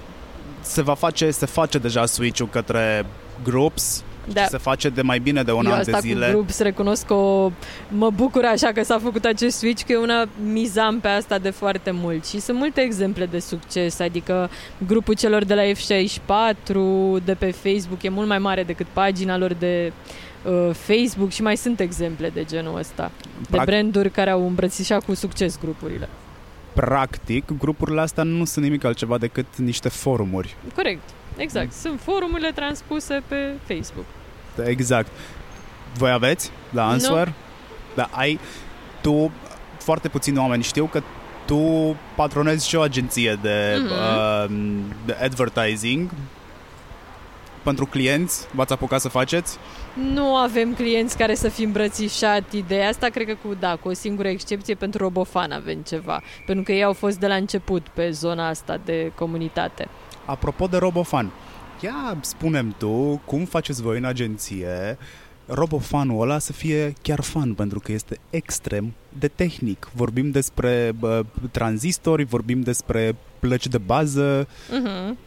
se 0.64 0.82
va 0.82 0.94
face, 0.94 1.32
se 1.32 1.46
face 1.46 1.78
deja 1.78 2.06
switch-ul 2.06 2.48
către 2.50 3.06
groups 3.44 4.04
Da. 4.34 4.42
și 4.42 4.48
se 4.48 4.58
face 4.58 4.90
de 4.90 5.02
mai 5.02 5.20
bine 5.20 5.44
de 5.44 5.52
un 5.52 5.66
Eu 5.66 5.72
an 5.72 5.80
asta 5.80 5.92
de 5.92 5.98
zile. 6.08 6.26
cu 6.26 6.32
grup, 6.32 6.50
să 6.50 6.64
recunosc 6.64 7.06
că 7.06 7.14
o, 7.14 7.52
mă 7.90 8.10
bucur 8.10 8.44
așa 8.46 8.72
că 8.72 8.84
s-a 8.84 9.00
făcut 9.04 9.26
acest 9.26 9.58
switch, 9.58 9.84
că 9.86 9.92
eu 9.92 10.02
una 10.02 10.26
mizam 10.52 11.00
pe 11.00 11.08
asta 11.08 11.38
de 11.38 11.50
foarte 11.50 11.92
mult 11.92 12.26
și 12.26 12.40
sunt 12.40 12.58
multe 12.58 12.82
exemple 12.82 13.26
de 13.26 13.40
succes, 13.40 14.00
adică 14.00 14.50
grupul 14.88 15.14
celor 15.16 15.44
de 15.44 15.54
la 15.54 15.62
F64 15.64 17.24
de 17.26 17.34
pe 17.34 17.52
Facebook 17.52 18.04
e 18.04 18.10
mult 18.10 18.28
mai 18.28 18.40
mare 18.40 18.64
decât 18.64 18.86
pagina 18.94 19.38
lor 19.38 19.54
de 19.54 19.92
uh, 20.44 20.70
Facebook 20.74 21.30
și 21.32 21.42
mai 21.42 21.58
sunt 21.58 21.80
exemple 21.80 22.30
de 22.34 22.44
genul 22.44 22.78
ăsta, 22.80 23.12
de 23.50 23.58
Prac- 23.58 23.66
branduri 23.66 24.10
care 24.12 24.30
au 24.30 24.48
îmbrățișat 24.48 25.06
cu 25.06 25.14
succes 25.14 25.60
grupurile. 25.62 26.10
Practic, 26.74 27.58
grupurile 27.58 28.02
astea 28.02 28.24
nu 28.24 28.46
sunt 28.46 28.66
nimic 28.66 28.84
altceva 28.84 29.18
decât 29.18 29.58
niște 29.58 29.90
forumuri. 29.90 30.56
Corect, 30.76 31.10
exact. 31.38 31.72
Sunt 31.74 32.00
forumurile 32.00 32.52
transpuse 32.52 33.22
pe 33.28 33.36
Facebook. 33.68 34.06
Exact. 34.66 35.08
Voi 35.98 36.12
aveți 36.12 36.52
la 36.70 36.88
Answer? 36.88 37.34
Da, 37.96 38.10
ai 38.12 38.40
tu 39.02 39.32
foarte 39.78 40.08
puțini 40.08 40.38
oameni 40.38 40.64
știu 40.64 40.86
că 40.86 41.02
tu 41.46 41.96
patronezi 42.16 42.68
și 42.68 42.76
o 42.76 42.82
agenție 42.82 43.40
de, 43.42 43.76
Mhm. 43.80 43.92
uh, 43.92 44.80
de 45.06 45.14
advertising 45.22 46.10
pentru 47.64 47.86
clienți. 47.86 48.48
V-ați 48.54 48.74
apucat 48.74 49.02
să 49.02 49.10
faceți? 49.10 49.58
Nu 50.14 50.36
avem 50.36 50.74
clienți 50.74 51.18
care 51.18 51.36
să 51.36 51.50
fi 51.50 51.64
îmbrățișat 51.64 52.52
ideea 52.52 52.88
asta, 52.88 53.08
cred 53.08 53.28
că 53.28 53.36
cu, 53.48 53.56
da, 53.60 53.76
cu 53.76 53.88
o 53.88 53.94
singură 53.94 54.28
excepție 54.28 54.76
pentru 54.76 55.04
Robofan 55.04 55.52
avem 55.52 55.80
ceva, 55.80 56.22
pentru 56.46 56.64
că 56.64 56.72
ei 56.72 56.84
au 56.84 56.94
fost 56.94 57.20
de 57.20 57.28
la 57.28 57.36
început 57.36 57.88
pe 57.88 58.10
zona 58.10 58.48
asta 58.48 58.80
de 58.86 59.12
comunitate. 59.16 59.88
Apropo 60.26 60.68
de 60.68 60.78
Robofan, 60.78 61.32
ia 61.82 62.18
spune 62.22 62.66
tu 62.78 63.22
cum 63.26 63.46
faceți 63.46 63.82
voi 63.82 63.98
în 63.98 64.06
agenție 64.06 64.98
Robofanul 65.46 66.22
ăla 66.22 66.40
să 66.40 66.54
fie 66.54 66.94
chiar 67.02 67.22
fan, 67.22 67.54
pentru 67.54 67.80
că 67.80 67.92
este 67.92 68.20
extrem 68.30 68.94
de 69.20 69.28
tehnic. 69.28 69.90
Vorbim 69.94 70.32
despre 70.32 70.92
bă, 71.00 71.26
tranzistori, 71.52 72.24
vorbim 72.24 72.62
despre 72.62 73.16
plăci 73.40 73.68
de 73.68 73.78
bază. 73.78 74.48
Uh-huh. 74.48 75.18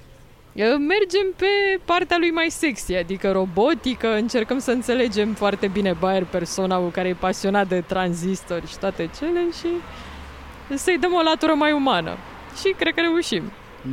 Mergem 0.64 1.26
pe 1.36 1.46
partea 1.84 2.16
lui 2.20 2.30
mai 2.30 2.46
sexy, 2.50 2.94
adică 2.94 3.30
robotică, 3.30 4.14
încercăm 4.14 4.58
să 4.58 4.70
înțelegem 4.70 5.34
foarte 5.34 5.66
bine 5.68 5.96
Bayer 6.00 6.24
persona 6.24 6.90
care 6.90 7.08
e 7.08 7.14
pasionat 7.14 7.68
de 7.68 7.80
tranzistori 7.80 8.66
și 8.66 8.78
toate 8.78 9.10
cele 9.18 9.40
și 9.58 9.66
să-i 10.76 10.98
dăm 11.00 11.12
o 11.12 11.22
latură 11.22 11.52
mai 11.52 11.72
umană. 11.72 12.16
Și 12.60 12.74
cred 12.78 12.94
că 12.94 13.00
reușim. 13.00 13.42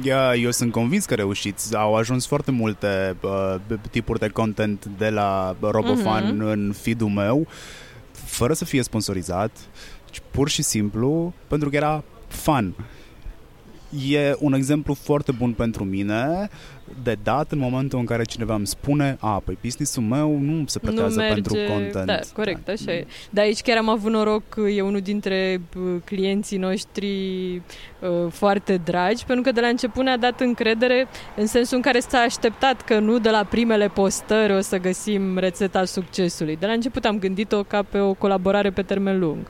Ia, 0.04 0.36
eu 0.36 0.52
sunt 0.52 0.72
convins 0.72 1.06
că 1.06 1.16
reușiți. 1.16 1.76
Au 1.76 1.96
ajuns 1.96 2.28
foarte 2.28 2.52
multe 2.52 3.16
uh, 3.22 3.56
tipuri 3.92 4.20
de 4.20 4.28
content 4.28 4.86
de 4.98 5.10
la 5.10 5.56
Robofan 5.60 6.36
Mhm. 6.36 6.46
în 6.46 6.74
feed-ul 6.82 7.10
meu, 7.10 7.48
fără 8.12 8.54
să 8.54 8.66
fie 8.66 8.82
sponsorizat, 8.84 9.52
ci 10.10 10.22
pur 10.32 10.50
și 10.50 10.62
simplu 10.62 11.34
pentru 11.48 11.70
că 11.70 11.76
era 11.76 12.04
fun. 12.28 12.74
E 14.10 14.36
un 14.40 14.54
exemplu 14.54 14.94
foarte 14.94 15.32
bun 15.32 15.52
pentru 15.52 15.84
mine 15.84 16.50
de 17.04 17.18
dat 17.24 17.52
în 17.52 17.58
momentul 17.58 18.00
în 18.00 18.06
care 18.06 18.24
cineva 18.24 18.56
îmi 18.56 18.68
spune 18.68 19.18
a, 19.20 19.42
păi 19.46 19.58
business-ul 19.62 20.04
meu 20.04 20.38
nu 20.40 20.64
se 20.68 20.80
pretează 20.80 21.20
nu 21.20 21.26
merge... 21.26 21.34
pentru 21.34 21.74
content. 21.74 22.06
Da, 22.06 22.20
corect, 22.34 22.70
așa 22.70 22.92
e. 22.92 23.08
Dar 23.30 23.44
aici 23.44 23.62
chiar 23.62 23.78
am 23.78 23.90
avut 23.90 24.12
noroc, 24.12 24.44
e 24.76 24.82
unul 24.82 25.00
dintre 25.00 25.62
uh, 25.78 25.96
clienții 26.06 26.58
noștri 26.58 27.08
uh, 27.56 28.32
foarte 28.32 28.82
dragi, 28.84 29.26
pentru 29.26 29.44
că 29.44 29.52
de 29.52 29.62
la 29.62 29.68
început 29.68 30.04
ne-a 30.04 30.18
dat 30.18 30.40
încredere 30.40 31.08
în 31.38 31.48
sensul 31.48 31.76
în 31.76 31.82
care 31.84 32.00
s-a 32.00 32.18
așteptat 32.18 32.82
că 32.82 33.00
nu 33.00 33.20
de 33.20 33.30
la 33.30 33.44
primele 33.44 33.88
postări 33.88 34.54
o 34.54 34.60
să 34.60 34.78
găsim 34.78 35.38
rețeta 35.38 35.86
succesului. 35.86 36.58
De 36.60 36.66
la 36.66 36.72
început 36.72 37.06
am 37.06 37.20
gândit-o 37.20 37.64
ca 37.64 37.84
pe 37.84 37.98
o 37.98 38.14
colaborare 38.14 38.72
pe 38.72 38.82
termen 38.82 39.20
lung. 39.20 39.48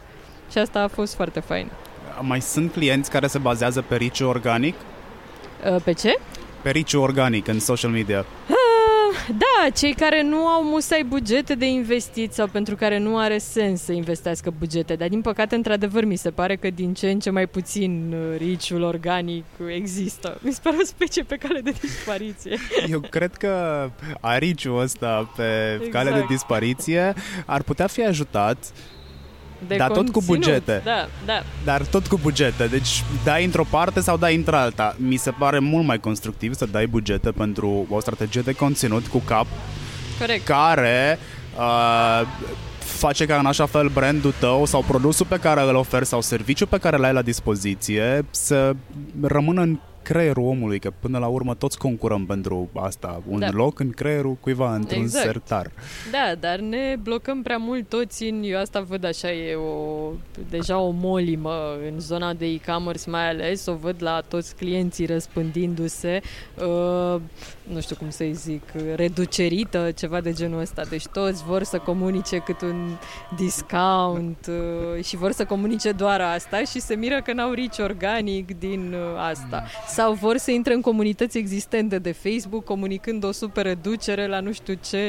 Și 0.52 0.58
asta 0.58 0.80
a 0.80 0.88
fost 0.88 1.16
foarte 1.16 1.39
fain. 1.39 1.72
Mai 2.22 2.41
sunt 2.41 2.72
clienți 2.72 3.09
care 3.09 3.28
se 3.28 3.38
bazează 3.38 3.82
pe 3.82 3.95
reach 3.95 4.20
organic? 4.20 4.76
Uh, 5.74 5.82
Pe 5.84 5.91
ce? 5.93 6.18
Pe 6.61 6.72
reach 6.72 6.93
organic 6.95 7.47
în 7.47 7.59
social 7.59 7.91
media. 7.91 8.26
Da, 9.28 9.70
cei 9.70 9.93
care 9.93 10.22
nu 10.24 10.47
au 10.47 10.64
musai 10.64 11.03
bugete 11.07 11.55
de 11.55 11.66
investiții 11.66 12.34
sau 12.34 12.47
pentru 12.47 12.76
care 12.76 12.97
nu 12.97 13.18
are 13.18 13.38
sens 13.38 13.82
să 13.82 13.91
investească 13.91 14.53
bugete, 14.59 14.95
dar 14.95 15.07
din 15.07 15.22
păcate, 15.22 15.55
într-adevăr, 15.55 16.05
mi 16.05 16.16
se 16.16 16.30
pare 16.32 16.55
că 16.55 16.70
din 16.70 16.93
ce 16.93 17.09
în 17.09 17.20
ce 17.20 17.30
mai 17.30 17.47
puțin 17.47 18.14
uh, 18.14 18.38
riciul 18.38 18.82
organic 18.82 19.43
există. 19.76 20.38
Mi 20.41 20.51
se 20.51 20.59
pare 20.64 20.76
o 20.82 20.86
specie 20.86 21.24
pe 21.24 21.36
cale 21.36 21.59
de 21.59 21.74
dispariție. 21.82 22.57
Eu 22.91 22.99
cred 22.99 23.36
că 23.36 23.89
ariciul 24.20 24.80
ăsta 24.82 25.32
pe 25.36 25.72
Exact. 25.74 25.91
cale 25.91 26.11
de 26.11 26.26
dispariție 26.30 27.14
ar 27.45 27.61
putea 27.61 27.88
fi 27.88 28.03
ajutat, 28.05 28.57
De 29.68 29.76
Dar 29.76 29.91
tot 29.91 30.05
cu 30.05 30.11
conținut. 30.11 30.39
bugete. 30.39 30.82
Da, 30.84 31.07
da. 31.26 31.43
dar 31.64 31.82
tot 31.82 32.07
cu 32.07 32.20
bugete. 32.22 32.68
Deci 32.68 33.03
dai 33.24 33.43
într-o 33.45 33.66
parte 33.70 33.99
sau 33.99 34.18
dai 34.18 34.36
într-alta. 34.36 34.95
Mi 34.97 35.16
se 35.16 35.32
pare 35.32 35.59
mult 35.59 35.86
mai 35.86 35.99
constructiv 35.99 36.53
să 36.53 36.66
dai 36.66 36.88
bugete 36.88 37.32
pentru 37.32 37.86
o 37.89 37.99
strategie 37.99 38.41
de 38.41 38.53
conținut 38.53 39.07
cu 39.07 39.18
cap 39.18 39.45
Corect. 40.20 40.45
care 40.45 41.20
uh, 41.57 42.28
face 42.80 43.26
ca 43.26 43.36
în 43.38 43.45
așa 43.45 43.66
fel 43.66 43.88
brandul 43.88 44.34
tău 44.39 44.66
sau 44.66 44.84
produsul 44.88 45.26
pe 45.30 45.39
care 45.39 45.61
îl 45.61 45.76
oferi 45.76 46.05
sau 46.05 46.22
serviciul 46.22 46.68
pe 46.68 46.78
care 46.78 46.97
l-ai 46.97 47.14
la 47.14 47.22
dispoziție 47.22 48.26
să 48.32 48.76
rămână 49.22 49.61
în 49.61 49.80
creierul 50.04 50.43
omului, 50.43 50.80
că 50.80 50.91
până 50.99 51.18
la 51.18 51.28
urmă 51.28 51.56
toți 51.56 51.78
concurăm 51.78 52.26
pentru 52.26 52.70
asta, 52.74 53.22
un 53.30 53.39
Da. 53.39 53.49
loc 53.51 53.80
în 53.80 53.89
creierul 53.89 54.34
cuiva 54.39 54.76
într-un 54.76 55.01
Exact. 55.01 55.26
sertar. 55.26 55.72
Da, 56.12 56.36
dar 56.39 56.60
ne 56.60 56.95
blocăm 57.04 57.41
prea 57.41 57.58
mult 57.58 57.89
toți 57.89 58.24
în, 58.24 58.43
eu 58.43 58.60
asta 58.60 58.80
văd 58.82 59.04
așa, 59.04 59.32
e 59.32 59.56
o, 59.56 60.12
deja 60.49 60.78
o 60.80 60.89
molimă 60.89 61.78
în 61.91 61.99
zona 61.99 62.34
de 62.34 62.45
e-commerce 62.45 63.10
mai 63.10 63.30
ales, 63.30 63.66
o 63.66 63.74
văd 63.74 63.95
la 63.99 64.22
toți 64.28 64.56
clienții 64.56 65.06
răspândindu-se, 65.06 66.22
uh, 66.58 67.22
nu 67.64 67.82
știu 67.82 67.95
cum 67.95 68.09
să-i 68.09 68.34
zic, 68.34 68.61
reducerită, 68.95 69.91
ceva 69.91 70.22
de 70.22 70.34
genul 70.34 70.59
ăsta, 70.59 70.84
deci 70.89 71.07
toți 71.07 71.43
vor 71.43 71.64
să 71.64 71.78
comunice 71.78 72.38
cât 72.38 72.61
un 72.61 72.97
discount 73.36 74.49
uh, 74.49 75.03
și 75.03 75.16
vor 75.16 75.32
să 75.32 75.45
comunice 75.45 75.91
doar 75.91 76.22
asta 76.22 76.64
și 76.64 76.80
se 76.80 76.95
miră 76.95 77.22
că 77.22 77.34
n-au 77.34 77.51
rici 77.51 77.78
organic 77.78 78.59
din 78.59 78.93
uh, 78.93 78.99
asta. 79.30 79.64
Sau 79.88 80.14
vor 80.14 80.38
să 80.38 80.51
intre 80.51 80.74
în 80.74 80.82
comunități 80.82 81.38
existente 81.38 81.99
de 81.99 82.11
Facebook 82.11 82.64
comunicând 82.64 83.24
o 83.24 83.32
super 83.32 83.66
reducere 83.66 84.28
la 84.28 84.39
nu 84.39 84.51
știu 84.51 84.78
ce 84.89 85.03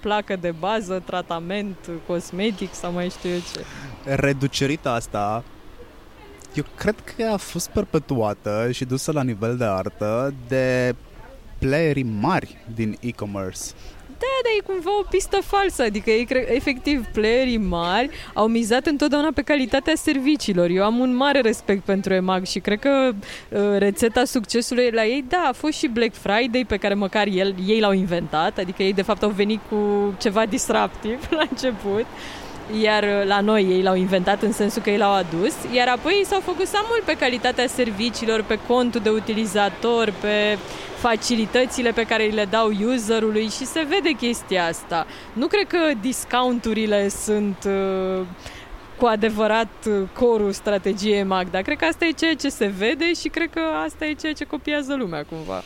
placă 0.00 0.36
de 0.36 0.54
bază, 0.58 1.02
tratament 1.06 1.76
cosmetic 2.06 2.74
sau 2.74 2.92
mai 2.92 3.08
știu 3.08 3.30
eu 3.30 3.38
ce. 3.52 3.64
Reducerita 4.14 4.92
asta 4.92 5.44
eu 6.54 6.64
cred 6.76 6.94
că 7.16 7.24
a 7.32 7.36
fost 7.36 7.68
perpetuată 7.68 8.68
și 8.70 8.84
dusă 8.84 9.12
la 9.12 9.22
nivel 9.22 9.56
de 9.56 9.64
artă 9.64 10.34
de 10.48 10.94
playerii 11.66 12.06
mari 12.20 12.56
din 12.74 12.96
e-commerce. 13.00 13.60
Da, 14.06 14.28
dar 14.44 14.52
e 14.58 14.72
cumva 14.72 14.90
o 15.00 15.06
pistă 15.10 15.38
falsă, 15.44 15.82
adică 15.82 16.10
ei, 16.10 16.24
cre- 16.24 16.54
efectiv, 16.54 17.06
playerii 17.12 17.56
mari 17.56 18.10
au 18.34 18.46
mizat 18.46 18.86
întotdeauna 18.86 19.28
pe 19.34 19.42
calitatea 19.42 19.94
serviciilor. 19.96 20.68
Eu 20.68 20.84
am 20.84 20.98
un 20.98 21.16
mare 21.16 21.40
respect 21.40 21.84
pentru 21.84 22.12
EMAG 22.14 22.44
și 22.44 22.58
cred 22.58 22.78
că 22.78 23.10
uh, 23.48 23.60
rețeta 23.78 24.24
succesului 24.24 24.90
la 24.90 25.04
ei, 25.04 25.24
da, 25.28 25.44
a 25.48 25.52
fost 25.52 25.78
și 25.78 25.86
Black 25.86 26.14
Friday 26.14 26.64
pe 26.68 26.76
care 26.76 26.94
măcar 26.94 27.26
el, 27.26 27.54
ei 27.66 27.80
l-au 27.80 27.92
inventat, 27.92 28.58
adică 28.58 28.82
ei 28.82 28.92
de 28.92 29.02
fapt 29.02 29.22
au 29.22 29.30
venit 29.30 29.60
cu 29.68 30.14
ceva 30.18 30.46
disruptiv 30.46 31.28
la 31.38 31.42
început. 31.50 32.06
Iar 32.80 33.02
uh, 33.02 33.26
la 33.26 33.40
noi 33.40 33.64
ei 33.64 33.82
l-au 33.82 33.96
inventat 33.96 34.42
în 34.42 34.52
sensul 34.52 34.82
că 34.82 34.90
ei 34.90 34.98
l-au 34.98 35.12
adus, 35.12 35.54
iar 35.74 35.88
apoi 35.88 36.12
ei 36.12 36.24
s-au 36.24 36.40
focusat 36.40 36.84
mult 36.88 37.02
pe 37.02 37.16
calitatea 37.16 37.66
serviciilor, 37.66 38.42
pe 38.42 38.58
contul 38.66 39.00
de 39.00 39.10
utilizator, 39.10 40.12
pe 40.20 40.58
facilitățile 40.98 41.90
pe 41.90 42.04
care 42.04 42.24
îi 42.24 42.30
le 42.30 42.44
dau 42.44 42.72
userului 42.84 43.48
și 43.48 43.64
se 43.64 43.86
vede 43.88 44.10
chestia 44.10 44.64
asta. 44.66 45.06
Nu 45.32 45.46
cred 45.46 45.66
că 45.66 45.78
discounturile 46.00 47.08
sunt 47.08 47.56
uh, 47.66 48.26
cu 48.98 49.06
adevărat 49.06 49.72
uh, 49.88 50.08
corul 50.12 50.52
strategiei 50.52 51.22
MAC, 51.22 51.50
dar 51.50 51.62
cred 51.62 51.76
că 51.76 51.84
asta 51.84 52.04
e 52.04 52.10
ceea 52.10 52.34
ce 52.34 52.48
se 52.48 52.66
vede 52.66 53.12
și 53.12 53.28
cred 53.28 53.50
că 53.50 53.60
asta 53.84 54.04
e 54.04 54.12
ceea 54.12 54.32
ce 54.32 54.44
copiază 54.44 54.94
lumea 54.94 55.24
cumva. 55.24 55.62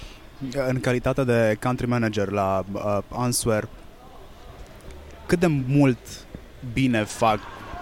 În 0.68 0.80
calitate 0.80 1.24
de 1.24 1.56
country 1.62 1.86
manager 1.86 2.30
la 2.30 2.64
uh, 2.72 2.98
Answer, 3.08 3.68
cât 5.26 5.38
de 5.38 5.46
mult 5.66 5.98
bine 6.72 7.04
fac 7.04 7.38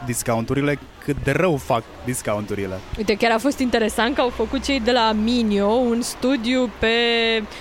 discounturile 0.07 0.79
cât 1.05 1.17
de 1.25 1.31
rău 1.31 1.57
fac 1.57 1.83
discounturile. 2.05 2.81
Uite, 2.99 3.15
chiar 3.15 3.31
a 3.31 3.39
fost 3.39 3.59
interesant 3.59 4.15
că 4.15 4.21
au 4.21 4.29
făcut 4.29 4.65
cei 4.65 4.81
de 4.81 4.91
la 4.91 5.13
Minio 5.13 5.67
un 5.67 6.01
studiu 6.03 6.71
pe 6.79 6.89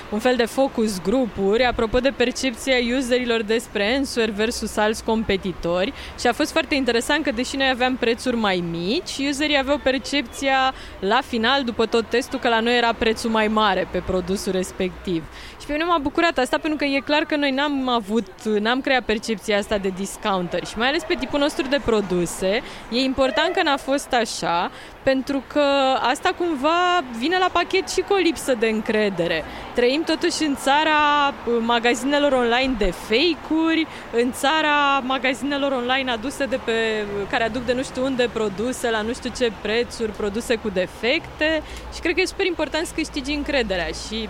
un 0.09 0.20
fel 0.20 0.36
de 0.36 0.45
focus 0.45 1.01
grupuri 1.01 1.66
apropo 1.66 1.99
de 1.99 2.14
percepția 2.16 2.76
userilor 2.97 3.41
despre 3.41 3.95
Answer 3.95 4.30
versus 4.30 4.78
alți 4.78 5.03
competitori 5.03 5.93
și 6.20 6.28
a 6.28 6.34
fost 6.34 6.51
foarte 6.51 6.76
interesant 6.76 7.24
că 7.24 7.32
deși 7.32 7.55
noi 7.55 7.70
aveam 7.70 7.95
prețuri 7.95 8.36
mai 8.36 8.64
mici, 8.72 9.28
userii 9.30 9.57
aveau 9.57 9.78
percepția 9.78 10.74
la 10.99 11.20
final, 11.26 11.64
după 11.64 11.86
tot 11.86 12.09
testul, 12.09 12.39
că 12.39 12.49
la 12.49 12.59
noi 12.59 12.78
era 12.78 12.93
prețul 12.93 13.30
mai 13.30 13.47
mare 13.47 13.88
pe 13.91 14.03
produsul 14.05 14.51
respectiv. 14.51 15.24
Și 15.64 15.70
pe 15.70 15.76
mine 15.76 15.86
m-a 15.86 15.97
bucurat 15.97 16.38
asta 16.38 16.57
pentru 16.57 16.78
că 16.78 16.86
e 16.86 16.99
clar 16.99 17.24
că 17.24 17.36
noi 17.36 17.51
n-am 17.51 17.88
avut, 17.88 18.43
n-am 18.43 18.82
creat 18.82 19.03
percepția 19.03 19.57
asta 19.57 19.78
de 19.78 19.93
discounter 19.95 20.66
și 20.66 20.78
mai 20.78 20.88
ales 20.88 21.03
pe 21.03 21.16
tipul 21.20 21.39
nostru 21.39 21.68
de 21.68 21.80
produse. 21.86 22.61
E 22.91 22.99
important 22.99 23.53
că 23.53 23.64
n-a 23.64 23.78
fost 23.78 24.14
așa 24.14 24.72
pentru 25.03 25.43
că 25.47 25.64
asta 25.99 26.34
cumva 26.38 27.03
vine 27.18 27.38
la 27.38 27.49
pachet 27.51 27.89
și 27.89 28.01
cu 28.01 28.14
o 28.14 28.16
lipsă 28.16 28.53
de 28.59 28.68
încredere. 28.68 29.43
Trăim 29.76 30.03
totuși 30.03 30.43
în 30.43 30.55
țara 30.55 31.28
uh, 31.28 31.53
magazinelor 31.59 32.32
online 32.32 32.76
de 32.78 32.91
fake-uri, 32.91 33.88
în 34.11 34.32
țara 34.32 34.99
magazinelor 34.99 35.72
online 35.72 36.11
aduse 36.11 36.45
de 36.45 36.59
pe, 36.64 36.72
uh, 36.72 37.28
care 37.30 37.43
aduc 37.43 37.66
de 37.66 37.74
nu 37.74 37.84
știu 37.84 38.03
unde 38.03 38.30
produse, 38.34 38.89
la 38.89 39.01
nu 39.01 39.14
știu 39.14 39.32
ce 39.38 39.51
prețuri, 39.61 40.11
produse 40.11 40.55
cu 40.55 40.70
defecte 40.70 41.61
și 41.93 41.99
cred 41.99 42.16
că 42.16 42.22
e 42.22 42.26
super 42.26 42.45
important 42.45 42.86
să 42.86 42.93
câștigi 42.95 43.32
încrederea 43.34 43.88
și 44.07 44.30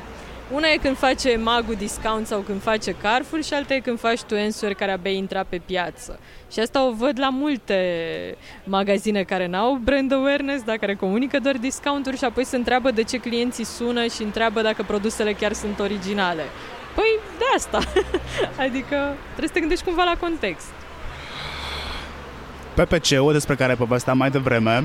una 0.53 0.67
e 0.67 0.77
când 0.77 0.97
face 0.97 1.39
Magu 1.43 1.73
discount 1.73 2.27
sau 2.27 2.39
când 2.39 2.61
face 2.61 2.91
Carrefour 2.91 3.43
și 3.43 3.53
alta 3.53 3.73
e 3.73 3.79
când 3.79 3.99
faci 3.99 4.21
tu 4.21 4.35
Answer 4.35 4.73
care 4.73 4.91
abia 4.91 5.11
intra 5.11 5.43
pe 5.49 5.61
piață. 5.65 6.19
Și 6.51 6.59
asta 6.59 6.85
o 6.85 6.91
văd 6.91 7.19
la 7.19 7.29
multe 7.29 7.77
magazine 8.63 9.23
care 9.23 9.47
n-au 9.47 9.75
brand 9.83 10.11
awareness, 10.11 10.63
dar 10.63 10.77
care 10.77 10.95
comunică 10.95 11.39
doar 11.39 11.57
discounturi 11.57 12.17
și 12.17 12.23
apoi 12.23 12.45
se 12.45 12.55
întreabă 12.55 12.91
de 12.91 13.03
ce 13.03 13.17
clienții 13.17 13.63
sună 13.63 14.05
și 14.05 14.23
întreabă 14.23 14.61
dacă 14.61 14.83
produsele 14.83 15.33
chiar 15.33 15.53
sunt 15.53 15.79
originale. 15.79 16.43
Păi 16.95 17.19
de 17.37 17.43
asta. 17.55 17.79
adică 18.65 19.15
trebuie 19.25 19.47
să 19.47 19.53
te 19.53 19.59
gândești 19.59 19.85
cumva 19.85 20.03
la 20.03 20.17
context. 20.19 20.71
PPC-ul 22.73 23.33
despre 23.33 23.55
care 23.55 23.75
povesteam 23.75 24.17
mai 24.17 24.29
devreme 24.29 24.83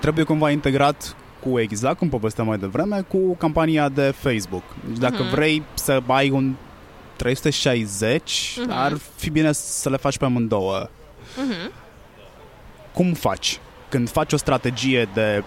trebuie 0.00 0.24
cumva 0.24 0.50
integrat 0.50 1.16
cu 1.42 1.58
exact 1.58 1.98
cum 1.98 2.08
povesteam 2.08 2.46
mai 2.46 2.58
devreme, 2.58 3.04
cu 3.08 3.34
campania 3.34 3.88
de 3.88 4.14
Facebook. 4.16 4.62
Deci 4.88 4.98
dacă 4.98 5.26
uh-huh. 5.26 5.30
vrei 5.30 5.62
să 5.74 6.02
ai 6.06 6.30
un 6.30 6.54
360, 7.16 8.30
uh-huh. 8.32 8.60
Mhm. 8.60 8.70
ar 8.70 8.96
fi 9.16 9.30
bine 9.30 9.52
să 9.52 9.90
le 9.90 9.96
faci 9.96 10.18
pe 10.18 10.24
amândouă. 10.24 10.88
Uh-huh. 10.88 11.72
Cum 12.92 13.12
faci? 13.12 13.60
Când 13.88 14.10
faci 14.10 14.32
o 14.32 14.36
strategie 14.36 15.08
de 15.14 15.42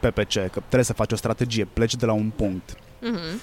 PPC, 0.00 0.32
că 0.32 0.58
trebuie 0.58 0.84
să 0.84 0.92
faci 0.92 1.12
o 1.12 1.16
strategie, 1.16 1.64
pleci 1.64 1.94
de 1.94 2.06
la 2.06 2.12
un 2.12 2.30
punct. 2.36 2.74
Uh-huh. 2.74 3.40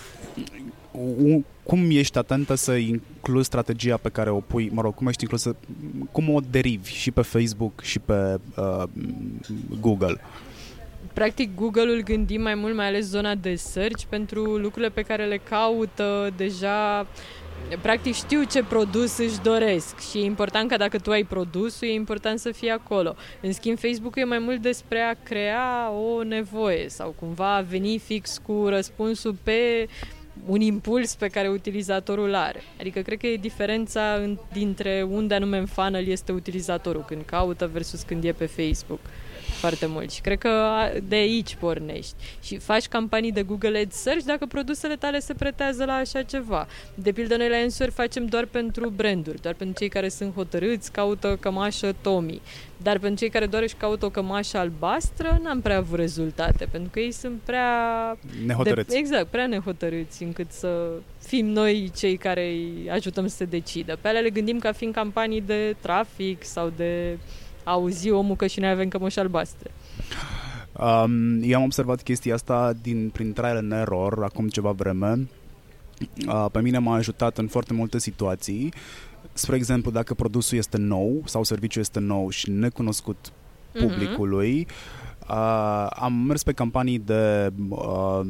Cum 1.63 1.89
ești 1.89 2.17
atentă 2.17 2.55
să 2.55 2.73
incluzi 2.73 3.45
strategia 3.45 3.97
pe 3.97 4.09
care 4.09 4.29
o 4.29 4.39
pui, 4.39 4.69
mă 4.73 4.81
rog, 4.81 4.95
cum 4.95 5.07
ești 5.07 5.21
inclusă, 5.21 5.55
cum 6.11 6.29
o 6.29 6.39
derivi 6.49 6.91
și 6.91 7.11
pe 7.11 7.21
Facebook 7.21 7.81
și 7.81 7.99
pe 7.99 8.39
uh, 8.55 8.83
Google? 9.79 10.21
Practic 11.13 11.55
Google-ul 11.55 12.01
gândim 12.03 12.41
mai 12.41 12.55
mult, 12.55 12.75
mai 12.75 12.87
ales 12.87 13.05
zona 13.05 13.35
de 13.35 13.55
search, 13.55 14.03
pentru 14.09 14.43
lucrurile 14.43 14.89
pe 14.89 15.01
care 15.01 15.25
le 15.25 15.37
caută 15.37 16.33
deja 16.37 17.07
practic 17.81 18.13
știu 18.13 18.43
ce 18.43 18.63
produs 18.63 19.17
își 19.17 19.41
doresc 19.41 19.99
și 20.09 20.17
e 20.17 20.23
important 20.23 20.69
că 20.69 20.77
dacă 20.77 20.97
tu 20.97 21.11
ai 21.11 21.23
produsul, 21.23 21.87
e 21.87 21.93
important 21.93 22.39
să 22.39 22.51
fie 22.51 22.71
acolo. 22.71 23.15
În 23.41 23.51
schimb, 23.51 23.77
Facebook 23.77 24.15
e 24.15 24.23
mai 24.23 24.39
mult 24.39 24.61
despre 24.61 24.99
a 24.99 25.13
crea 25.23 25.91
o 25.91 26.23
nevoie 26.23 26.89
sau 26.89 27.15
cumva 27.19 27.55
a 27.55 27.61
veni 27.61 27.97
fix 27.97 28.41
cu 28.45 28.65
răspunsul 28.67 29.35
pe 29.43 29.87
un 30.45 30.61
impuls 30.61 31.15
pe 31.15 31.27
care 31.27 31.47
utilizatorul 31.49 32.35
are. 32.35 32.61
Adică 32.79 32.99
cred 32.99 33.17
că 33.17 33.27
e 33.27 33.35
diferența 33.35 34.13
în, 34.13 34.37
dintre 34.53 35.05
unde 35.09 35.33
anume 35.33 35.57
în 35.57 35.65
funnel 35.65 36.07
este 36.07 36.31
utilizatorul, 36.31 37.03
când 37.07 37.21
caută 37.25 37.69
versus 37.73 38.01
când 38.01 38.23
e 38.23 38.31
pe 38.31 38.45
Facebook 38.45 38.99
foarte 39.63 39.85
mult 39.85 40.11
și 40.11 40.21
cred 40.21 40.37
că 40.37 40.51
de 41.07 41.15
aici 41.15 41.55
pornești 41.55 42.13
și 42.41 42.57
faci 42.57 42.87
campanii 42.87 43.31
de 43.31 43.43
Google 43.43 43.79
Ads 43.79 43.95
Search 43.95 44.23
dacă 44.23 44.45
produsele 44.45 44.95
tale 44.95 45.19
se 45.19 45.33
pretează 45.33 45.85
la 45.85 45.93
așa 45.93 46.21
ceva. 46.21 46.67
De 46.95 47.11
pildă, 47.11 47.35
noi 47.37 47.49
la 47.49 47.59
Ensure 47.59 47.89
facem 47.89 48.25
doar 48.25 48.45
pentru 48.45 48.89
branduri, 48.89 49.41
doar 49.41 49.53
pentru 49.53 49.79
cei 49.79 49.89
care 49.89 50.09
sunt 50.09 50.33
hotărâți, 50.33 50.91
caută 50.91 51.37
cămașă 51.39 51.95
Tommy. 52.01 52.41
Dar 52.77 52.99
pentru 52.99 53.19
cei 53.19 53.29
care 53.29 53.45
doar 53.45 53.63
își 53.63 53.75
caută 53.75 54.05
o 54.05 54.09
cămașă 54.09 54.57
albastră, 54.57 55.39
n-am 55.43 55.61
prea 55.61 55.77
avut 55.77 55.99
rezultate, 55.99 56.67
pentru 56.71 56.89
că 56.93 56.99
ei 56.99 57.11
sunt 57.11 57.39
prea... 57.45 57.71
Nehotărâți. 58.45 58.89
De, 58.89 58.97
exact, 58.97 59.27
prea 59.27 59.47
nehotărâți 59.47 60.23
încât 60.23 60.51
să 60.51 60.91
fim 61.19 61.45
noi 61.45 61.91
cei 61.95 62.17
care 62.17 62.47
îi 62.47 62.89
ajutăm 62.91 63.27
să 63.27 63.35
se 63.35 63.45
decidă. 63.45 63.97
Pe 64.01 64.07
alea 64.07 64.21
le 64.21 64.29
gândim 64.29 64.59
ca 64.59 64.71
fiind 64.71 64.93
campanii 64.93 65.41
de 65.41 65.75
trafic 65.81 66.43
sau 66.43 66.71
de 66.75 67.17
auzi 67.63 68.09
omul 68.09 68.35
că 68.35 68.47
și 68.47 68.59
noi 68.59 68.69
avem 68.69 68.87
cămăși 68.87 69.19
albastre. 69.19 69.71
Um, 70.79 71.41
eu 71.41 71.57
am 71.57 71.63
observat 71.63 72.03
chestia 72.03 72.33
asta 72.33 72.73
din, 72.81 73.09
prin 73.09 73.33
trial 73.33 73.57
and 73.57 73.71
error 73.71 74.23
acum 74.23 74.47
ceva 74.47 74.71
vreme. 74.71 75.27
Uh, 76.27 76.45
pe 76.51 76.61
mine 76.61 76.77
m-a 76.77 76.95
ajutat 76.95 77.37
în 77.37 77.47
foarte 77.47 77.73
multe 77.73 77.99
situații. 77.99 78.73
Spre 79.33 79.55
exemplu, 79.55 79.91
dacă 79.91 80.13
produsul 80.13 80.57
este 80.57 80.77
nou 80.77 81.21
sau 81.25 81.43
serviciul 81.43 81.81
este 81.81 81.99
nou 81.99 82.29
și 82.29 82.49
necunoscut 82.49 83.31
mhm. 83.73 83.87
publicului, 83.87 84.65
uh-huh. 84.65 85.27
uh, 85.29 85.87
am 85.89 86.13
mers 86.13 86.43
pe 86.43 86.51
campanii 86.51 86.99
de 86.99 87.51
uh, 87.69 88.21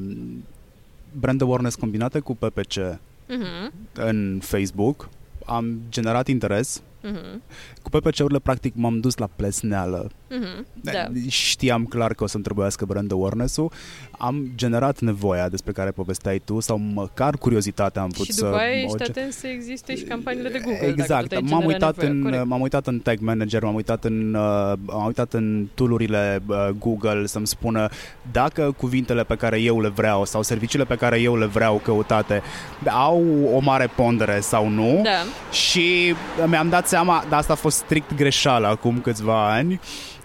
brand 1.19 1.41
awareness 1.41 1.75
combinate 1.75 2.19
cu 2.19 2.35
PPC 2.35 2.71
uh-huh. 2.71 2.97
Mhm. 3.27 3.73
în 3.93 4.39
Facebook. 4.43 5.09
Am 5.45 5.79
generat 5.89 6.27
interes 6.27 6.81
Uh-huh. 7.03 7.39
Cu 7.81 7.89
PPC-urile, 7.89 8.39
practic, 8.39 8.75
m-am 8.75 8.99
dus 8.99 9.17
la 9.17 9.27
plesneală. 9.27 10.11
Uh-huh. 10.33 10.65
Da. 10.81 11.07
Știam 11.27 11.85
clar 11.85 12.13
că 12.13 12.23
o 12.23 12.27
să-mi 12.27 12.43
trebuiască 12.43 12.85
brand 12.85 13.11
awareness-ul. 13.11 13.71
Am 14.17 14.51
generat 14.55 14.99
nevoia 14.99 15.49
despre 15.49 15.71
care 15.71 15.91
povesteai 15.91 16.41
tu 16.45 16.59
sau 16.59 16.77
măcar 16.77 17.37
curiozitatea 17.37 18.01
am 18.01 18.09
putut 18.09 18.33
să... 18.33 18.45
Și 18.45 18.51
după 18.51 18.55
aia 18.55 18.81
ești 18.81 19.03
atent 19.09 19.33
să 19.33 19.47
existe 19.47 19.95
și 19.95 20.03
campaniile 20.03 20.49
de 20.49 20.61
Google. 20.63 20.87
Exact. 20.87 21.41
M-am 21.41 21.65
uitat, 21.65 21.97
în, 21.97 22.43
m-am 22.45 22.61
uitat 22.61 22.87
în 22.87 22.99
Tag 22.99 23.19
Manager, 23.19 23.63
m-am 23.63 23.75
uitat 23.75 24.03
în, 24.03 24.33
uh, 24.33 24.73
m-am 24.85 25.05
uitat 25.05 25.33
în 25.33 25.67
tool-urile 25.73 26.41
uh, 26.47 26.69
Google 26.79 27.25
să-mi 27.25 27.47
spună 27.47 27.89
dacă 28.31 28.73
cuvintele 28.77 29.23
pe 29.23 29.35
care 29.35 29.61
eu 29.61 29.81
le 29.81 29.87
vreau 29.87 30.25
sau 30.25 30.41
serviciile 30.41 30.85
pe 30.85 30.95
care 30.95 31.21
eu 31.21 31.37
le 31.37 31.45
vreau 31.45 31.81
căutate 31.83 32.41
au 32.85 33.49
o 33.53 33.59
mare 33.59 33.89
pondere 33.95 34.39
sau 34.39 34.69
nu. 34.69 35.01
Da. 35.03 35.51
Și 35.51 36.15
mi-am 36.45 36.69
dat 36.69 36.87
seama, 36.87 37.25
dar 37.29 37.39
asta 37.39 37.53
a 37.53 37.55
fost 37.55 37.77
strict 37.77 38.15
greșeală 38.15 38.67
acum 38.67 38.99
câțiva 39.01 39.53
ani, 39.53 39.79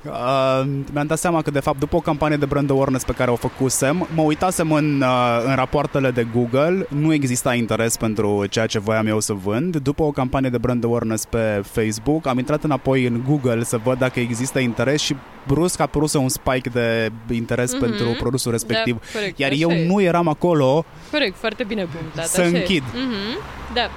Uh, 0.05 0.64
mi-am 0.92 1.07
dat 1.07 1.18
seama 1.18 1.42
că 1.42 1.51
de 1.51 1.61
fapt 1.61 1.78
după 1.78 1.96
o 1.96 2.01
campanie 2.01 2.36
de 2.36 2.46
brand 2.46 2.70
awareness 2.70 3.05
pe 3.05 3.12
care 3.12 3.30
o 3.30 3.36
făcusem, 3.36 4.09
mă 4.14 4.22
uitasem 4.22 4.72
în, 4.72 5.01
uh, 5.01 5.42
în 5.46 5.55
rapoartele 5.55 6.11
de 6.11 6.26
Google, 6.34 6.86
nu 6.88 7.12
exista 7.12 7.55
interes 7.55 7.96
pentru 7.96 8.46
ceea 8.46 8.66
ce 8.66 8.78
voiam 8.78 9.07
eu 9.07 9.20
să 9.20 9.32
vând. 9.32 9.76
După 9.76 10.03
o 10.03 10.11
campanie 10.11 10.51
de 10.51 10.59
brand 10.59 10.84
awareness 10.84 11.24
pe 11.24 11.62
Facebook, 11.64 12.26
am 12.26 12.38
intrat 12.38 12.64
înapoi 12.64 13.05
în 13.05 13.22
Google 13.28 13.64
să 13.64 13.76
văd 13.76 13.99
dacă 13.99 14.20
există 14.20 14.59
interes 14.59 15.01
și 15.01 15.16
brusc 15.46 15.80
a 15.80 15.82
apărut 15.82 16.14
un 16.14 16.28
spike 16.28 16.68
de 16.68 17.11
interes 17.34 17.74
mm-hmm. 17.74 17.80
pentru 17.80 18.16
produsul 18.18 18.51
respectiv. 18.51 18.94
Da, 18.94 19.18
corect, 19.18 19.38
Iar 19.38 19.53
eu 19.55 19.70
e. 19.70 19.86
nu 19.86 20.01
eram 20.01 20.28
acolo 20.28 20.84
Corect, 21.11 21.36
foarte 21.36 21.64
bine 21.64 21.86
punctat. 21.99 22.26
Să 22.26 22.40
așa 22.40 22.57
închid. 22.57 22.82
Mm-hmm. 22.82 23.74
Da. 23.74 23.90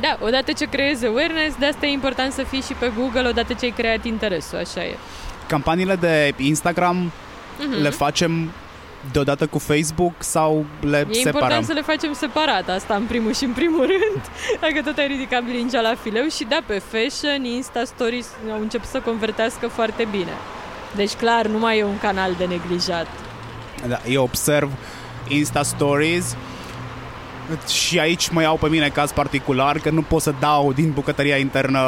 Da, 0.00 0.18
odată 0.26 0.52
ce 0.52 0.64
creezi 0.64 1.06
awareness, 1.06 1.56
de 1.58 1.66
asta 1.66 1.86
e 1.86 1.90
important 1.90 2.32
să 2.32 2.42
fii 2.42 2.60
și 2.60 2.72
pe 2.72 2.92
Google 2.98 3.28
odată 3.28 3.52
ce 3.52 3.64
ai 3.64 3.70
creat 3.76 4.04
interesul, 4.04 4.58
așa 4.58 4.84
e. 4.84 4.96
Campaniile 5.50 5.94
de 5.94 6.34
Instagram 6.36 7.12
uh-huh. 7.12 7.82
le 7.82 7.88
facem 7.88 8.50
deodată 9.12 9.46
cu 9.46 9.58
Facebook 9.58 10.12
sau 10.18 10.66
le 10.80 10.96
e 10.96 11.12
separăm? 11.12 11.14
E 11.14 11.28
important 11.28 11.64
să 11.64 11.72
le 11.72 11.82
facem 11.82 12.12
separat, 12.12 12.68
asta 12.68 12.94
în 12.94 13.04
primul 13.04 13.34
și 13.34 13.44
în 13.44 13.52
primul 13.52 13.86
rând, 13.86 14.22
dacă 14.60 14.82
tot 14.84 14.98
ai 14.98 15.06
ridicat 15.06 15.44
blingea 15.44 15.80
la 15.80 15.94
fileu 16.02 16.26
și 16.28 16.44
da, 16.44 16.58
pe 16.66 16.78
fashion, 16.78 17.44
Insta 17.44 17.84
Stories 17.84 18.28
au 18.52 18.60
început 18.60 18.88
să 18.88 19.00
convertească 19.00 19.66
foarte 19.66 20.06
bine. 20.10 20.32
Deci 20.96 21.12
clar, 21.12 21.46
nu 21.46 21.58
mai 21.58 21.78
e 21.78 21.84
un 21.84 21.98
canal 21.98 22.34
de 22.38 22.44
neglijat. 22.44 23.06
Da, 23.88 24.00
eu 24.08 24.22
observ 24.22 24.70
Insta 25.28 25.62
Stories 25.62 26.36
și 27.68 27.98
aici 27.98 28.28
mă 28.28 28.42
iau 28.42 28.56
pe 28.56 28.68
mine 28.68 28.88
caz 28.88 29.12
particular 29.12 29.78
că 29.78 29.90
nu 29.90 30.02
pot 30.02 30.22
să 30.22 30.34
dau 30.40 30.72
din 30.72 30.90
bucătăria 30.90 31.36
internă 31.36 31.78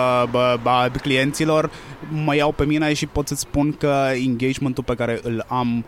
a 0.63 0.91
clienților, 1.03 1.71
mă 2.09 2.35
iau 2.37 2.53
pe 2.53 2.65
mine 2.65 2.93
și 2.93 3.07
pot 3.07 3.29
să 3.29 3.35
spun 3.35 3.73
că 3.73 4.11
engagementul 4.15 4.85
pe 4.85 4.95
care 4.95 5.21
îl 5.23 5.45
am 5.49 5.85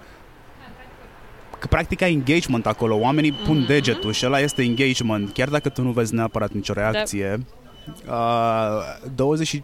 că 1.59 1.66
practic 1.66 2.03
ai 2.03 2.12
engagement 2.12 2.66
acolo, 2.66 2.97
oamenii 2.97 3.33
pun 3.33 3.62
mm-hmm. 3.62 3.66
degetul 3.66 4.12
și 4.12 4.27
ăla 4.27 4.41
este 4.41 4.62
engagement, 4.62 5.33
chiar 5.33 5.49
dacă 5.49 5.68
tu 5.68 5.83
nu 5.83 5.91
vezi 5.91 6.14
neapărat 6.14 6.53
nicio 6.53 6.72
reacție. 6.72 7.39
Uh, 8.09 9.55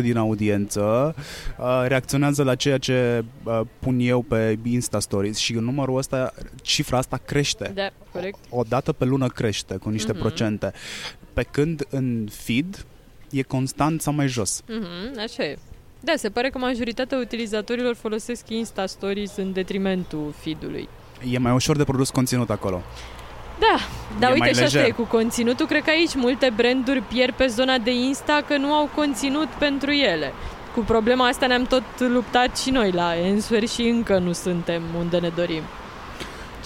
25-30% 0.00 0.02
din 0.02 0.16
audiență 0.16 1.14
uh, 1.58 1.84
reacționează 1.86 2.42
la 2.42 2.54
ceea 2.54 2.78
ce 2.78 3.24
uh, 3.44 3.60
pun 3.78 3.98
eu 4.00 4.22
pe 4.22 4.58
Insta 4.62 5.00
Stories 5.00 5.36
și 5.36 5.52
în 5.54 5.64
numărul 5.64 5.96
ăsta, 5.96 6.32
cifra 6.62 6.98
asta 6.98 7.16
crește. 7.24 7.70
Da, 7.74 7.88
corect. 8.12 8.38
O, 8.50 8.58
o 8.58 8.62
dată 8.68 8.92
pe 8.92 9.04
lună 9.04 9.28
crește 9.28 9.76
cu 9.76 9.88
niște 9.88 10.12
Mhm. 10.12 10.20
procente. 10.20 10.72
Pe 11.32 11.42
când 11.42 11.86
în 11.90 12.28
feed 12.30 12.84
e 13.30 13.42
constant 13.42 14.00
sau 14.02 14.12
mai 14.12 14.28
jos. 14.28 14.62
Mhm, 14.68 15.18
așa 15.18 15.44
e. 15.44 15.58
Da, 16.00 16.12
se 16.16 16.28
pare 16.28 16.50
că 16.50 16.58
majoritatea 16.58 17.18
utilizatorilor 17.18 17.94
folosesc 17.94 18.48
Insta 18.48 18.86
Stories 18.86 19.36
în 19.36 19.52
detrimentul 19.52 20.34
feed-ului. 20.36 20.88
E 21.30 21.38
mai 21.38 21.52
ușor 21.52 21.76
de 21.76 21.84
produs 21.84 22.10
conținut 22.10 22.50
acolo. 22.50 22.82
Da, 23.58 23.76
dar 24.18 24.30
E 24.30 24.32
uite 24.32 24.44
mai 24.44 24.54
și 24.54 24.62
asta 24.62 24.78
lejer. 24.78 24.90
e 24.90 24.94
cu 24.94 25.02
conținutul. 25.02 25.66
Cred 25.66 25.82
că 25.82 25.90
aici 25.90 26.14
multe 26.14 26.52
branduri 26.56 27.00
pierd 27.00 27.34
pe 27.34 27.46
zona 27.46 27.78
de 27.78 27.90
Insta 27.94 28.42
că 28.48 28.56
nu 28.56 28.72
au 28.72 28.88
conținut 28.94 29.46
pentru 29.48 29.90
ele. 29.90 30.32
Cu 30.74 30.80
problema 30.80 31.26
asta 31.26 31.46
ne-am 31.46 31.62
tot 31.64 31.82
luptat 31.98 32.58
și 32.58 32.70
noi 32.70 32.90
la 32.90 33.08
Answer 33.08 33.68
și 33.68 33.82
încă 33.82 34.18
nu 34.18 34.32
suntem 34.32 34.82
unde 34.98 35.18
ne 35.18 35.30
dorim. 35.36 35.62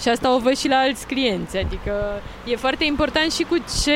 Și 0.01 0.09
asta 0.09 0.33
o 0.35 0.39
văd 0.39 0.57
și 0.57 0.67
la 0.67 0.77
alți 0.77 1.05
clienți, 1.07 1.57
adică 1.57 2.21
e 2.45 2.55
foarte 2.55 2.83
important 2.85 3.31
și 3.31 3.43
cu 3.43 3.55
ce 3.83 3.95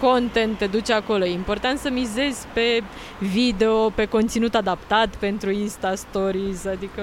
content 0.00 0.58
te 0.58 0.66
duci 0.66 0.90
acolo. 0.90 1.24
E 1.24 1.32
important 1.32 1.78
să 1.78 1.90
mizezi 1.90 2.46
pe 2.52 2.82
video, 3.18 3.90
pe 3.90 4.04
conținut 4.04 4.54
adaptat 4.54 5.08
pentru 5.18 5.50
Insta 5.50 5.94
Stories, 5.94 6.66
adică 6.66 7.02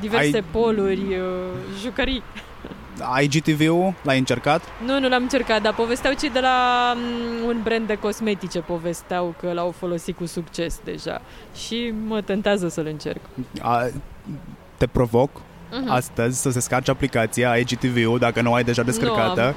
diverse 0.00 0.36
Ai- 0.36 0.44
poluri, 0.50 1.00
uh, 1.00 1.82
jucării. 2.96 3.24
IGTV-ul 3.24 3.94
l-ai 4.02 4.18
încercat? 4.18 4.62
Nu, 4.86 5.00
nu 5.00 5.08
l-am 5.08 5.22
încercat, 5.22 5.62
dar 5.62 5.74
povesteau 5.74 6.14
cei 6.20 6.30
de 6.30 6.40
la 6.40 6.92
mm, 6.96 7.46
un 7.46 7.60
brand 7.62 7.86
de 7.86 7.94
cosmetice, 7.94 8.58
povesteau 8.58 9.34
că 9.40 9.52
l-au 9.52 9.74
folosit 9.78 10.16
cu 10.16 10.26
succes 10.26 10.80
deja 10.84 11.20
și 11.56 11.92
mă 12.06 12.20
tentează 12.20 12.68
să-l 12.68 12.86
încerc. 12.86 13.20
A, 13.60 13.86
te 14.76 14.86
provoc 14.86 15.30
Mhm. 15.80 15.90
astăzi 15.90 16.40
să 16.40 16.50
se 16.50 16.60
scarci 16.60 16.88
aplicația 16.88 17.56
IGTV-ul 17.56 18.18
dacă 18.18 18.40
nu 18.42 18.52
ai 18.52 18.64
deja 18.64 18.82
descărcată 18.82 19.44
am. 19.46 19.54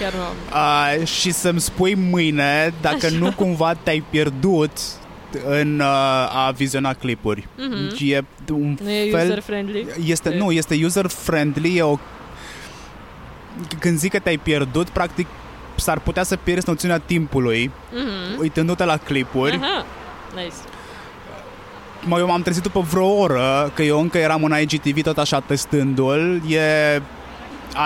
Chiar 0.00 0.12
nu 0.12 0.20
am. 0.20 0.62
a, 0.62 1.04
și 1.04 1.30
să-mi 1.32 1.60
spui 1.60 1.94
mâine 1.94 2.74
dacă 2.80 3.06
Așa. 3.06 3.16
nu 3.18 3.32
cumva 3.32 3.74
te-ai 3.82 4.04
pierdut 4.10 4.70
în 5.48 5.78
uh, 5.80 5.86
a 6.46 6.50
viziona 6.56 6.92
clipuri. 6.94 7.48
Mhm. 7.56 7.96
E 7.98 8.20
un 8.52 8.76
Nu 8.82 8.90
e 8.90 9.10
fel... 9.10 9.26
user-friendly? 9.26 9.86
Este, 10.04 10.30
E- 10.34 10.38
nu, 10.38 10.50
este 10.50 10.74
user-friendly, 10.84 11.76
e 11.76 11.82
o... 11.82 11.98
Când 13.78 13.98
zic 13.98 14.10
că 14.12 14.18
te-ai 14.18 14.36
pierdut, 14.36 14.88
practic 14.88 15.26
s-ar 15.76 15.98
putea 15.98 16.22
să 16.22 16.36
pierzi 16.36 16.68
noțiunea 16.68 16.98
timpului 16.98 17.70
Mhm. 17.92 18.40
uitându-te 18.40 18.84
la 18.84 18.96
clipuri. 18.96 19.54
Aha, 19.62 19.84
nice. 20.34 20.54
Mă, 22.04 22.18
eu 22.18 22.26
m-am 22.26 22.42
trezit 22.42 22.62
după 22.62 22.80
vreo 22.80 23.06
oră 23.06 23.70
că 23.74 23.82
eu 23.82 24.00
încă 24.00 24.18
eram 24.18 24.44
în 24.44 24.54
IGTV 24.60 25.02
tot 25.02 25.18
așa 25.18 25.40
testându-l. 25.40 26.40
E 26.48 27.02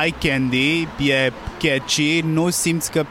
eye 0.03 0.15
candy, 0.23 0.89
e 0.99 1.33
catchy, 1.63 2.21
nu 2.21 2.51
simți 2.51 2.91
că 2.91 3.05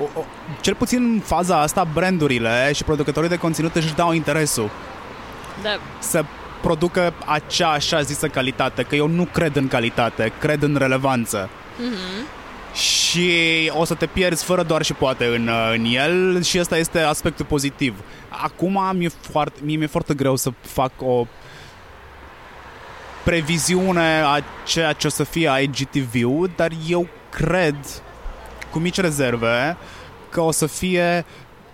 o, 0.00 0.02
o, 0.18 0.24
cel 0.60 0.74
puțin 0.74 1.02
în 1.14 1.20
faza 1.20 1.60
asta 1.60 1.86
brandurile 1.92 2.72
și 2.74 2.84
producătorii 2.84 3.28
de 3.28 3.36
conținut 3.36 3.74
își 3.76 3.94
dau 3.94 4.12
interesul 4.12 4.70
Da, 5.62 5.68
să 5.98 6.24
producă 6.60 7.12
acea 7.26 7.68
așa 7.68 8.00
zisă 8.00 8.28
calitate, 8.28 8.82
că 8.82 8.94
eu 8.94 9.08
nu 9.08 9.28
cred 9.32 9.56
în 9.56 9.68
calitate, 9.68 10.32
cred 10.38 10.62
în 10.62 10.76
relevanță. 10.78 11.48
Mhm. 11.78 12.26
Și 12.74 13.30
o 13.74 13.84
să 13.84 13.94
te 13.94 14.06
pierzi 14.06 14.44
fără 14.44 14.62
doar 14.62 14.82
și 14.82 14.92
poate 14.92 15.26
în, 15.26 15.50
în 15.72 15.84
el 15.84 16.42
și 16.42 16.58
ăsta 16.60 16.76
este 16.76 17.00
aspectul 17.00 17.44
pozitiv. 17.44 17.94
Acum 18.28 18.96
mi-e 18.96 19.10
foarte, 19.20 19.60
mie 19.62 19.76
mi-e 19.76 19.86
foarte 19.86 20.14
greu 20.14 20.36
să 20.36 20.52
fac 20.60 20.92
o 20.98 21.26
previziune 23.24 24.22
a 24.24 24.40
ceea 24.64 24.92
ce 24.92 25.06
o 25.06 25.10
să 25.10 25.24
fie 25.24 25.50
IGTV-ul, 25.60 26.50
dar 26.56 26.70
eu 26.88 27.08
cred, 27.30 27.76
cu 28.70 28.78
mici 28.78 29.00
rezerve, 29.00 29.76
că 30.30 30.40
o 30.40 30.50
să 30.50 30.66
fie 30.66 31.24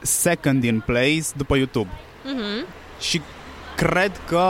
second 0.01 0.65
in 0.65 0.81
place 0.81 1.25
după 1.37 1.57
YouTube. 1.57 1.91
Mhm. 2.25 2.67
Și 3.01 3.21
cred 3.77 4.21
că 4.27 4.45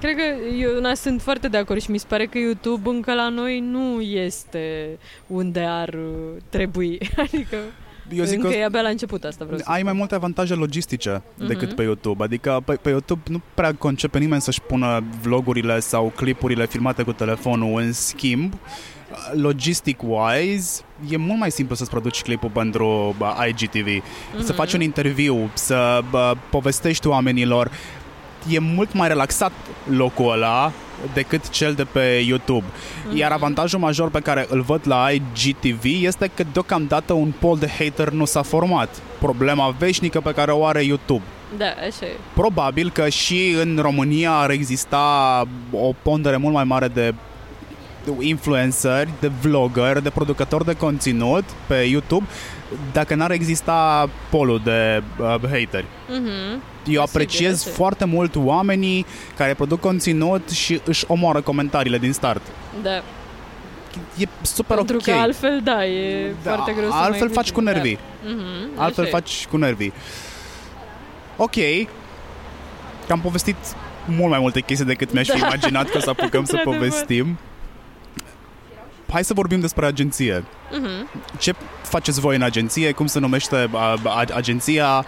Cred 0.00 0.14
că 0.16 0.22
eu 0.60 0.76
una, 0.78 0.94
sunt 0.94 1.22
foarte 1.22 1.48
de 1.48 1.56
acord 1.56 1.80
și 1.80 1.90
mi 1.90 1.98
se 1.98 2.06
pare 2.08 2.26
că 2.26 2.38
YouTube 2.38 2.88
încă 2.88 3.14
la 3.14 3.28
noi 3.28 3.60
nu 3.60 4.00
este 4.00 4.88
unde 5.26 5.60
ar 5.68 5.88
uh, 5.88 6.42
trebui. 6.48 6.98
Adică 7.16 7.56
eu 8.12 8.24
zic 8.24 8.36
încă 8.36 8.48
că 8.48 8.54
e 8.56 8.64
abia 8.64 8.80
la 8.80 8.88
început 8.88 9.24
asta 9.24 9.44
vreau 9.44 9.58
să 9.60 9.64
ai 9.66 9.72
spun. 9.74 9.86
mai 9.88 9.98
multe 9.98 10.14
avantaje 10.14 10.54
logistice 10.54 11.22
Mhm. 11.36 11.46
decât 11.46 11.72
pe 11.74 11.82
YouTube. 11.82 12.24
Adică 12.24 12.62
pe, 12.64 12.72
pe 12.82 12.88
YouTube 12.88 13.20
nu 13.28 13.40
prea 13.54 13.74
concepe 13.74 14.18
nimeni 14.18 14.40
să-și 14.40 14.60
pună 14.62 15.04
vlogurile 15.22 15.80
sau 15.80 16.12
clipurile 16.16 16.66
filmate 16.66 17.02
cu 17.02 17.12
telefonul. 17.12 17.80
În 17.80 17.92
schimb, 17.92 18.52
logistic-wise, 19.32 20.84
e 21.10 21.16
mult 21.16 21.38
mai 21.38 21.50
simplu 21.50 21.74
să-ți 21.74 21.90
produci 21.90 22.22
clipul 22.22 22.50
pentru 22.52 23.14
bă, 23.18 23.34
IGTV. 23.48 23.86
Mhm. 23.86 24.44
Să 24.44 24.52
faci 24.52 24.72
un 24.72 24.80
interviu, 24.80 25.50
să 25.54 26.00
bă, 26.10 26.34
povestești 26.50 27.06
oamenilor. 27.06 27.70
E 28.48 28.58
mult 28.58 28.92
mai 28.92 29.08
relaxat 29.08 29.52
locul 29.88 30.32
ăla 30.32 30.72
decât 31.14 31.48
cel 31.48 31.74
de 31.74 31.84
pe 31.84 32.22
YouTube. 32.26 32.64
Mhm. 33.06 33.16
Iar 33.16 33.32
avantajul 33.32 33.78
major 33.78 34.10
pe 34.10 34.20
care 34.20 34.46
îl 34.48 34.60
văd 34.60 34.80
la 34.84 35.06
IGTV 35.10 35.84
este 35.84 36.30
că 36.34 36.44
deocamdată 36.52 37.12
un 37.12 37.32
pol 37.38 37.58
de 37.58 37.70
hater 37.78 38.08
nu 38.08 38.24
s-a 38.24 38.42
format. 38.42 38.88
Problema 39.18 39.74
veșnică 39.78 40.20
pe 40.20 40.32
care 40.32 40.50
o 40.50 40.64
are 40.64 40.82
YouTube. 40.82 41.22
Da, 41.56 41.64
așa 41.64 42.06
e. 42.06 42.16
Probabil 42.34 42.90
că 42.90 43.08
și 43.08 43.56
în 43.60 43.78
România 43.80 44.32
ar 44.32 44.50
exista 44.50 45.44
o 45.70 45.92
pondere 46.02 46.36
mult 46.36 46.54
mai 46.54 46.64
mare 46.64 46.88
de 46.88 47.14
influenceri, 48.20 49.08
de 49.20 49.30
vlogger, 49.40 50.00
de 50.00 50.10
producători 50.10 50.64
de 50.64 50.72
conținut 50.74 51.44
pe 51.66 51.74
YouTube 51.74 52.26
dacă 52.92 53.14
n-ar 53.14 53.30
exista 53.30 54.08
polul 54.30 54.60
de 54.64 55.02
uh, 55.20 55.26
hateri. 55.42 55.84
Mhm. 56.08 56.18
Eu 56.18 56.58
Posibil, 56.82 56.98
apreciez 57.00 57.60
așa 57.60 57.70
e. 57.70 57.72
foarte 57.72 58.04
mult 58.04 58.34
oamenii 58.36 59.06
care 59.36 59.54
produc 59.54 59.80
conținut 59.80 60.50
și 60.50 60.80
își 60.84 61.04
omoară 61.08 61.40
comentariile 61.40 61.98
din 61.98 62.12
start. 62.12 62.40
Da. 62.82 63.02
E 64.18 64.26
super 64.42 64.76
Pentru 64.76 64.96
ok. 64.96 65.02
că 65.02 65.12
altfel, 65.12 65.60
da, 65.64 65.86
e 65.86 66.32
Da, 66.42 66.50
foarte 66.52 66.72
greu 66.76 66.88
să 66.90 66.94
altfel 66.96 67.24
mai 67.26 67.34
faci 67.34 67.50
cu 67.52 67.60
gândi. 67.60 67.72
nervii. 67.72 67.98
Da. 68.24 68.30
Mhm, 68.30 68.80
Altfel 68.80 69.04
așa 69.04 69.16
e. 69.16 69.20
faci 69.20 69.46
cu 69.50 69.56
nervii. 69.56 69.92
Ok. 71.36 71.54
Că 73.06 73.12
am 73.12 73.20
povestit 73.20 73.56
mult 74.04 74.30
mai 74.30 74.38
multe 74.38 74.60
chestii 74.60 74.86
decât 74.86 75.12
mi-aș 75.12 75.28
fi 75.28 75.40
Da. 75.40 75.46
imaginat 75.46 75.88
că 75.90 75.96
o 75.96 76.00
să 76.00 76.10
apucăm 76.10 76.44
să 76.44 76.52
Într-adevăr. 76.56 76.74
povestim. 76.88 77.38
Hai 79.12 79.24
să 79.24 79.34
vorbim 79.34 79.60
despre 79.60 79.86
agenție. 79.86 80.44
Mhm. 80.70 81.08
Ce 81.38 81.54
faceți 81.82 82.20
voi 82.20 82.36
în 82.36 82.42
agenție? 82.42 82.92
Cum 82.92 83.06
se 83.06 83.18
numește 83.18 83.68
a, 83.72 83.98
a, 84.04 84.24
agenția? 84.34 85.04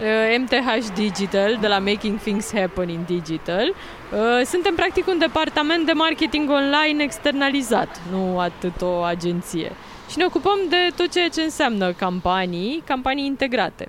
Uh, 0.00 0.38
MTH 0.38 0.86
Digital, 0.94 1.56
de 1.60 1.66
la 1.66 1.78
Making 1.78 2.18
Things 2.20 2.52
Happen 2.54 2.88
in 2.88 3.04
Digital. 3.06 3.68
Uh, 3.68 4.46
Suntem 4.46 4.74
practic 4.74 5.06
un 5.06 5.18
departament 5.18 5.86
de 5.86 5.92
marketing 5.92 6.50
online 6.50 7.02
externalizat, 7.02 8.00
nu 8.10 8.38
atât 8.38 8.82
o 8.82 9.00
agenție. 9.02 9.72
Și 10.10 10.18
ne 10.18 10.24
ocupăm 10.24 10.58
de 10.68 10.76
tot 10.96 11.12
ceea 11.12 11.28
ce 11.28 11.40
înseamnă 11.42 11.92
campanii, 11.92 12.82
campanii 12.86 13.26
integrate. 13.26 13.88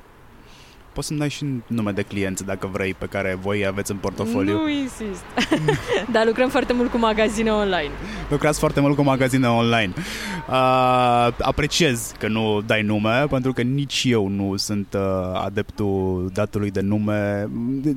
Poți 1.00 1.12
să-mi 1.12 1.22
dai 1.22 1.30
și 1.30 1.46
nume 1.68 1.92
de 1.92 2.02
clienți, 2.02 2.46
dacă 2.46 2.70
vrei, 2.72 2.94
pe 2.94 3.06
care 3.06 3.38
voi 3.42 3.66
aveți 3.66 3.92
în 3.92 3.98
portofoliu. 3.98 4.54
Nu 4.54 4.70
insist. 4.70 5.24
Dar 6.14 6.26
lucrăm 6.26 6.50
foarte 6.50 6.74
mult 6.74 6.92
cu 6.92 6.98
magazine 6.98 7.52
online. 7.52 7.90
Lucrați 8.30 8.60
foarte 8.60 8.80
mult 8.80 8.96
cu 8.96 9.02
magazine 9.02 9.48
online. 9.48 9.94
Uh, 9.98 11.28
apreciez 11.42 12.14
că 12.20 12.28
nu 12.28 12.62
dai 12.66 12.82
nume, 12.82 13.26
pentru 13.30 13.54
că 13.54 13.62
nici 13.62 14.04
eu 14.08 14.28
nu 14.28 14.56
sunt 14.56 14.88
uh, 14.94 15.42
adeptul 15.44 16.30
datului 16.34 16.72
de 16.72 16.82
nume. 16.82 17.50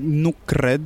Nu 0.02 0.34
cred 0.44 0.80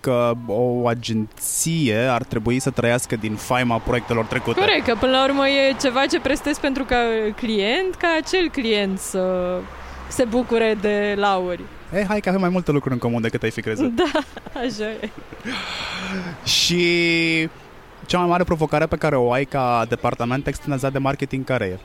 că 0.00 0.32
o 0.46 0.86
agenție 0.86 1.96
ar 1.96 2.22
trebui 2.22 2.58
să 2.58 2.70
trăiască 2.70 3.16
din 3.16 3.34
faima 3.34 3.78
proiectelor 3.78 4.24
trecute. 4.24 4.60
Corect, 4.60 4.86
că 4.86 4.94
până 5.00 5.12
la 5.12 5.24
urmă 5.24 5.48
e 5.48 5.76
ceva 5.80 6.06
ce 6.06 6.20
prestezi 6.20 6.60
pentru 6.60 6.84
ca 6.84 6.98
client, 7.36 7.94
ca 7.94 8.16
acel 8.22 8.50
client 8.50 8.98
să 8.98 9.22
se 10.08 10.24
bucure 10.24 10.76
de 10.80 11.14
lauri. 11.16 11.62
Eh, 11.92 12.04
hai 12.08 12.20
că 12.20 12.28
avem 12.28 12.40
mai 12.40 12.50
multe 12.50 12.70
lucruri 12.70 12.94
în 12.94 13.00
comun 13.00 13.20
decât 13.20 13.42
ai 13.42 13.50
fi 13.50 13.60
crezut. 13.60 13.94
Da, 13.94 14.10
așa 14.54 14.90
e. 14.90 15.10
Și 16.44 17.48
cea 18.06 18.18
mai 18.18 18.28
mare 18.28 18.44
provocare 18.44 18.86
pe 18.86 18.96
care 18.96 19.16
o 19.16 19.32
ai 19.32 19.44
ca 19.44 19.84
departament 19.88 20.46
externalizat 20.46 20.92
de 20.92 20.98
marketing 20.98 21.44
care 21.44 21.64
e? 21.64 21.78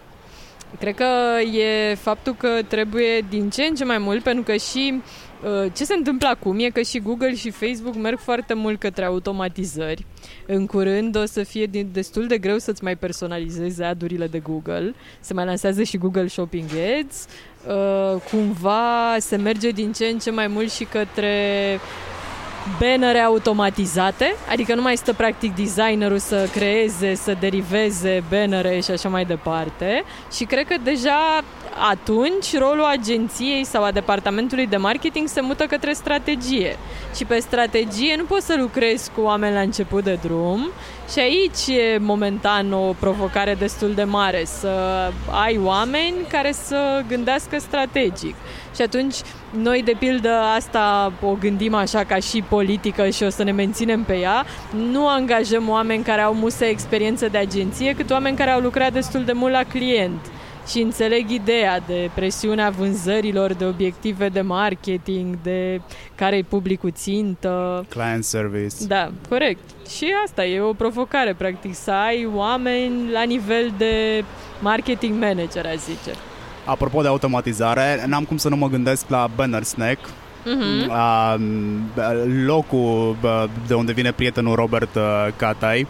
Cred 0.80 0.96
că 0.96 1.40
e 1.58 1.96
faptul 1.96 2.36
că 2.38 2.48
trebuie 2.68 3.26
din 3.30 3.50
ce 3.50 3.64
în 3.64 3.76
ce 3.76 3.86
mai 3.86 3.98
mult, 3.98 4.24
pentru 4.24 4.44
că 4.44 4.56
și 4.56 4.94
Uh, 4.94 5.33
ce 5.74 5.86
se 5.86 5.94
întâmplă 5.94 6.28
acum 6.28 6.60
e 6.60 6.70
că 6.70 6.82
și 6.82 7.00
Google 7.00 7.36
și 7.36 7.50
Facebook 7.50 7.96
merg 7.96 8.20
foarte 8.20 8.54
mult 8.54 8.80
către 8.80 9.06
automatizări. 9.06 10.06
În 10.46 10.66
curând 10.66 11.16
o 11.16 11.26
să 11.26 11.44
fie 11.44 11.66
destul 11.92 12.28
de 12.28 12.38
greu 12.38 12.58
să-ți 12.58 12.84
mai 12.84 12.96
personalizezi 12.96 13.84
adurile 13.84 14.28
de 14.28 14.40
Google. 14.40 14.94
Se 15.20 15.34
mai 15.34 15.46
lansează 15.46 15.84
și 15.84 15.98
Google 15.98 16.28
Shopping 16.28 16.70
Ads. 17.00 17.28
Uh, 17.68 18.22
cumva 18.32 19.16
se 19.20 19.36
merge 19.36 19.70
din 19.70 19.92
ce 19.92 20.06
în 20.06 20.20
ce 20.20 20.32
mai 20.32 20.48
mult 20.48 20.72
și 20.72 20.84
către 20.84 21.80
bannere 22.80 23.20
automatizate, 23.20 24.36
adică 24.52 24.76
nu 24.76 24.82
mai 24.82 24.98
stă 24.98 25.14
practic 25.14 25.56
designerul 25.56 26.18
să 26.18 26.50
creeze, 26.52 27.16
să 27.16 27.36
deriveze 27.40 28.24
bannere 28.30 28.80
și 28.80 28.92
așa 28.92 29.10
mai 29.10 29.26
departe. 29.26 30.04
Și 30.32 30.44
cred 30.44 30.68
că 30.68 30.76
deja 30.84 31.44
atunci 31.90 32.58
rolul 32.58 32.84
agenției 32.84 33.64
sau 33.64 33.84
a 33.84 33.92
departamentului 33.92 34.68
de 34.68 34.78
marketing 34.78 35.28
se 35.28 35.42
mută 35.42 35.64
către 35.66 35.94
strategie. 35.94 36.78
Și 37.16 37.26
pe 37.26 37.40
strategie 37.40 38.16
nu 38.18 38.24
poți 38.24 38.46
să 38.46 38.56
lucrezi 38.58 39.12
cu 39.16 39.22
oameni 39.22 39.54
la 39.54 39.62
început 39.62 40.04
de 40.04 40.20
drum 40.22 40.70
și 41.12 41.20
aici 41.20 41.78
e 41.78 41.98
momentan 41.98 42.72
o 42.72 42.94
provocare 43.00 43.54
destul 43.54 43.94
de 43.94 44.04
mare 44.04 44.44
să 44.46 44.70
ai 45.32 45.60
oameni 45.64 46.16
care 46.30 46.52
să 46.52 47.04
gândească 47.08 47.60
strategic 47.60 48.36
și 48.76 48.82
atunci 48.82 49.16
noi, 49.50 49.84
de 49.84 49.96
pildă, 50.00 50.30
asta 50.30 51.14
o 51.22 51.34
gândim 51.40 51.74
așa 51.74 52.04
ca 52.04 52.16
și 52.16 52.44
politică 52.50 53.10
și 53.10 53.24
o 53.24 53.30
să 53.30 53.44
ne 53.44 53.52
menținem 53.52 54.04
pe 54.04 54.18
ea. 54.18 54.46
Nu 54.92 55.08
angajăm 55.08 55.70
oameni 55.70 56.04
care 56.04 56.22
au 56.22 56.34
musă 56.34 56.66
experiență 56.66 57.28
de 57.28 57.38
agenție, 57.38 57.94
cât 57.96 58.10
oameni 58.12 58.38
care 58.38 58.50
au 58.50 58.60
lucrat 58.60 58.94
destul 58.94 59.24
de 59.24 59.32
mult 59.32 59.52
la 59.52 59.64
client 59.64 60.20
și 60.68 60.80
înțeleg 60.80 61.30
ideea 61.30 61.80
de 61.80 62.10
presiunea 62.14 62.70
vânzărilor, 62.70 63.54
de 63.54 63.66
obiective 63.66 64.30
de 64.30 64.42
marketing, 64.42 65.38
de 65.44 65.82
care 66.16 66.38
e 66.38 66.44
publicul 66.44 66.92
țintă. 66.92 67.86
Client 67.90 68.24
service. 68.24 68.76
Da, 68.88 69.12
corect. 69.30 69.70
Și 69.90 70.14
asta 70.26 70.46
e 70.46 70.60
o 70.60 70.74
provocare, 70.74 71.34
practic, 71.34 71.76
să 71.76 71.92
ai 71.92 72.30
oameni 72.34 73.12
la 73.12 73.24
nivel 73.24 73.74
de 73.78 74.24
marketing 74.60 75.20
manager, 75.20 75.66
aș 75.66 75.78
zice. 75.78 76.18
Apropo 76.66 77.02
de 77.02 77.08
automatizare, 77.08 78.04
n-am 78.08 78.24
cum 78.24 78.38
să 78.38 78.50
nu 78.50 78.56
mă 78.56 78.68
gândesc 78.68 79.06
la 79.08 79.30
Banner 79.36 79.64
Snack, 79.64 80.00
uh-huh. 80.00 80.88
uh, 80.88 81.36
locul 82.46 83.16
de 83.68 83.74
unde 83.74 83.92
vine 83.92 84.12
prietenul 84.12 84.56
Robert 84.56 84.96
uh, 84.96 85.28
Catai. 85.36 85.88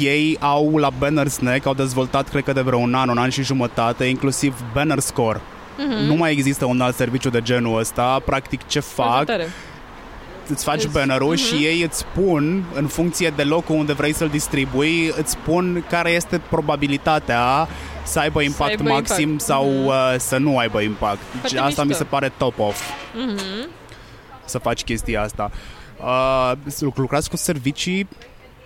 Ei 0.00 0.36
au 0.40 0.76
la 0.76 0.90
Banner 0.98 1.28
Snack, 1.28 1.66
au 1.66 1.74
dezvoltat 1.74 2.28
cred 2.28 2.44
că 2.44 2.52
de 2.52 2.60
vreo 2.60 2.78
un 2.78 2.94
an, 2.94 3.08
un 3.08 3.18
an 3.18 3.28
și 3.28 3.42
jumătate, 3.42 4.04
inclusiv 4.04 4.60
Banner 4.72 4.98
Score. 4.98 5.38
Uh-huh. 5.38 6.06
Nu 6.06 6.14
mai 6.14 6.32
există 6.32 6.64
un 6.64 6.80
alt 6.80 6.94
serviciu 6.94 7.30
de 7.30 7.42
genul 7.42 7.78
ăsta. 7.78 8.20
Practic 8.24 8.66
ce 8.66 8.80
fac 8.80 9.26
îți 10.48 10.64
faci 10.64 10.82
deci, 10.82 10.92
bannerul 10.92 11.34
uh-huh. 11.34 11.48
și 11.48 11.54
ei 11.54 11.82
îți 11.82 11.98
spun, 11.98 12.64
în 12.74 12.86
funcție 12.86 13.32
de 13.36 13.42
locul 13.42 13.74
unde 13.74 13.92
vrei 13.92 14.12
să-l 14.12 14.28
distribui, 14.28 15.12
îți 15.16 15.30
spun 15.30 15.84
care 15.88 16.10
este 16.10 16.40
probabilitatea 16.48 17.68
să 18.02 18.18
aibă 18.18 18.40
impact 18.40 18.72
să 18.72 18.78
aibă 18.78 18.92
maxim 18.92 19.28
impact. 19.28 19.44
sau 19.44 19.68
mm-hmm. 19.68 20.14
uh, 20.14 20.14
să 20.18 20.36
nu 20.36 20.58
aibă 20.58 20.80
impact. 20.80 21.18
Deci 21.42 21.52
asta 21.52 21.64
mișto. 21.64 21.84
mi 21.84 21.94
se 21.94 22.04
pare 22.04 22.32
top 22.36 22.58
off. 22.58 22.90
Mm-hmm. 22.90 23.68
Să 24.44 24.58
faci 24.58 24.82
chestia 24.84 25.22
asta. 25.22 25.50
Uh, 26.00 26.52
lucrați 26.94 27.30
cu 27.30 27.36
servicii, 27.36 28.08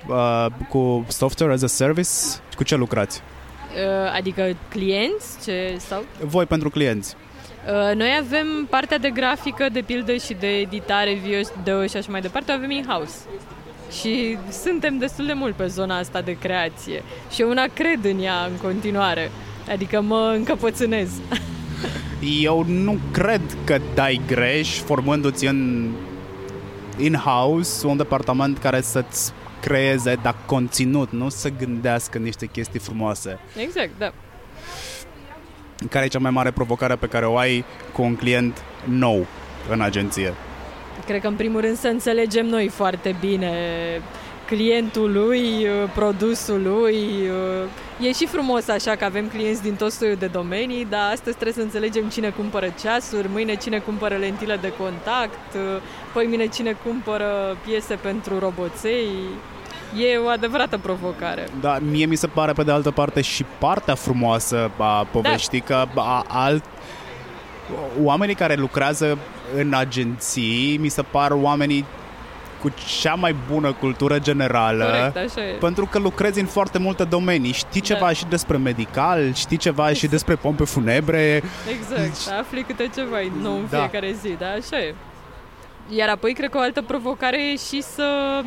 uh, 0.09 0.47
cu 0.69 1.05
software 1.09 1.53
as 1.53 1.63
a 1.63 1.67
service? 1.67 2.11
Cu 2.57 2.65
ce 2.65 2.77
lucrați? 2.77 3.23
Uh, 3.75 4.13
adică 4.17 4.57
clienți? 4.69 5.45
Ce, 5.45 5.77
sau? 5.79 6.05
Voi 6.21 6.47
pentru 6.47 6.71
clienți. 6.71 7.17
Uh, 7.69 7.95
noi 7.95 8.09
avem 8.19 8.67
partea 8.71 8.99
de 8.99 9.11
grafică, 9.11 9.69
de 9.73 9.81
pildă 9.81 10.13
și 10.17 10.35
de 10.35 10.47
editare, 10.47 11.15
video 11.15 11.87
și 11.87 11.97
așa 11.97 12.11
mai 12.11 12.21
departe, 12.21 12.53
avem 12.53 12.71
in-house. 12.71 13.15
Și 14.01 14.39
suntem 14.51 14.99
destul 14.99 15.27
de 15.27 15.33
mult 15.33 15.55
pe 15.55 15.67
zona 15.67 15.99
asta 15.99 16.21
de 16.21 16.39
creație. 16.39 17.03
Și 17.31 17.41
eu 17.41 17.49
una 17.49 17.67
cred 17.75 18.05
în 18.05 18.23
ea 18.23 18.45
în 18.51 18.57
continuare. 18.63 19.31
Adică 19.71 20.01
mă 20.01 20.33
încăpățânez. 20.37 21.11
Eu 22.43 22.65
nu 22.69 22.99
cred 23.13 23.43
că 23.65 23.79
dai 23.95 24.21
greș 24.27 24.79
formându-ți 24.79 25.47
în 25.47 25.91
in-house 26.97 27.87
un 27.87 27.97
departament 27.97 28.59
care 28.59 28.81
să-ți 28.81 29.33
creeze, 29.61 30.19
dar 30.23 30.37
conținut, 30.47 31.11
nu 31.11 31.29
să 31.29 31.49
gândească 31.59 32.19
niște 32.19 32.47
chestii 32.47 32.81
frumoase. 32.81 33.39
Exact, 33.57 33.91
da. 33.99 34.13
Care 35.91 36.05
e 36.05 36.09
cea 36.09 36.19
mai 36.19 36.31
mare 36.31 36.51
provocare 36.51 36.97
pe 36.97 37.07
care 37.07 37.27
o 37.27 37.37
ai 37.37 37.65
cu 37.93 38.03
un 38.03 38.17
client 38.17 38.63
nou 38.85 39.27
în 39.71 39.81
agenție? 39.81 40.35
Cred 41.07 41.21
că 41.21 41.27
în 41.27 41.35
primul 41.35 41.61
rând 41.61 41.77
să 41.77 41.89
înțelegem 41.89 42.47
noi 42.47 42.69
foarte 42.69 43.17
bine 43.21 43.53
clientul 44.47 45.13
lui, 45.13 45.67
produsul 45.95 46.63
lui. 46.63 46.97
E 48.01 48.13
și 48.13 48.27
frumos 48.27 48.69
așa 48.69 48.97
că 48.97 49.05
avem 49.05 49.29
clienți 49.29 49.63
din 49.63 49.75
tot 49.75 49.93
soiul 49.93 50.17
de 50.17 50.27
domenii, 50.27 50.87
dar 50.91 51.11
astăzi 51.13 51.35
trebuie 51.37 51.53
să 51.53 51.61
înțelegem 51.61 52.09
cine 52.09 52.31
cumpără 52.31 52.75
ceasuri, 52.81 53.29
mâine 53.29 53.55
cine 53.55 53.79
cumpără 53.79 54.17
lentile 54.17 54.57
de 54.57 54.73
contact, 54.79 55.57
poi 56.13 56.27
mine 56.27 56.47
cine 56.47 56.77
cumpără 56.85 57.57
piese 57.65 57.95
pentru 57.95 58.39
roboței. 58.39 59.09
E 59.97 60.17
o 60.17 60.29
adevărată 60.29 60.79
provocare. 60.79 61.49
Da, 61.61 61.79
mie 61.91 62.07
mi 62.07 62.17
se 62.17 62.27
pare 62.27 62.53
pe 62.53 62.63
de 62.63 62.71
altă 62.71 62.91
parte 62.91 63.21
și 63.21 63.45
partea 63.59 63.95
frumoasă 63.95 64.71
a 64.77 65.07
poveștii, 65.11 65.65
da. 65.67 65.75
că 65.75 66.01
a, 66.01 66.25
alt, 66.29 66.65
oamenii 68.03 68.35
care 68.35 68.55
lucrează 68.55 69.19
în 69.57 69.75
agenții 69.75 70.77
mi 70.81 70.89
se 70.89 71.03
par 71.03 71.31
oamenii 71.31 71.85
cu 72.61 72.73
cea 73.01 73.15
mai 73.15 73.35
bună 73.53 73.73
cultură 73.73 74.19
generală 74.19 74.85
Corect, 74.85 75.17
așa 75.17 75.49
e. 75.49 75.53
pentru 75.53 75.87
că 75.87 75.99
lucrezi 75.99 76.41
în 76.41 76.47
foarte 76.47 76.79
multe 76.79 77.05
domenii. 77.05 77.53
Știi 77.53 77.81
ceva 77.81 78.07
da. 78.07 78.13
și 78.13 78.25
despre 78.25 78.57
medical, 78.57 79.33
știi 79.35 79.57
ceva 79.57 79.83
exact. 79.83 79.99
și 79.99 80.07
despre 80.07 80.35
pompe 80.35 80.65
funebre. 80.65 81.43
Exact, 81.79 82.41
afli 82.41 82.63
câte 82.63 82.91
ceva 82.95 83.17
nou 83.43 83.55
în 83.55 83.67
da. 83.71 83.79
fiecare 83.79 84.17
zi, 84.21 84.29
da, 84.39 84.47
așa 84.47 84.79
e. 84.79 84.95
Iar 85.89 86.09
apoi 86.09 86.33
cred 86.33 86.51
că 86.51 86.59
o 86.59 86.61
altă 86.61 86.83
provocare 86.83 87.51
e 87.51 87.57
și 87.57 87.83
să 87.83 88.41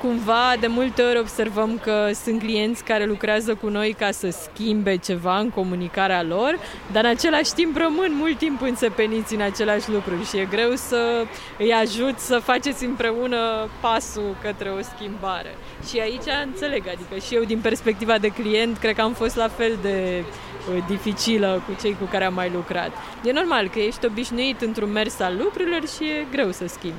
cumva 0.00 0.54
de 0.60 0.66
multe 0.66 1.02
ori 1.02 1.18
observăm 1.18 1.78
că 1.82 2.10
sunt 2.24 2.38
clienți 2.38 2.84
care 2.84 3.04
lucrează 3.04 3.54
cu 3.54 3.68
noi 3.68 3.92
ca 3.98 4.10
să 4.10 4.28
schimbe 4.30 4.96
ceva 4.96 5.38
în 5.38 5.50
comunicarea 5.50 6.22
lor, 6.22 6.58
dar 6.92 7.04
în 7.04 7.10
același 7.10 7.52
timp 7.54 7.76
rămân 7.76 8.12
mult 8.14 8.38
timp 8.38 8.62
înțepeniți 8.62 9.34
în 9.34 9.40
același 9.40 9.90
lucru 9.90 10.22
și 10.28 10.36
e 10.36 10.44
greu 10.50 10.70
să 10.74 11.24
îi 11.58 11.72
ajut 11.72 12.18
să 12.18 12.38
faceți 12.38 12.84
împreună 12.84 13.68
pasul 13.80 14.36
către 14.42 14.68
o 14.68 14.82
schimbare. 14.82 15.54
Și 15.88 15.98
aici 16.00 16.28
înțeleg, 16.44 16.82
adică 16.86 17.26
și 17.26 17.34
eu 17.34 17.44
din 17.44 17.58
perspectiva 17.58 18.18
de 18.18 18.28
client 18.28 18.76
cred 18.76 18.94
că 18.94 19.00
am 19.00 19.12
fost 19.12 19.36
la 19.36 19.48
fel 19.48 19.78
de 19.82 20.24
uh, 20.24 20.84
dificilă 20.88 21.62
cu 21.66 21.76
cei 21.80 21.96
cu 22.00 22.04
care 22.04 22.24
am 22.24 22.34
mai 22.34 22.50
lucrat. 22.54 22.90
E 23.24 23.32
normal 23.32 23.68
că 23.68 23.78
ești 23.78 24.06
obișnuit 24.06 24.60
într-un 24.60 24.92
mers 24.92 25.20
al 25.20 25.36
lucrurilor 25.38 25.88
și 25.88 26.04
e 26.04 26.26
greu 26.30 26.50
să 26.50 26.66
schimbi. 26.66 26.96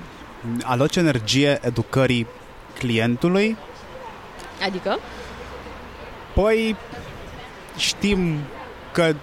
Aloci 0.63 0.95
energie 0.95 1.59
educării 1.61 2.27
clientului. 2.79 3.57
Adică? 4.65 4.99
Păi 6.33 6.75
știm 7.77 8.37
că 8.91 9.13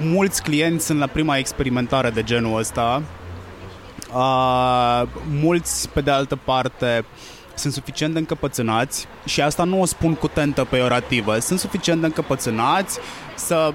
mulți 0.00 0.42
clienți 0.42 0.86
sunt 0.86 0.98
la 0.98 1.06
prima 1.06 1.36
experimentare 1.36 2.10
de 2.10 2.22
genul 2.22 2.58
ăsta. 2.58 3.02
Uh, 4.14 5.02
mulți, 5.30 5.88
pe 5.88 6.00
de 6.00 6.10
altă 6.10 6.36
parte, 6.44 7.04
sunt 7.54 7.72
suficient 7.72 8.12
de 8.12 8.18
încăpățânați 8.18 9.06
și 9.24 9.40
asta 9.40 9.64
nu 9.64 9.80
o 9.80 9.84
spun 9.84 10.14
cu 10.14 10.28
tentă 10.28 10.64
peorativă, 10.64 11.38
sunt 11.38 11.58
suficient 11.58 12.00
de 12.00 12.06
încăpățânați 12.06 12.98
să 13.34 13.72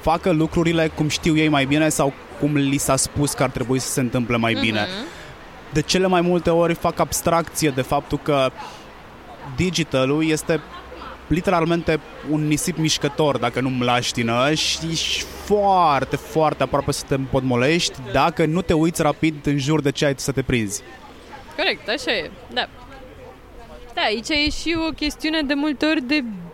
facă 0.00 0.30
lucrurile 0.30 0.88
cum 0.88 1.08
știu 1.08 1.36
ei 1.36 1.48
mai 1.48 1.64
bine 1.64 1.88
sau 1.88 2.12
cum 2.40 2.56
li 2.56 2.76
s-a 2.76 2.96
spus 2.96 3.32
că 3.32 3.42
ar 3.42 3.50
trebui 3.50 3.78
să 3.78 3.90
se 3.90 4.00
întâmple 4.00 4.36
mai 4.36 4.54
mm-hmm. 4.54 4.60
bine 4.60 4.86
de 5.72 5.82
cele 5.82 6.06
mai 6.06 6.20
multe 6.20 6.50
ori 6.50 6.74
fac 6.74 6.98
abstracție 6.98 7.70
de 7.70 7.82
faptul 7.82 8.18
că 8.22 8.50
digitalul 9.56 10.28
este 10.28 10.60
literalmente 11.26 12.00
un 12.30 12.46
nisip 12.46 12.76
mișcător 12.76 13.38
dacă 13.38 13.60
nu 13.60 13.68
mlaștină 13.68 14.54
și 14.54 14.78
ești 14.90 15.24
foarte, 15.44 16.16
foarte 16.16 16.62
aproape 16.62 16.92
să 16.92 17.04
te 17.08 17.14
împotmolești 17.14 17.98
dacă 18.12 18.46
nu 18.46 18.62
te 18.62 18.72
uiți 18.72 19.02
rapid 19.02 19.46
în 19.46 19.58
jur 19.58 19.80
de 19.80 19.90
ce 19.90 20.04
ai 20.04 20.14
să 20.16 20.32
te 20.32 20.42
prinzi. 20.42 20.82
Corect, 21.56 21.88
așa 21.88 22.12
e, 22.12 22.30
da. 22.52 22.68
Da, 23.94 24.00
aici 24.02 24.28
e 24.28 24.50
și 24.50 24.76
o 24.88 24.92
chestiune 24.92 25.42
de 25.42 25.54
multe 25.54 25.86
ori 25.86 26.02
de 26.02 26.24
Uh, 26.24 26.47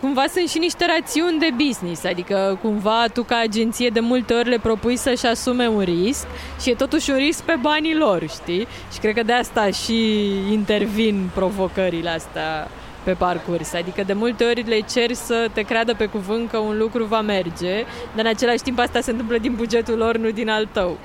cumva 0.00 0.24
sunt 0.32 0.48
și 0.48 0.58
niște 0.58 0.86
rațiuni 0.86 1.38
de 1.38 1.50
business, 1.66 2.04
adică 2.04 2.58
cumva 2.62 3.04
tu 3.12 3.22
ca 3.22 3.36
agenție 3.36 3.88
de 3.88 4.00
multe 4.00 4.34
ori 4.34 4.48
le 4.48 4.58
propui 4.58 4.96
să-și 4.96 5.26
asume 5.26 5.66
un 5.68 5.80
risc 5.80 6.26
și 6.60 6.70
e 6.70 6.74
totuși 6.74 7.10
un 7.10 7.16
risc 7.16 7.42
pe 7.42 7.54
banii 7.60 7.96
lor, 7.96 8.28
știi? 8.28 8.66
Și 8.92 8.98
cred 8.98 9.14
că 9.14 9.22
de 9.22 9.32
asta 9.32 9.70
și 9.70 10.26
intervin 10.52 11.30
provocările 11.34 12.10
astea 12.10 12.68
pe 13.02 13.12
parcurs. 13.12 13.72
Adică 13.72 14.02
de 14.02 14.12
multe 14.12 14.44
ori 14.44 14.68
le 14.68 14.80
ceri 14.92 15.14
să 15.14 15.48
te 15.52 15.62
creadă 15.62 15.94
pe 15.94 16.06
cuvânt 16.06 16.50
că 16.50 16.58
un 16.58 16.78
lucru 16.78 17.04
va 17.04 17.20
merge, 17.20 17.84
dar 18.14 18.24
în 18.24 18.30
același 18.30 18.62
timp 18.62 18.78
asta 18.78 19.00
se 19.00 19.10
întâmplă 19.10 19.38
din 19.38 19.54
bugetul 19.54 19.96
lor, 19.96 20.16
nu 20.16 20.30
din 20.30 20.48
al 20.48 20.68
tău. 20.72 20.98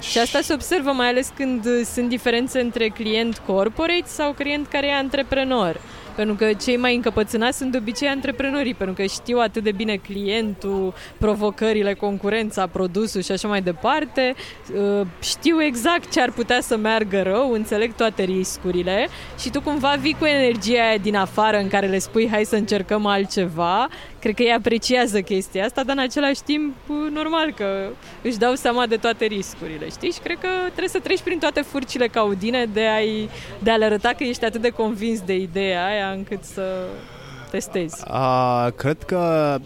Și 0.00 0.18
asta 0.18 0.40
se 0.40 0.52
observă 0.52 0.90
mai 0.90 1.08
ales 1.08 1.32
când 1.36 1.84
sunt 1.84 2.08
diferențe 2.08 2.60
între 2.60 2.88
client 2.88 3.42
corporate 3.46 4.04
sau 4.04 4.32
client 4.32 4.66
care 4.66 4.86
e 4.86 4.94
antreprenor. 4.94 5.80
Pentru 6.20 6.38
că 6.38 6.52
cei 6.52 6.76
mai 6.76 6.94
încăpățânați 6.94 7.56
sunt 7.56 7.70
de 7.70 7.78
obicei 7.78 8.08
antreprenorii, 8.08 8.74
pentru 8.74 8.94
că 8.94 9.02
știu 9.02 9.38
atât 9.38 9.62
de 9.62 9.72
bine 9.72 9.96
clientul, 9.96 10.94
provocările, 11.18 11.94
concurența, 11.94 12.66
produsul 12.66 13.22
și 13.22 13.32
așa 13.32 13.48
mai 13.48 13.62
departe. 13.62 14.34
Uh, 14.74 15.06
știu 15.20 15.62
exact 15.62 16.10
ce 16.10 16.20
ar 16.20 16.30
putea 16.30 16.60
să 16.60 16.76
meargă 16.76 17.22
rău, 17.22 17.52
înțeleg 17.52 17.94
toate 17.94 18.22
riscurile 18.22 19.08
și 19.38 19.50
tu 19.50 19.60
cumva 19.60 19.94
vii 20.00 20.16
cu 20.18 20.24
energia 20.24 20.82
aia 20.82 20.96
din 20.96 21.16
afară 21.16 21.56
în 21.56 21.68
care 21.68 21.86
le 21.86 21.98
spui 21.98 22.28
hai 22.28 22.44
să 22.44 22.56
încercăm 22.56 23.06
altceva. 23.06 23.88
Cred 24.20 24.34
că 24.34 24.42
ei 24.42 24.52
apreciază 24.52 25.20
chestia 25.20 25.64
asta, 25.64 25.84
dar 25.84 25.96
în 25.96 26.02
același 26.02 26.42
timp 26.42 26.74
normal 27.12 27.52
că 27.52 27.88
își 28.22 28.38
dau 28.38 28.54
seama 28.54 28.86
de 28.86 28.96
toate 28.96 29.24
riscurile, 29.24 29.88
știi? 29.88 30.12
Și 30.12 30.20
cred 30.20 30.38
că 30.38 30.48
trebuie 30.62 30.88
să 30.88 30.98
treci 30.98 31.20
prin 31.20 31.38
toate 31.38 31.60
furcile 31.60 32.06
caudine 32.06 32.64
de 32.72 32.86
a, 32.86 32.98
de 33.58 33.70
a 33.70 33.76
le 33.76 33.84
arăta 33.84 34.08
că 34.08 34.24
ești 34.24 34.44
atât 34.44 34.60
de 34.60 34.68
convins 34.68 35.20
de 35.20 35.36
ideea 35.36 35.84
aia 35.84 36.10
încât 36.10 36.42
să 36.42 36.86
testezi? 37.50 38.04
Uh, 38.10 38.66
cred 38.76 39.02
că 39.02 39.56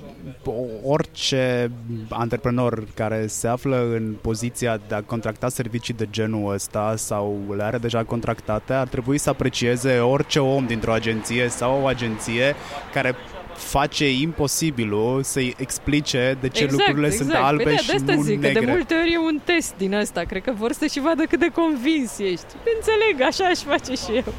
orice 0.85 1.71
antreprenor 2.09 2.85
care 2.95 3.27
se 3.27 3.49
află 3.49 3.77
în 3.77 4.15
poziția 4.21 4.81
de 4.89 4.95
a 4.95 5.03
contracta 5.03 5.49
servicii 5.49 5.95
de 5.95 6.09
genul 6.11 6.53
ăsta 6.53 6.95
sau 6.97 7.39
le 7.57 7.63
are 7.63 7.79
deja 7.79 8.05
contractate, 8.05 8.73
ar 8.73 8.89
trebui 8.89 9.19
să 9.19 9.31
aprecieze 9.31 9.99
orice 9.99 10.39
om 10.39 10.67
dintr-o 10.67 10.93
agenție 10.93 11.49
sau 11.49 11.81
o 11.83 11.87
agenție 11.87 12.55
care 12.93 13.15
face 13.57 14.11
imposibilul 14.13 15.23
să-i 15.23 15.55
explice 15.59 16.37
de 16.41 16.49
ce 16.49 16.63
exact, 16.63 16.81
lucrurile 16.81 17.07
exact. 17.07 17.31
sunt 17.31 17.45
albe 17.45 17.63
păi 17.63 17.77
și 17.77 17.87
de 17.87 17.93
asta 17.93 18.15
nu 18.15 18.23
zic, 18.23 18.41
negre. 18.41 18.61
Că 18.61 18.65
de 18.65 18.73
multe 18.73 18.95
ori 18.95 19.13
e 19.13 19.19
un 19.19 19.41
test 19.45 19.75
din 19.77 19.95
ăsta. 19.95 20.21
Cred 20.21 20.43
că 20.43 20.53
vor 20.53 20.73
să 20.73 20.87
și 20.87 21.01
vadă 21.01 21.23
cât 21.23 21.39
de 21.39 21.49
convins 21.55 22.19
ești. 22.19 22.55
Înțeleg, 22.77 23.21
așa 23.21 23.45
aș 23.45 23.59
face 23.59 23.93
și 23.93 24.25
eu. 24.25 24.35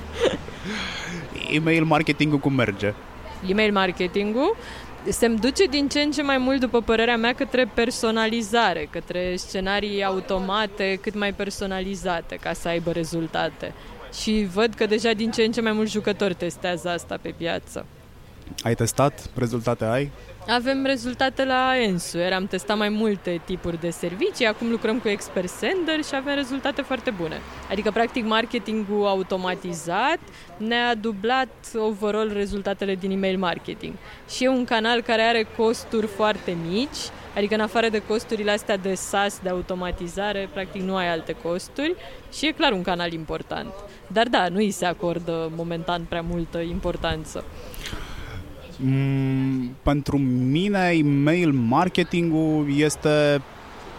E-mail 1.51 1.83
marketingul 1.83 2.39
cum 2.39 2.53
merge? 2.53 2.93
E-mail 3.47 3.71
marketingul 3.71 4.57
se 5.11 5.27
duce 5.27 5.65
din 5.65 5.87
ce 5.87 5.99
în 5.99 6.11
ce 6.11 6.21
mai 6.21 6.37
mult, 6.37 6.59
după 6.59 6.81
părerea 6.81 7.17
mea, 7.17 7.33
către 7.33 7.71
personalizare, 7.73 8.87
către 8.91 9.35
scenarii 9.35 10.03
automate 10.03 10.99
cât 11.01 11.15
mai 11.15 11.33
personalizate 11.33 12.35
ca 12.35 12.53
să 12.53 12.67
aibă 12.67 12.91
rezultate. 12.91 13.73
Și 14.21 14.47
văd 14.53 14.73
că 14.73 14.85
deja 14.85 15.11
din 15.11 15.31
ce 15.31 15.43
în 15.43 15.51
ce 15.51 15.61
mai 15.61 15.71
mulți 15.71 15.91
jucători 15.91 16.33
testează 16.33 16.89
asta 16.89 17.19
pe 17.21 17.33
piață. 17.37 17.85
Ai 18.63 18.75
testat? 18.75 19.29
Rezultate 19.35 19.85
ai? 19.85 20.11
Avem 20.47 20.85
rezultate 20.85 21.45
la 21.45 21.77
Ensuer, 21.77 22.33
am 22.33 22.47
testat 22.47 22.77
mai 22.77 22.89
multe 22.89 23.41
tipuri 23.45 23.79
de 23.79 23.89
servicii, 23.89 24.45
acum 24.45 24.69
lucrăm 24.69 24.99
cu 24.99 25.07
Expert 25.07 25.49
Sender 25.49 26.03
și 26.03 26.15
avem 26.15 26.35
rezultate 26.35 26.81
foarte 26.81 27.09
bune. 27.09 27.35
Adică, 27.71 27.91
practic, 27.91 28.25
marketingul 28.25 29.07
automatizat 29.07 30.19
ne-a 30.57 30.95
dublat 30.95 31.49
overall 31.75 32.31
rezultatele 32.33 32.95
din 32.95 33.11
email 33.11 33.37
marketing. 33.37 33.93
Și 34.29 34.43
e 34.43 34.47
un 34.47 34.65
canal 34.65 35.01
care 35.01 35.21
are 35.21 35.47
costuri 35.57 36.07
foarte 36.07 36.57
mici, 36.69 36.97
adică 37.35 37.53
în 37.53 37.61
afară 37.61 37.89
de 37.89 38.01
costurile 38.07 38.51
astea 38.51 38.77
de 38.77 38.93
SaaS, 38.93 39.39
de 39.43 39.49
automatizare, 39.49 40.49
practic 40.53 40.81
nu 40.81 40.95
ai 40.95 41.09
alte 41.09 41.35
costuri 41.43 41.95
și 42.31 42.47
e 42.47 42.51
clar 42.51 42.71
un 42.71 42.81
canal 42.81 43.11
important. 43.11 43.73
Dar 44.07 44.27
da, 44.27 44.47
nu 44.47 44.57
îi 44.57 44.71
se 44.71 44.85
acordă 44.85 45.51
momentan 45.55 46.05
prea 46.09 46.21
multă 46.21 46.59
importanță. 46.59 47.43
Mm, 48.79 49.75
pentru 49.83 50.17
mine, 50.51 50.91
email 50.93 51.51
marketingul 51.51 52.65
este 52.77 53.41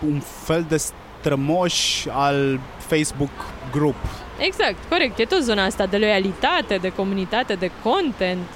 un 0.06 0.20
fel 0.20 0.64
de 0.68 0.76
strămoș 0.76 2.06
al 2.06 2.60
Facebook 2.78 3.30
Group. 3.72 3.94
Exact, 4.38 4.76
corect. 4.88 5.18
E 5.18 5.24
tot 5.24 5.42
zona 5.42 5.64
asta 5.64 5.86
de 5.86 5.96
loialitate, 5.96 6.76
de 6.76 6.88
comunitate, 6.88 7.54
de 7.54 7.70
content. 7.82 8.46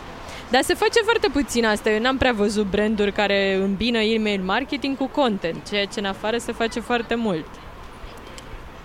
Dar 0.50 0.62
se 0.62 0.74
face 0.74 1.00
foarte 1.00 1.28
puțin 1.32 1.64
asta. 1.64 1.90
Eu 1.90 2.00
n-am 2.00 2.16
prea 2.16 2.32
văzut 2.32 2.70
branduri 2.70 3.12
care 3.12 3.54
îmbină 3.54 3.98
email 3.98 4.42
marketing 4.42 4.96
cu 4.96 5.06
content, 5.06 5.68
ceea 5.68 5.84
ce 5.84 5.98
în 5.98 6.04
afară 6.04 6.38
se 6.38 6.52
face 6.52 6.80
foarte 6.80 7.14
mult. 7.14 7.46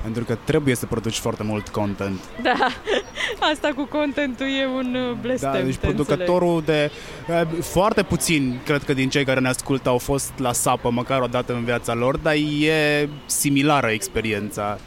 Pentru 0.05 0.23
că 0.23 0.37
trebuie 0.43 0.75
să 0.75 0.85
produci 0.85 1.17
foarte 1.17 1.43
mult 1.43 1.67
content. 1.67 2.19
Da, 2.41 2.67
asta 3.53 3.71
cu 3.75 3.83
contentul 3.83 4.45
e 4.45 4.65
un 4.65 4.95
uh, 5.09 5.17
blestem. 5.21 5.51
Da, 5.51 5.59
deci 5.61 5.75
te 5.75 5.85
producătorul 5.85 6.61
de... 6.65 6.91
eh, 7.27 7.41
Foarte 7.61 8.03
puțin, 8.03 8.59
cred 8.65 8.83
că 8.83 8.93
din 8.93 9.09
cei 9.09 9.25
care 9.25 9.39
ne 9.39 9.47
ascultă 9.47 9.89
au 9.89 9.97
fost 9.97 10.31
la 10.37 10.53
sapă 10.53 10.89
măcar 10.91 11.21
o 11.21 11.25
dată 11.27 11.53
în 11.53 11.63
viața 11.63 11.93
lor, 11.93 12.17
dar 12.17 12.33
e 12.61 13.09
similară 13.25 13.87
experiența. 13.87 14.77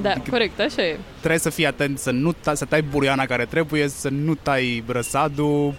Da, 0.00 0.12
corect, 0.30 0.60
așa 0.60 0.82
e. 0.82 0.98
Trebuie 1.18 1.38
să 1.40 1.50
fii 1.50 1.66
atent 1.66 1.98
să 1.98 2.10
nu 2.10 2.32
ta, 2.32 2.54
să 2.54 2.64
tai 2.64 2.82
buriana 2.82 3.24
care 3.24 3.44
trebuie, 3.44 3.88
să 3.88 4.08
nu 4.08 4.34
tai 4.34 4.84
răsadul. 4.86 5.74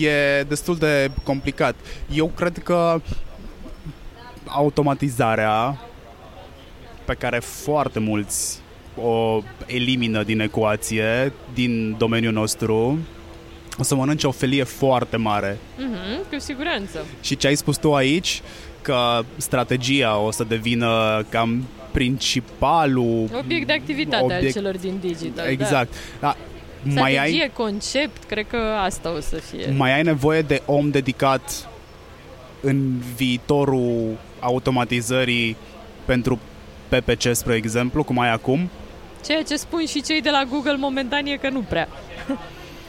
E 0.00 0.42
destul 0.42 0.76
de 0.76 1.10
complicat. 1.22 1.74
Eu 2.12 2.26
cred 2.36 2.58
că 2.58 3.00
automatizarea 4.44 5.78
pe 7.06 7.14
care 7.14 7.38
foarte 7.38 7.98
mulți 7.98 8.58
o 9.02 9.42
elimină 9.66 10.22
din 10.22 10.40
ecuație, 10.40 11.32
din 11.54 11.94
domeniul 11.98 12.32
nostru, 12.32 12.98
o 13.78 13.82
să 13.82 13.94
mănânce 13.94 14.26
o 14.26 14.30
felie 14.30 14.62
foarte 14.62 15.16
mare. 15.16 15.58
Mm-hmm, 15.78 16.30
cu 16.32 16.38
siguranță. 16.38 17.04
Și 17.20 17.36
ce 17.36 17.46
ai 17.46 17.54
spus 17.54 17.76
tu 17.76 17.94
aici, 17.94 18.42
că 18.82 19.22
strategia 19.36 20.18
o 20.18 20.30
să 20.30 20.44
devină 20.44 21.24
cam 21.28 21.64
principalul 21.92 23.28
Obiect 23.38 23.66
de 23.66 23.72
activitate 23.72 24.24
Obiect- 24.24 24.44
al 24.44 24.50
celor 24.50 24.76
din 24.76 24.98
digital. 25.00 25.46
Exact. 25.46 25.92
Da. 26.20 26.26
Da. 26.26 26.36
Mai 27.00 27.12
Strategie, 27.12 27.42
ai, 27.42 27.50
concept, 27.54 28.24
cred 28.24 28.46
că 28.46 28.56
asta 28.84 29.12
o 29.16 29.20
să 29.20 29.36
fie. 29.36 29.74
mai 29.76 29.94
ai 29.94 30.02
nevoie 30.02 30.42
de 30.42 30.62
om 30.66 30.90
dedicat 30.90 31.68
în 32.60 32.92
viitorul 33.16 34.16
automatizării 34.40 35.56
pentru 36.04 36.38
PPC, 36.88 37.34
spre 37.34 37.54
exemplu, 37.54 38.04
cum 38.04 38.18
ai 38.18 38.32
acum? 38.32 38.70
Ceea 39.24 39.42
ce 39.42 39.56
spun 39.56 39.86
și 39.86 40.02
cei 40.02 40.20
de 40.20 40.30
la 40.30 40.44
Google 40.50 40.76
momentan 40.76 41.26
e 41.26 41.36
că 41.36 41.48
nu 41.48 41.60
prea. 41.60 41.88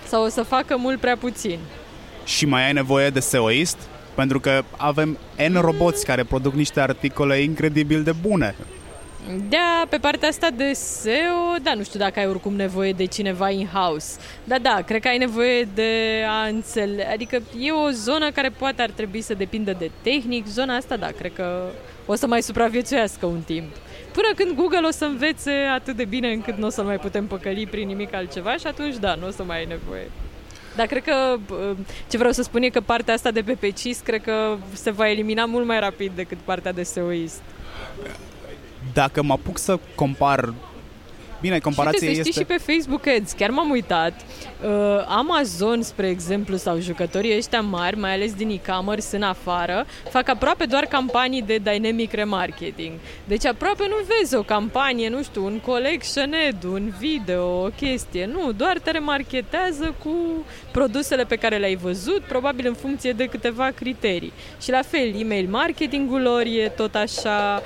Sau 0.09 0.23
o 0.23 0.29
să 0.29 0.43
facă 0.43 0.77
mult 0.77 0.99
prea 0.99 1.17
puțin. 1.17 1.59
Și 2.25 2.45
mai 2.45 2.65
ai 2.65 2.73
nevoie 2.73 3.09
de 3.09 3.19
SEOist? 3.19 3.77
Pentru 4.15 4.39
că 4.39 4.63
avem 4.77 5.17
N 5.49 5.53
roboți 5.53 6.05
care 6.05 6.23
produc 6.23 6.53
niște 6.53 6.79
articole 6.79 7.41
incredibil 7.41 8.03
de 8.03 8.11
bune. 8.11 8.55
Da, 9.49 9.85
pe 9.89 9.97
partea 9.97 10.27
asta 10.27 10.47
de 10.55 10.73
SEO, 10.73 11.55
da, 11.61 11.73
nu 11.73 11.83
știu 11.83 11.99
dacă 11.99 12.19
ai 12.19 12.27
oricum 12.27 12.55
nevoie 12.55 12.91
de 12.91 13.05
cineva 13.05 13.49
in-house. 13.49 14.17
Da, 14.43 14.59
da, 14.59 14.81
cred 14.85 15.01
că 15.01 15.07
ai 15.07 15.17
nevoie 15.17 15.67
de 15.73 16.23
a 16.27 16.47
înțelege, 16.47 17.07
adică 17.11 17.41
e 17.59 17.71
o 17.71 17.89
zonă 17.89 18.31
care 18.31 18.49
poate 18.49 18.81
ar 18.81 18.89
trebui 18.89 19.21
să 19.21 19.33
depindă 19.33 19.75
de 19.79 19.91
tehnic, 20.01 20.45
zona 20.45 20.75
asta, 20.75 20.97
da, 20.97 21.07
cred 21.07 21.33
că 21.33 21.61
o 22.05 22.15
să 22.15 22.27
mai 22.27 22.41
supraviețuiască 22.41 23.25
un 23.25 23.41
timp. 23.45 23.75
Până 24.17 24.33
când 24.35 24.55
Google 24.55 24.87
o 24.87 24.91
să 24.91 25.05
învețe 25.05 25.51
atât 25.51 25.95
de 25.95 26.05
bine 26.05 26.31
încât 26.31 26.57
nu 26.57 26.65
o 26.65 26.69
să 26.69 26.83
mai 26.83 26.97
putem 26.97 27.27
păcăli 27.27 27.67
prin 27.67 27.87
nimic 27.87 28.13
altceva 28.13 28.55
și 28.55 28.67
atunci, 28.67 28.95
da, 28.95 29.15
nu 29.15 29.27
o 29.27 29.29
să 29.31 29.43
mai 29.43 29.57
ai 29.57 29.65
nevoie. 29.65 30.11
Dar 30.75 30.85
cred 30.85 31.03
că 31.03 31.37
ce 32.09 32.17
vreau 32.17 32.31
să 32.31 32.41
spun 32.41 32.61
e 32.61 32.69
că 32.69 32.81
partea 32.81 33.13
asta 33.13 33.31
de 33.31 33.41
PPCist 33.41 34.03
cred 34.03 34.21
că 34.21 34.57
se 34.73 34.91
va 34.91 35.09
elimina 35.09 35.45
mult 35.45 35.65
mai 35.65 35.79
rapid 35.79 36.11
decât 36.15 36.37
partea 36.37 36.71
de 36.71 36.83
SEOist. 36.83 37.41
Dacă 38.93 39.23
mă 39.23 39.33
apuc 39.33 39.57
să 39.57 39.79
compar 39.95 40.53
Bine, 41.41 41.59
comparația 41.59 41.99
și 41.99 42.05
uite, 42.05 42.21
să 42.21 42.29
este... 42.29 42.41
știi 42.41 42.55
și 42.55 42.65
pe 42.65 42.71
Facebook 42.71 43.07
Ads, 43.07 43.31
chiar 43.31 43.49
m-am 43.49 43.69
uitat, 43.69 44.13
uh, 44.63 44.69
Amazon, 45.07 45.81
spre 45.81 46.07
exemplu, 46.07 46.55
sau 46.55 46.79
jucătorii 46.79 47.37
ăștia 47.37 47.61
mari, 47.61 47.97
mai 47.97 48.13
ales 48.13 48.33
din 48.33 48.49
e-commerce 48.49 49.15
în 49.15 49.21
afară, 49.21 49.85
fac 50.09 50.29
aproape 50.29 50.65
doar 50.65 50.83
campanii 50.83 51.41
de 51.41 51.57
dynamic 51.57 52.11
remarketing. 52.13 52.91
Deci 53.27 53.45
aproape 53.45 53.83
nu 53.87 53.95
vezi 54.17 54.35
o 54.35 54.41
campanie, 54.41 55.09
nu 55.09 55.23
știu, 55.23 55.45
un 55.45 55.59
collection 55.59 56.33
ad, 56.47 56.63
un 56.63 56.93
video, 56.99 57.63
o 57.63 57.69
chestie, 57.69 58.25
nu, 58.25 58.51
doar 58.51 58.79
te 58.79 58.91
remarketează 58.91 59.95
cu 60.03 60.45
produsele 60.71 61.23
pe 61.23 61.35
care 61.35 61.57
le-ai 61.57 61.75
văzut, 61.75 62.21
probabil 62.21 62.67
în 62.67 62.73
funcție 62.73 63.11
de 63.11 63.25
câteva 63.25 63.69
criterii. 63.75 64.33
Și 64.61 64.71
la 64.71 64.81
fel, 64.81 65.19
email 65.19 65.47
marketingul 65.49 66.21
lor 66.21 66.41
e 66.41 66.71
tot 66.75 66.95
așa 66.95 67.61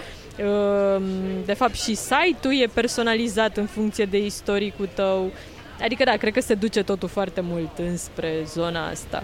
de 1.46 1.54
fapt 1.54 1.74
și 1.74 1.96
site-ul 1.96 2.62
e 2.62 2.66
personalizat 2.74 3.58
în 3.58 3.66
funcție 3.66 4.06
de 4.06 4.18
istoricul 4.18 4.90
tău. 4.94 5.32
Adică 5.82 6.04
da, 6.04 6.18
cred 6.18 6.34
că 6.34 6.42
se 6.42 6.54
duce 6.54 6.84
totul 6.84 7.10
foarte 7.10 7.42
mult 7.42 7.78
înspre 7.78 8.34
zona 8.46 8.88
asta. 8.88 9.24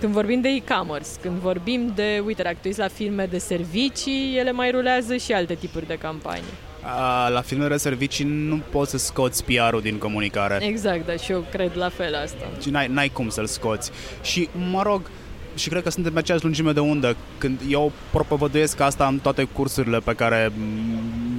Când 0.00 0.12
vorbim 0.12 0.40
de 0.40 0.48
e-commerce, 0.48 1.08
când 1.20 1.38
vorbim 1.38 1.92
de, 1.94 2.22
uite, 2.26 2.42
dacă 2.42 2.56
tu 2.62 2.68
la 2.76 2.88
filme 2.88 3.26
de 3.26 3.38
servicii, 3.38 4.36
ele 4.38 4.52
mai 4.52 4.70
rulează 4.70 5.16
și 5.16 5.32
alte 5.32 5.54
tipuri 5.54 5.86
de 5.86 5.98
campanii. 5.98 6.42
Uh, 6.82 7.32
la 7.32 7.40
filmele 7.40 7.70
de 7.70 7.76
servicii 7.76 8.24
nu 8.24 8.62
poți 8.70 8.90
să 8.90 8.98
scoți 8.98 9.44
PR-ul 9.44 9.80
din 9.80 9.98
comunicare. 9.98 10.58
Exact, 10.64 11.06
dar 11.06 11.18
și 11.18 11.32
eu 11.32 11.44
cred 11.50 11.70
la 11.74 11.88
fel 11.88 12.14
asta. 12.14 12.48
Și 12.60 12.70
n-ai, 12.70 12.86
n-ai 12.88 13.08
cum 13.08 13.28
să-l 13.28 13.46
scoți. 13.46 13.90
Și, 14.22 14.48
mă 14.70 14.82
rog, 14.82 15.10
și 15.54 15.68
cred 15.68 15.82
că 15.82 15.90
suntem 15.90 16.12
pe 16.12 16.18
aceeași 16.18 16.44
lungime 16.44 16.72
de 16.72 16.80
undă. 16.80 17.16
Când 17.38 17.60
eu 17.68 17.92
propovăduiesc 18.10 18.80
asta 18.80 19.06
în 19.06 19.18
toate 19.18 19.44
cursurile 19.44 19.98
pe 19.98 20.14
care 20.14 20.52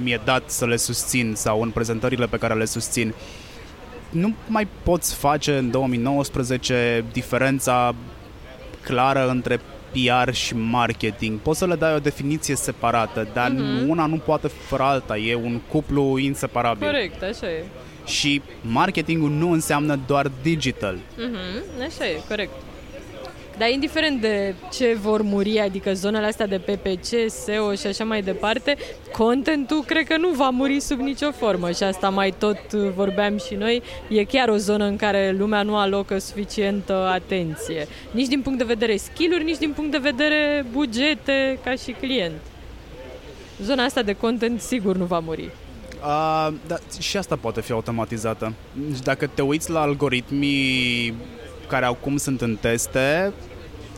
mi-e 0.02 0.20
dat 0.24 0.50
să 0.50 0.66
le 0.66 0.76
susțin 0.76 1.32
sau 1.36 1.62
în 1.62 1.70
prezentările 1.70 2.26
pe 2.26 2.36
care 2.36 2.54
le 2.54 2.64
susțin, 2.64 3.14
nu 4.10 4.34
mai 4.46 4.68
poți 4.82 5.14
face 5.14 5.56
în 5.56 5.70
2019 5.70 7.04
diferența 7.12 7.94
clară 8.80 9.28
între 9.28 9.60
PR 9.92 10.32
și 10.32 10.54
marketing. 10.54 11.38
Poți 11.38 11.58
să 11.58 11.66
le 11.66 11.74
dai 11.74 11.94
o 11.94 11.98
definiție 11.98 12.56
separată, 12.56 13.28
dar 13.32 13.50
mm-hmm. 13.50 13.88
una 13.88 14.06
nu 14.06 14.16
poate 14.16 14.48
fără 14.48 14.82
alta. 14.82 15.16
E 15.16 15.34
un 15.34 15.60
cuplu 15.68 16.18
inseparabil. 16.18 16.86
Corect, 16.86 17.22
așa 17.22 17.50
e. 17.50 17.64
Și 18.06 18.42
marketingul 18.60 19.30
nu 19.30 19.50
înseamnă 19.50 19.98
doar 20.06 20.30
digital. 20.42 20.96
Mm-hmm, 20.96 21.86
așa 21.86 22.06
e, 22.06 22.20
corect. 22.28 22.52
Dar 23.62 23.70
indiferent 23.70 24.20
de 24.20 24.54
ce 24.72 24.96
vor 25.00 25.22
muri, 25.22 25.60
adică 25.60 25.92
zonele 25.92 26.26
astea 26.26 26.46
de 26.46 26.58
PPC, 26.58 27.30
SEO 27.30 27.74
și 27.74 27.86
așa 27.86 28.04
mai 28.04 28.22
departe, 28.22 28.76
contentul 29.12 29.82
cred 29.86 30.06
că 30.06 30.16
nu 30.16 30.28
va 30.28 30.48
muri 30.48 30.80
sub 30.80 30.98
nicio 30.98 31.30
formă 31.30 31.70
și 31.70 31.82
asta 31.82 32.08
mai 32.08 32.34
tot 32.38 32.72
vorbeam 32.72 33.38
și 33.38 33.54
noi. 33.54 33.82
E 34.08 34.24
chiar 34.24 34.48
o 34.48 34.56
zonă 34.56 34.84
în 34.84 34.96
care 34.96 35.34
lumea 35.38 35.62
nu 35.62 35.76
alocă 35.76 36.18
suficientă 36.18 36.92
atenție. 37.12 37.86
Nici 38.10 38.26
din 38.26 38.40
punct 38.40 38.58
de 38.58 38.64
vedere 38.64 38.96
skill 38.96 39.42
nici 39.44 39.58
din 39.58 39.72
punct 39.72 39.90
de 39.90 39.98
vedere 39.98 40.64
bugete 40.72 41.58
ca 41.64 41.74
și 41.74 41.90
client. 41.92 42.40
Zona 43.62 43.84
asta 43.84 44.02
de 44.02 44.12
content 44.12 44.60
sigur 44.60 44.96
nu 44.96 45.04
va 45.04 45.18
muri. 45.18 45.50
Uh, 46.04 46.52
da, 46.66 46.76
și 47.00 47.16
asta 47.16 47.36
poate 47.36 47.60
fi 47.60 47.72
automatizată. 47.72 48.52
Dacă 49.02 49.26
te 49.26 49.42
uiți 49.42 49.70
la 49.70 49.80
algoritmii 49.80 51.14
care 51.72 51.84
acum 51.84 52.16
sunt 52.16 52.40
în 52.40 52.56
teste. 52.60 53.32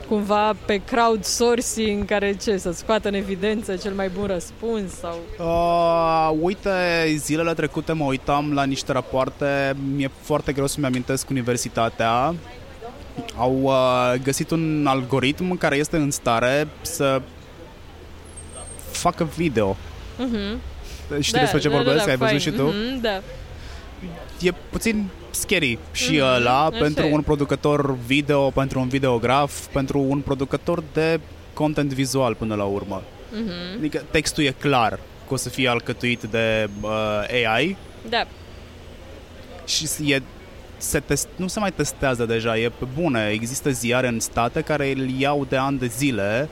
Cumva 0.09 0.57
pe 0.67 0.81
crowdsourcing 0.85 2.05
care 2.05 2.37
ce, 2.43 2.57
să 2.57 2.73
scoată 2.73 3.09
în 3.09 3.15
evidență 3.15 3.77
cel 3.77 3.93
mai 3.93 4.09
bun 4.09 4.27
răspuns? 4.27 4.93
sau? 4.93 5.19
Uh, 5.39 6.39
uite, 6.41 6.71
zilele 7.17 7.55
trecute 7.55 7.93
mă 7.93 8.05
uitam 8.05 8.53
la 8.53 8.65
niște 8.65 8.93
rapoarte, 8.93 9.77
mi-e 9.95 10.11
foarte 10.21 10.53
greu 10.53 10.67
să-mi 10.67 10.87
amintesc 10.87 11.31
universitatea. 11.31 12.35
Au 13.37 13.61
uh, 13.63 14.15
găsit 14.23 14.51
un 14.51 14.87
algoritm 14.87 15.59
care 15.59 15.77
este 15.77 15.97
în 15.97 16.11
stare 16.11 16.69
să 16.81 17.23
facă 18.91 19.29
video. 19.37 19.77
Uh-huh. 20.17 20.59
Știi 21.21 21.33
da, 21.33 21.41
despre 21.41 21.59
ce 21.59 21.69
da, 21.69 21.75
vorbesc? 21.75 21.97
Da, 21.97 22.05
da, 22.05 22.11
Ai 22.11 22.17
văzut 22.17 22.41
fine. 22.41 22.53
și 22.53 22.59
tu? 22.59 22.71
Uh-huh, 22.71 23.01
da. 23.01 23.21
E 24.41 24.53
puțin 24.71 25.09
scary 25.35 25.79
și 25.93 26.17
mm-hmm, 26.17 26.37
ăla 26.37 26.71
pentru 26.79 27.09
un 27.13 27.21
producător 27.21 27.97
video, 28.07 28.51
pentru 28.51 28.81
un 28.81 28.89
videograf, 28.89 29.67
pentru 29.67 29.99
un 29.99 30.21
producător 30.21 30.83
de 30.93 31.21
content 31.53 31.93
vizual 31.93 32.35
până 32.35 32.55
la 32.55 32.65
urmă. 32.65 33.03
Mm-hmm. 33.03 33.79
Adică 33.79 34.05
textul 34.11 34.45
e 34.45 34.51
clar 34.51 34.99
că 35.27 35.35
o 35.35 35.37
să 35.37 35.49
fie 35.49 35.69
alcătuit 35.69 36.23
de 36.23 36.69
uh, 36.81 37.47
AI. 37.47 37.77
Da. 38.09 38.27
Și 39.65 40.13
e 40.13 40.23
se 40.77 41.01
test, 41.01 41.29
nu 41.37 41.47
se 41.47 41.61
mai 41.61 41.73
testează 41.73 42.25
deja, 42.25 42.59
e 42.59 42.69
pe 42.69 42.87
bune. 43.01 43.29
Există 43.33 43.71
ziare 43.71 44.09
în 44.09 44.21
state 44.21 44.61
care 44.61 44.91
îl 44.91 45.09
iau 45.19 45.47
de 45.49 45.57
ani 45.57 45.79
de 45.79 45.87
zile 45.87 46.49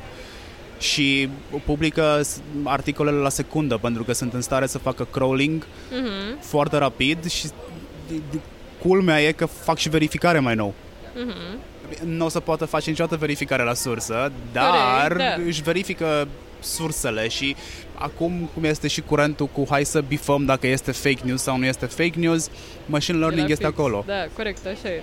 și 0.79 1.29
publică 1.65 2.21
articolele 2.65 3.17
la 3.17 3.29
secundă 3.29 3.77
pentru 3.77 4.03
că 4.03 4.13
sunt 4.13 4.33
în 4.33 4.41
stare 4.41 4.67
să 4.67 4.79
facă 4.79 5.07
crawling 5.11 5.65
mm-hmm. 5.65 6.41
foarte 6.41 6.77
rapid 6.77 7.29
și 7.29 7.47
culmea 8.83 9.23
e 9.23 9.33
că 9.33 9.47
fac 9.47 9.79
și 9.79 9.89
verificare 9.89 10.39
mai 10.39 10.55
nou. 10.55 10.75
Mm-hmm. 11.15 11.59
Nu 12.05 12.25
o 12.25 12.29
să 12.29 12.41
poată 12.41 12.65
face 12.65 12.91
niciodată 12.91 13.17
verificare 13.17 13.63
la 13.63 13.75
sursă, 13.75 14.33
dar 14.53 15.09
Corect, 15.09 15.37
da. 15.37 15.43
își 15.47 15.63
verifică 15.63 16.29
sursele 16.61 17.29
și 17.29 17.57
acum 17.95 18.51
cum 18.55 18.65
este 18.65 18.89
și 18.89 19.01
curentul 19.01 19.47
cu 19.47 19.67
hai 19.71 19.85
să 19.85 20.01
bifăm 20.01 20.45
dacă 20.45 20.67
este 20.67 20.93
fake 20.93 21.21
news 21.23 21.43
sau 21.43 21.59
nu 21.59 21.65
este 21.65 21.87
fake 21.87 22.13
news, 22.19 22.51
machine 22.87 23.19
learning 23.19 23.51
este 23.51 23.65
fix. 23.65 23.79
acolo. 23.79 24.05
Da, 24.07 24.27
corect, 24.37 24.67
așa 24.67 24.89
e. 24.89 25.03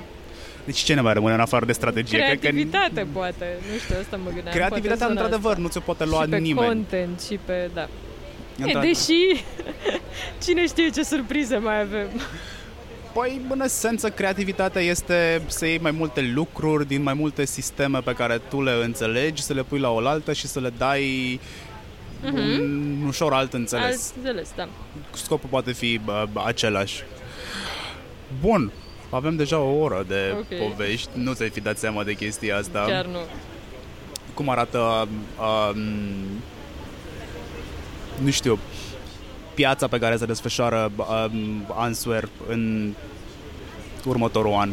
Deci 0.65 0.77
ce 0.79 0.93
ne 0.93 1.01
mai 1.01 1.13
rămâne 1.13 1.33
în 1.33 1.39
afară 1.39 1.65
de 1.65 1.71
strategie? 1.71 2.17
Creativitate, 2.17 3.01
că... 3.01 3.07
poate. 3.13 3.45
Nu 3.71 3.77
știu, 3.79 3.95
asta 4.01 4.17
mă 4.23 4.29
gândeam. 4.33 4.55
Creativitatea, 4.55 5.07
într-adevăr, 5.07 5.57
nu 5.57 5.67
ți-o 5.67 5.79
poate 5.79 6.05
lua 6.05 6.21
și 6.21 6.29
pe 6.29 6.37
nimeni. 6.37 6.67
content 6.67 7.21
și 7.21 7.39
pe... 7.45 7.69
Da. 7.73 7.87
E, 8.65 8.79
deși 8.81 9.43
cine 10.43 10.65
știe 10.65 10.89
ce 10.89 11.03
surprize 11.03 11.57
mai 11.57 11.81
avem. 11.81 12.07
Păi, 13.19 13.41
în 13.49 13.61
esență, 13.61 14.09
creativitatea 14.09 14.81
este 14.81 15.41
să 15.47 15.65
iei 15.65 15.77
mai 15.77 15.91
multe 15.91 16.21
lucruri 16.21 16.87
din 16.87 17.03
mai 17.03 17.13
multe 17.13 17.45
sisteme 17.45 17.99
pe 17.99 18.13
care 18.13 18.37
tu 18.37 18.61
le 18.61 18.71
înțelegi, 18.71 19.41
să 19.41 19.53
le 19.53 19.63
pui 19.63 19.79
la 19.79 19.89
oaltă 19.89 20.33
și 20.33 20.47
să 20.47 20.59
le 20.59 20.73
dai 20.77 21.39
uh-huh. 22.23 22.31
un 22.31 23.03
ușor 23.07 23.33
alt 23.33 23.53
înțeles. 23.53 23.85
Alt 23.85 24.25
înțeles, 24.25 24.49
da. 24.55 24.67
Scopul 25.13 25.49
poate 25.49 25.71
fi 25.71 25.99
bă, 26.05 26.27
același. 26.45 27.03
Bun, 28.41 28.71
avem 29.09 29.35
deja 29.35 29.57
o 29.57 29.79
oră 29.79 30.05
de 30.07 30.35
okay. 30.37 30.67
povești. 30.67 31.09
Nu 31.13 31.33
ți-ai 31.33 31.49
fi 31.49 31.61
dat 31.61 31.77
seama 31.77 32.03
de 32.03 32.13
chestia 32.13 32.57
asta. 32.57 32.85
Chiar 32.87 33.05
nu. 33.05 33.19
Cum 34.33 34.49
arată, 34.49 35.07
um, 35.69 35.81
nu 38.23 38.29
știu, 38.29 38.59
piața 39.59 39.87
pe 39.87 39.99
care 39.99 40.15
se 40.15 40.25
desfășoară 40.25 40.91
um, 40.95 41.65
Answer 41.75 42.29
în 42.47 42.93
următorul 44.05 44.53
an? 44.53 44.69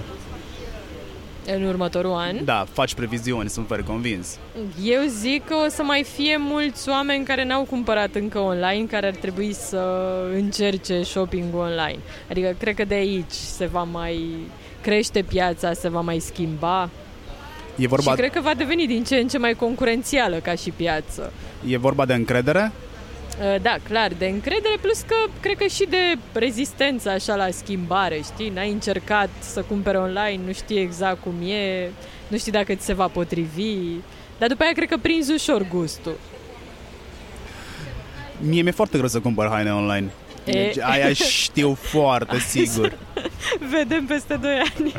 În 1.54 1.62
următorul 1.62 2.12
an? 2.12 2.44
Da, 2.44 2.66
faci 2.72 2.94
previziuni, 2.94 3.48
sunt 3.48 3.66
foarte 3.66 3.86
convins. 3.86 4.38
Eu 4.82 5.00
zic 5.06 5.44
că 5.44 5.54
o 5.54 5.68
să 5.68 5.82
mai 5.82 6.04
fie 6.14 6.36
mulți 6.38 6.88
oameni 6.88 7.24
care 7.24 7.44
n-au 7.44 7.64
cumpărat 7.64 8.14
încă 8.14 8.38
online, 8.38 8.86
care 8.86 9.06
ar 9.06 9.14
trebui 9.14 9.52
să 9.52 10.12
încerce 10.34 11.02
shopping 11.02 11.54
online. 11.54 11.98
Adică 12.30 12.54
cred 12.58 12.74
că 12.74 12.84
de 12.84 12.94
aici 12.94 13.32
se 13.32 13.66
va 13.66 13.82
mai 13.82 14.36
crește 14.82 15.22
piața, 15.22 15.72
se 15.72 15.88
va 15.88 16.00
mai 16.00 16.18
schimba. 16.18 16.90
E 17.76 17.86
vorba... 17.86 18.10
Și 18.10 18.16
cred 18.16 18.32
că 18.32 18.40
va 18.40 18.54
deveni 18.54 18.86
din 18.86 19.04
ce 19.04 19.16
în 19.16 19.28
ce 19.28 19.38
mai 19.38 19.54
concurențială 19.54 20.36
ca 20.36 20.54
și 20.54 20.70
piață. 20.70 21.32
E 21.66 21.78
vorba 21.78 22.04
de 22.04 22.14
încredere? 22.14 22.72
Uh, 23.40 23.60
da, 23.62 23.76
clar, 23.88 24.12
de 24.18 24.26
încredere, 24.26 24.74
plus 24.80 25.00
că 25.00 25.14
cred 25.40 25.56
că 25.56 25.66
și 25.66 25.86
de 25.88 26.18
rezistență 26.32 27.08
așa 27.10 27.34
la 27.34 27.48
schimbare, 27.50 28.20
știi? 28.24 28.48
N-ai 28.48 28.70
încercat 28.70 29.28
să 29.40 29.60
cumpere 29.62 29.98
online, 29.98 30.40
nu 30.46 30.52
știi 30.52 30.78
exact 30.80 31.22
cum 31.22 31.34
e, 31.42 31.90
nu 32.28 32.36
știi 32.38 32.52
dacă 32.52 32.74
ți 32.74 32.84
se 32.84 32.92
va 32.94 33.08
potrivi, 33.08 33.76
dar 34.38 34.48
după 34.48 34.62
aia 34.62 34.72
cred 34.72 34.88
că 34.88 34.96
prinzi 35.02 35.32
ușor 35.32 35.66
gustul. 35.68 36.18
Mie 38.40 38.62
mi-e 38.62 38.70
foarte 38.72 38.96
greu 38.96 39.08
să 39.08 39.20
cumpăr 39.20 39.48
haine 39.48 39.72
online. 39.72 40.10
E... 40.44 40.52
Deci 40.52 40.78
aia 40.78 41.12
știu 41.12 41.74
foarte 41.74 42.38
sigur. 42.38 42.98
Vedem 43.70 44.04
peste 44.04 44.34
2 44.34 44.50
ani. 44.50 44.94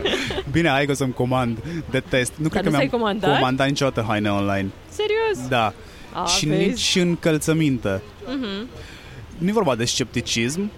Bine, 0.51 0.69
hai 0.69 0.85
că 0.85 0.93
să-mi 0.93 1.13
comand 1.13 1.57
de 1.89 1.99
test. 1.99 2.31
Nu 2.35 2.47
Dar 2.47 2.61
cred 2.61 2.71
că 2.71 2.77
mi-am 2.77 2.89
comandat? 2.89 3.35
comandat 3.35 3.67
niciodată 3.67 4.05
haine 4.07 4.31
online. 4.31 4.69
Serios? 4.89 5.47
Da. 5.49 5.73
A, 6.13 6.25
și 6.25 6.45
vezi? 6.45 6.67
nici 6.67 6.95
încălțăminte. 6.95 8.01
Uh-huh. 8.27 8.67
Nu 9.37 9.49
e 9.49 9.51
vorba 9.51 9.75
de 9.75 9.85
scepticism, 9.85 10.71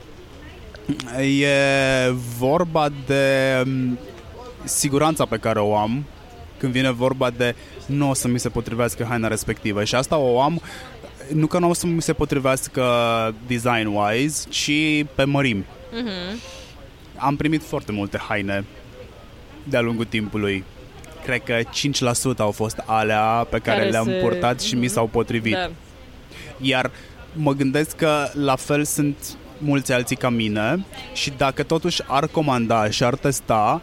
e 1.19 2.11
vorba 2.37 2.89
de 3.05 3.63
mm, 3.65 3.99
siguranța 4.63 5.25
pe 5.25 5.37
care 5.37 5.59
o 5.59 5.75
am 5.75 6.03
când 6.57 6.71
vine 6.71 6.91
vorba 6.91 7.29
de 7.29 7.55
nu 7.85 8.09
o 8.09 8.13
să 8.13 8.27
mi 8.27 8.39
se 8.39 8.49
potrivească 8.49 9.05
haina 9.09 9.27
respectivă 9.27 9.83
și 9.83 9.95
asta 9.95 10.17
o 10.17 10.41
am 10.41 10.61
nu 11.33 11.47
că 11.47 11.59
nu 11.59 11.69
o 11.69 11.73
să 11.73 11.85
mi 11.85 12.01
se 12.01 12.13
potrivească 12.13 12.83
design-wise, 13.47 14.49
ci 14.49 14.71
pe 15.15 15.23
mărimi. 15.23 15.63
Uh-huh. 15.63 16.35
Am 17.15 17.35
primit 17.35 17.63
foarte 17.63 17.91
multe 17.91 18.17
haine 18.17 18.65
de-a 19.63 19.81
lungul 19.81 20.05
timpului. 20.05 20.63
Cred 21.23 21.43
că 21.43 21.59
5% 22.33 22.37
au 22.37 22.51
fost 22.51 22.83
alea 22.85 23.47
pe 23.49 23.59
care, 23.59 23.77
care 23.77 23.89
le-am 23.89 24.05
se... 24.05 24.11
purtat 24.21 24.61
și 24.61 24.69
uh-huh. 24.69 24.77
mi 24.77 24.85
mhm. 24.85 24.93
s-au 24.93 25.07
potrivit. 25.07 25.53
Da. 25.53 25.69
Iar 26.61 26.91
mă 27.33 27.53
gândesc 27.53 27.95
că 27.95 28.29
la 28.33 28.55
fel 28.55 28.83
sunt 28.83 29.17
mulți 29.57 29.91
alții 29.91 30.15
ca 30.15 30.29
mine 30.29 30.85
și 31.13 31.33
dacă 31.37 31.63
totuși 31.63 32.01
ar 32.07 32.27
comanda 32.27 32.89
și 32.89 33.03
ar 33.03 33.15
testa, 33.15 33.81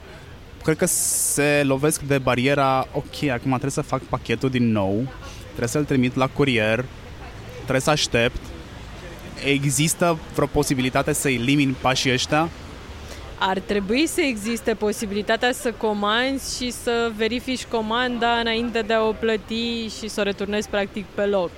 cred 0.63 0.77
că 0.77 0.87
se 0.87 1.63
lovesc 1.65 2.01
de 2.01 2.19
bariera, 2.19 2.87
ok, 2.93 3.23
acum 3.23 3.51
trebuie 3.51 3.71
să 3.71 3.81
fac 3.81 4.03
pachetul 4.03 4.51
din 4.51 4.73
nou, 4.73 5.07
trebuie 5.47 5.69
să-l 5.69 5.85
trimit 5.85 6.15
la 6.15 6.27
curier, 6.27 6.85
trebuie 7.57 7.81
să 7.81 7.91
aștept. 7.91 8.41
Există 9.45 10.19
vreo 10.35 10.47
posibilitate 10.47 11.13
să 11.13 11.29
elimin 11.29 11.77
pașii 11.81 12.13
ăștia? 12.13 12.49
Ar 13.39 13.59
trebui 13.59 14.07
să 14.07 14.21
existe 14.21 14.75
posibilitatea 14.75 15.53
să 15.53 15.73
comanzi 15.73 16.63
și 16.63 16.71
să 16.71 17.11
verifici 17.17 17.65
comanda 17.65 18.31
înainte 18.39 18.81
de 18.81 18.93
a 18.93 19.03
o 19.03 19.13
plăti 19.13 19.89
și 19.99 20.09
să 20.09 20.21
o 20.21 20.23
returnezi 20.23 20.69
practic 20.69 21.05
pe 21.05 21.25
loc. 21.25 21.51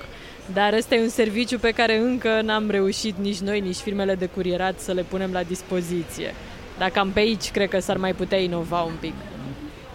Dar 0.52 0.72
ăsta 0.72 0.94
e 0.94 1.00
un 1.00 1.08
serviciu 1.08 1.58
pe 1.58 1.70
care 1.70 1.96
încă 1.98 2.40
n-am 2.42 2.70
reușit 2.70 3.14
nici 3.18 3.38
noi, 3.38 3.60
nici 3.60 3.76
firmele 3.76 4.14
de 4.14 4.26
curierat 4.26 4.78
să 4.78 4.92
le 4.92 5.02
punem 5.02 5.32
la 5.32 5.42
dispoziție. 5.42 6.34
Dar 6.78 6.90
cam 6.90 7.10
pe 7.10 7.20
aici 7.20 7.50
cred 7.50 7.68
că 7.68 7.78
s-ar 7.78 7.96
mai 7.96 8.12
putea 8.12 8.38
inova 8.38 8.80
un 8.80 8.94
pic. 9.00 9.12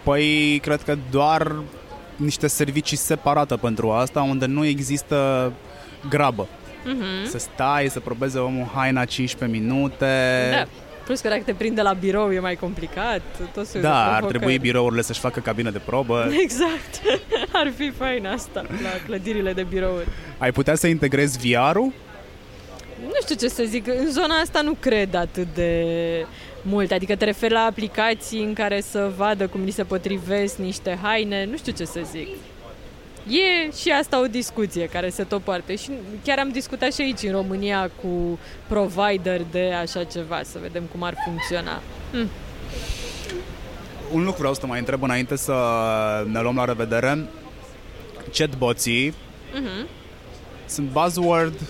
Păi, 0.02 0.58
cred 0.62 0.82
că 0.82 0.96
doar 1.10 1.54
niște 2.16 2.46
servicii 2.46 2.96
separate 2.96 3.56
pentru 3.56 3.90
asta, 3.90 4.22
unde 4.22 4.46
nu 4.46 4.64
există 4.64 5.52
grabă. 6.08 6.48
Mhm. 6.84 7.28
Să 7.28 7.38
stai, 7.38 7.88
să 7.88 8.00
probeze 8.00 8.38
omul 8.38 8.70
haina 8.74 9.04
15 9.04 9.58
minute. 9.58 10.06
Da. 10.50 10.66
Plus 11.04 11.20
că 11.20 11.28
dacă 11.28 11.42
te 11.44 11.52
prinde 11.54 11.82
la 11.82 11.92
birou 11.92 12.32
e 12.32 12.38
mai 12.40 12.54
complicat. 12.54 13.20
Tot 13.54 13.66
soiul 13.66 13.68
de 13.72 13.80
Da, 13.80 13.96
ar 14.00 14.04
provocări. 14.08 14.38
trebui 14.38 14.58
birourile 14.58 15.02
să-și 15.02 15.20
facă 15.20 15.40
cabină 15.40 15.70
de 15.70 15.80
probă. 15.84 16.28
Exact. 16.42 17.00
Ar 17.52 17.72
fi 17.76 17.90
fain 17.90 18.26
asta 18.26 18.60
la 18.82 18.88
clădirile 19.06 19.52
de 19.52 19.62
birouri. 19.62 20.06
Ai 20.38 20.52
putea 20.52 20.74
să 20.74 20.86
integrezi 20.86 21.38
VR-ul? 21.38 21.92
Nu 23.02 23.12
știu 23.22 23.34
ce 23.34 23.48
să 23.48 23.62
zic, 23.66 23.86
în 23.86 24.10
zona 24.10 24.34
asta 24.34 24.60
nu 24.60 24.76
cred 24.80 25.14
atât 25.14 25.46
de 25.54 25.84
mult. 26.62 26.90
Adică 26.92 27.16
te 27.16 27.24
referi 27.24 27.52
la 27.52 27.60
aplicații 27.60 28.42
în 28.42 28.52
care 28.54 28.80
să 28.80 29.12
vadă 29.16 29.46
cum 29.46 29.64
li 29.64 29.70
se 29.70 29.84
potrivesc 29.84 30.56
niște 30.56 30.98
haine, 31.02 31.44
nu 31.50 31.56
știu 31.56 31.72
ce 31.72 31.84
să 31.84 32.00
zic. 32.10 32.28
E 33.28 33.70
și 33.80 33.90
asta 33.90 34.20
o 34.20 34.26
discuție 34.26 34.86
care 34.86 35.08
se 35.08 35.24
tot 35.24 35.42
poartă 35.42 35.74
și 35.74 35.90
chiar 36.24 36.38
am 36.38 36.48
discutat 36.50 36.92
și 36.92 37.00
aici 37.00 37.22
în 37.22 37.30
România 37.32 37.90
cu 38.02 38.38
provider 38.68 39.40
de 39.50 39.72
așa 39.80 40.04
ceva, 40.04 40.40
să 40.42 40.58
vedem 40.62 40.82
cum 40.82 41.02
ar 41.02 41.14
funcționa. 41.24 41.80
Hm. 42.12 42.28
Un 44.12 44.20
lucru 44.24 44.38
vreau 44.38 44.54
să 44.54 44.60
te 44.60 44.66
mai 44.66 44.78
întreb 44.78 45.02
înainte 45.02 45.36
să 45.36 45.54
ne 46.32 46.40
luăm 46.40 46.56
la 46.56 46.64
revedere. 46.64 47.24
Chatboții 48.32 49.14
Mhm. 49.54 49.86
sunt 50.66 50.88
buzzword 50.90 51.60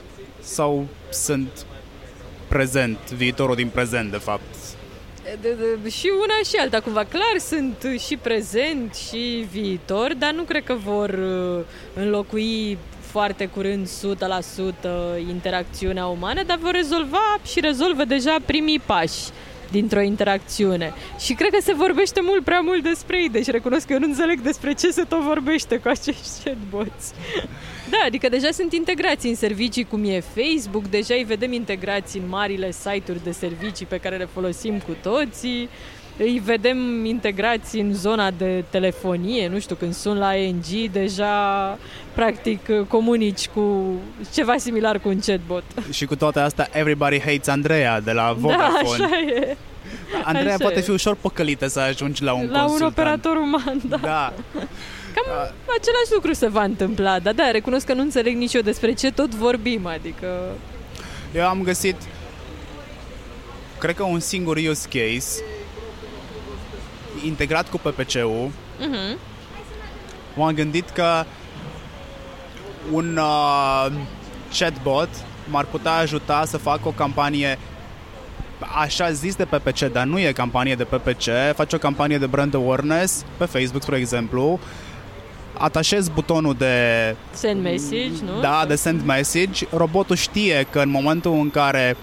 sau 0.41 0.87
sunt 1.11 1.67
prezent, 2.49 2.99
viitorul 3.11 3.55
din 3.55 3.69
prezent, 3.69 4.11
de 4.11 4.17
fapt? 4.17 4.55
De, 5.41 5.57
de, 5.83 5.89
și 5.89 6.13
una 6.17 6.35
și 6.49 6.57
alta, 6.57 6.81
cumva. 6.81 7.05
Clar, 7.05 7.39
sunt 7.39 8.01
și 8.07 8.17
prezent 8.17 8.95
și 8.95 9.47
viitor, 9.51 10.15
dar 10.19 10.33
nu 10.33 10.43
cred 10.43 10.65
că 10.65 10.75
vor 10.75 11.09
uh, 11.09 11.65
înlocui 11.95 12.79
foarte 13.01 13.47
curând 13.47 13.89
100% 13.89 13.91
interacțiunea 15.29 16.07
umană, 16.07 16.43
dar 16.43 16.59
vor 16.59 16.71
rezolva 16.71 17.39
și 17.47 17.61
rezolvă 17.61 18.05
deja 18.05 18.37
primii 18.45 18.81
pași 18.87 19.23
dintr-o 19.71 20.01
interacțiune. 20.01 20.93
Și 21.19 21.35
cred 21.35 21.51
că 21.51 21.61
se 21.61 21.75
vorbește 21.75 22.21
mult 22.23 22.45
prea 22.45 22.61
mult 22.61 22.83
despre 22.83 23.17
ei, 23.17 23.29
deci 23.29 23.47
recunosc 23.47 23.87
că 23.87 23.93
eu 23.93 23.99
nu 23.99 24.07
înțeleg 24.07 24.41
despre 24.41 24.73
ce 24.73 24.91
se 24.91 25.03
tot 25.03 25.21
vorbește 25.21 25.77
cu 25.77 25.89
acești 25.89 26.43
chatbots. 26.45 27.13
Da, 27.91 27.97
adică 28.07 28.29
deja 28.29 28.49
sunt 28.53 28.73
integrați 28.73 29.27
în 29.27 29.35
servicii 29.35 29.85
cum 29.85 30.05
e 30.05 30.21
Facebook, 30.21 30.85
deja 30.89 31.15
îi 31.15 31.25
vedem 31.25 31.53
integrați 31.53 32.17
în 32.17 32.29
marile 32.29 32.71
site-uri 32.73 33.25
de 33.25 33.31
servicii 33.31 33.87
pe 33.87 33.97
care 33.99 34.17
le 34.17 34.29
folosim 34.33 34.79
cu 34.79 34.97
toții, 35.03 35.69
îi 36.19 36.43
vedem 36.45 37.05
integrați 37.05 37.79
în 37.79 37.95
zona 37.95 38.31
de 38.31 38.65
telefonie, 38.71 39.49
nu 39.49 39.59
știu, 39.59 39.75
când 39.75 39.95
sun 39.95 40.19
la 40.19 40.35
ING, 40.35 40.65
deja 40.93 41.79
practic 42.15 42.61
comunici 42.89 43.49
cu 43.49 43.95
ceva 44.35 44.57
similar 44.57 44.99
cu 45.01 45.09
un 45.09 45.19
chatbot. 45.21 45.65
Și 45.93 46.05
cu 46.05 46.17
toate 46.17 46.41
astea, 46.41 46.69
everybody 46.73 47.21
hates 47.21 47.47
Andreea 47.49 48.01
de 48.01 48.13
la 48.13 48.23
Da, 48.23 48.33
Vodafone. 48.33 49.05
așa 49.05 49.19
e. 49.21 49.57
Andreea 50.25 50.55
așa 50.55 50.65
poate 50.65 50.79
e. 50.79 50.83
fi 50.83 50.91
ușor 50.91 51.17
păcălită 51.21 51.67
să 51.67 51.81
ajungi 51.81 52.23
la 52.23 52.33
un 52.33 52.49
la 52.51 52.63
un 52.63 52.67
consultant. 52.69 52.99
operator 52.99 53.37
uman, 53.37 53.81
da. 53.89 53.97
Da. 53.97 54.33
Cam 55.15 55.25
același 55.79 56.13
lucru 56.15 56.33
se 56.33 56.49
va 56.49 56.63
întâmpla, 56.63 57.19
dar 57.19 57.35
da, 57.35 57.51
recunosc 57.51 57.87
că 57.87 57.95
nu 57.95 58.01
înțeleg 58.01 58.37
nici 58.37 58.55
eu 58.55 58.61
despre 58.61 58.93
ce 58.93 59.13
tot 59.13 59.35
vorbim, 59.35 59.87
adică... 59.87 60.27
Eu 61.35 61.47
am 61.47 61.63
găsit, 61.63 61.97
cred 63.79 63.95
că 63.95 64.03
un 64.03 64.21
singur 64.21 64.57
use 64.57 64.89
case 64.89 65.43
integrat 67.25 67.71
cu 67.71 67.77
PPC-ul. 67.77 68.51
Uh-huh. 68.81 69.19
M-am 70.35 70.55
gândit 70.55 70.91
că 70.91 71.25
un 72.93 73.17
uh, 73.17 73.87
chatbot 74.59 75.09
m-ar 75.51 75.65
putea 75.65 75.93
ajuta 75.93 76.45
să 76.47 76.57
fac 76.57 76.87
o 76.87 76.91
campanie 76.91 77.59
așa 78.83 79.11
zis 79.11 79.37
de 79.37 79.45
PPC, 79.45 79.93
dar 79.93 80.05
nu 80.05 80.19
e 80.19 80.33
campanie 80.33 80.75
de 80.75 80.85
PPC, 80.85 81.55
faci 81.55 81.73
o 81.73 81.79
campanie 81.79 82.19
de 82.19 82.27
brand 82.27 82.55
awareness 82.55 83.25
pe 83.37 83.45
Facebook, 83.45 83.83
spre 83.83 83.97
exemplu, 83.97 84.61
atașezi 85.59 86.11
butonul 86.11 86.55
de 86.59 86.75
Send 87.31 87.63
message, 87.63 88.11
nu? 88.25 88.41
da, 88.41 88.65
de 88.69 88.75
send 88.75 89.05
message, 89.05 89.67
robotul 89.77 90.17
știe 90.17 90.67
că 90.71 90.79
în 90.81 90.89
momentul 90.89 91.33
în 91.33 91.51
care 91.51 91.97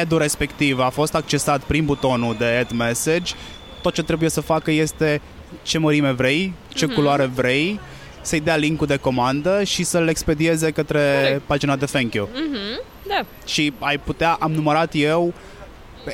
ad-ul 0.00 0.18
respectiv 0.18 0.78
a 0.80 0.88
fost 0.88 1.14
accesat 1.14 1.62
prin 1.62 1.84
butonul 1.84 2.34
de 2.38 2.44
add 2.44 2.70
message, 2.70 3.34
tot 3.82 3.94
ce 3.94 4.02
trebuie 4.02 4.28
să 4.30 4.40
facă 4.40 4.70
este 4.70 5.20
ce 5.62 5.78
mărime 5.78 6.10
vrei, 6.12 6.52
ce 6.74 6.86
Mhm. 6.86 6.94
culoare 6.94 7.24
vrei, 7.34 7.80
să-i 8.20 8.40
dea 8.40 8.56
linkul 8.56 8.86
de 8.86 8.96
comandă 8.96 9.62
și 9.64 9.82
să-l 9.84 10.08
expedieze 10.08 10.70
către 10.70 11.20
Corect. 11.22 11.42
pagina 11.46 11.76
de 11.76 11.84
thank 11.84 12.14
you. 12.14 12.28
Mhm, 12.32 12.82
da. 13.08 13.20
Și 13.46 13.72
ai 13.78 13.98
putea, 13.98 14.36
am 14.40 14.52
numărat 14.52 14.90
eu, 14.94 15.32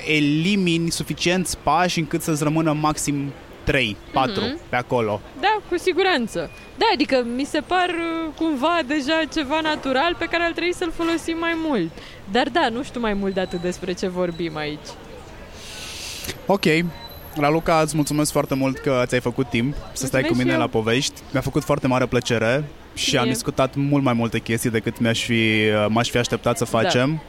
elimini 0.07 0.91
suficienți 0.91 1.59
pași 1.63 1.99
încât 1.99 2.23
să-ți 2.23 2.43
rămână 2.43 2.73
maxim 2.81 3.33
3, 3.65 3.97
4 4.13 4.41
Mhm. 4.43 4.59
pe 4.69 4.77
acolo. 4.77 5.21
Da, 5.41 5.57
cu 5.69 5.79
siguranță. 5.79 6.51
Da, 6.79 6.85
adică 6.93 7.25
mi 7.37 7.45
se 7.45 7.61
par 7.61 7.89
uh, 7.89 8.33
cumva 8.37 8.79
deja 8.87 9.23
ceva 9.33 9.61
natural 9.61 10.15
pe 10.19 10.25
care 10.25 10.43
ar 10.43 10.53
trebui 10.53 10.75
să-l 10.75 10.93
folosim 10.95 11.37
mai 11.39 11.53
mult. 11.67 11.91
Dar 12.33 12.49
da, 12.49 12.69
nu 12.69 12.83
știu 12.83 13.01
mai 13.01 13.13
mult 13.15 13.35
de 13.35 13.41
atât 13.41 13.61
despre 13.61 13.93
ce 13.93 14.09
vorbim 14.09 14.57
aici. 14.57 14.89
Ok. 16.47 16.65
Raluca, 17.37 17.81
îți 17.81 17.97
mulțumesc 17.97 18.33
foarte 18.33 18.55
mult 18.55 18.79
că 18.79 19.03
ți-ai 19.07 19.21
făcut 19.21 19.49
timp 19.49 19.75
să 19.93 20.07
stai 20.07 20.21
cu 20.21 20.27
Mulțumesc 20.27 20.39
mine 20.39 20.51
și 20.51 20.55
eu. 20.55 20.61
la 20.61 20.67
povești. 20.67 21.21
Mi-a 21.33 21.41
făcut 21.41 21.65
foarte 21.65 21.87
mare 21.87 22.07
plăcere 22.07 22.65
și 22.95 23.17
am 23.17 23.23
Mie. 23.23 23.33
discutat 23.33 23.75
mult 23.75 24.03
mai 24.03 24.13
multe 24.13 24.39
chestii 24.39 24.71
decât 24.71 24.99
mi-aș 25.01 25.23
fi, 25.25 25.61
m-aș 25.89 26.09
fi 26.11 26.17
așteptat 26.19 26.57
să 26.57 26.65
facem. 26.65 27.23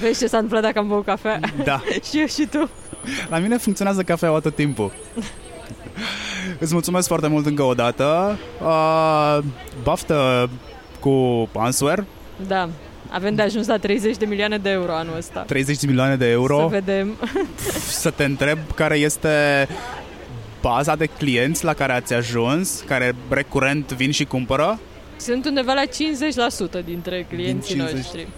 Vezi 0.00 0.18
ce 0.18 0.26
s-a 0.26 0.36
întâmplat 0.36 0.62
dacă 0.62 0.78
am 0.78 0.88
băut 0.88 1.04
cafea? 1.04 1.40
Da. 1.64 1.80
și 2.10 2.18
eu 2.20 2.26
și 2.26 2.46
tu. 2.50 2.70
La 3.30 3.38
mine 3.38 3.56
funcționează 3.56 4.02
cafeaua 4.02 4.38
tot 4.40 4.54
timpul. 4.54 4.92
Îți 6.58 6.72
mulțumesc 6.72 7.06
foarte 7.06 7.28
mult 7.28 7.46
încă 7.46 7.62
o 7.62 7.74
dată. 7.74 8.38
Uh, 8.62 9.38
baftă 9.82 10.50
cu 11.00 11.48
Answer, 11.56 12.04
Da. 12.46 12.68
Avem 13.10 13.34
de 13.34 13.42
ajuns 13.42 13.66
la 13.66 13.76
30 13.76 14.16
de 14.16 14.24
milioane 14.24 14.58
de 14.58 14.70
euro 14.70 14.92
anul 14.92 15.16
ăsta. 15.16 15.40
30 15.40 15.78
de 15.78 15.86
milioane 15.86 16.16
de 16.16 16.30
euro. 16.30 16.58
Să 16.58 16.66
vedem. 16.66 17.16
să 17.88 18.10
te 18.10 18.24
întreb 18.24 18.58
care 18.74 18.96
este 18.96 19.68
baza 20.60 20.96
de 20.96 21.06
clienți 21.06 21.64
la 21.64 21.74
care 21.74 21.92
ați 21.92 22.14
ajuns, 22.14 22.80
care 22.86 23.14
recurent 23.28 23.92
vin 23.92 24.10
și 24.10 24.24
cumpără. 24.24 24.80
Sunt 25.16 25.44
undeva 25.44 25.72
la 25.72 25.82
50% 26.80 26.84
dintre 26.84 27.26
clienții 27.28 27.74
50. 27.74 27.96
noștri. 27.96 28.28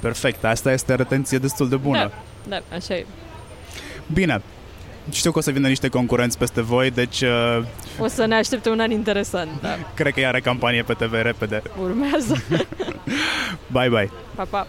Perfect, 0.00 0.44
asta 0.44 0.72
este 0.72 0.94
retenție 0.94 1.38
destul 1.38 1.68
de 1.68 1.76
bună. 1.76 2.10
Da, 2.48 2.60
da, 2.70 2.76
așa 2.76 2.94
e. 2.94 3.06
Bine, 4.12 4.42
știu 5.10 5.30
că 5.32 5.38
o 5.38 5.40
să 5.40 5.50
vină 5.50 5.68
niște 5.68 5.88
concurenți 5.88 6.38
peste 6.38 6.62
voi, 6.62 6.90
deci 6.90 7.20
uh, 7.20 7.64
O 7.98 8.06
să 8.06 8.24
ne 8.26 8.34
aștepte 8.34 8.68
un 8.70 8.80
an 8.80 8.90
interesant, 8.90 9.50
da. 9.62 9.68
cred 9.94 10.12
că 10.12 10.26
are 10.26 10.40
campanie 10.40 10.82
pe 10.82 10.92
TV 10.92 11.12
repede. 11.22 11.62
Urmează. 11.82 12.42
Bye 13.72 13.88
bye! 13.88 14.10
Pa, 14.34 14.44
pa. 14.44 14.66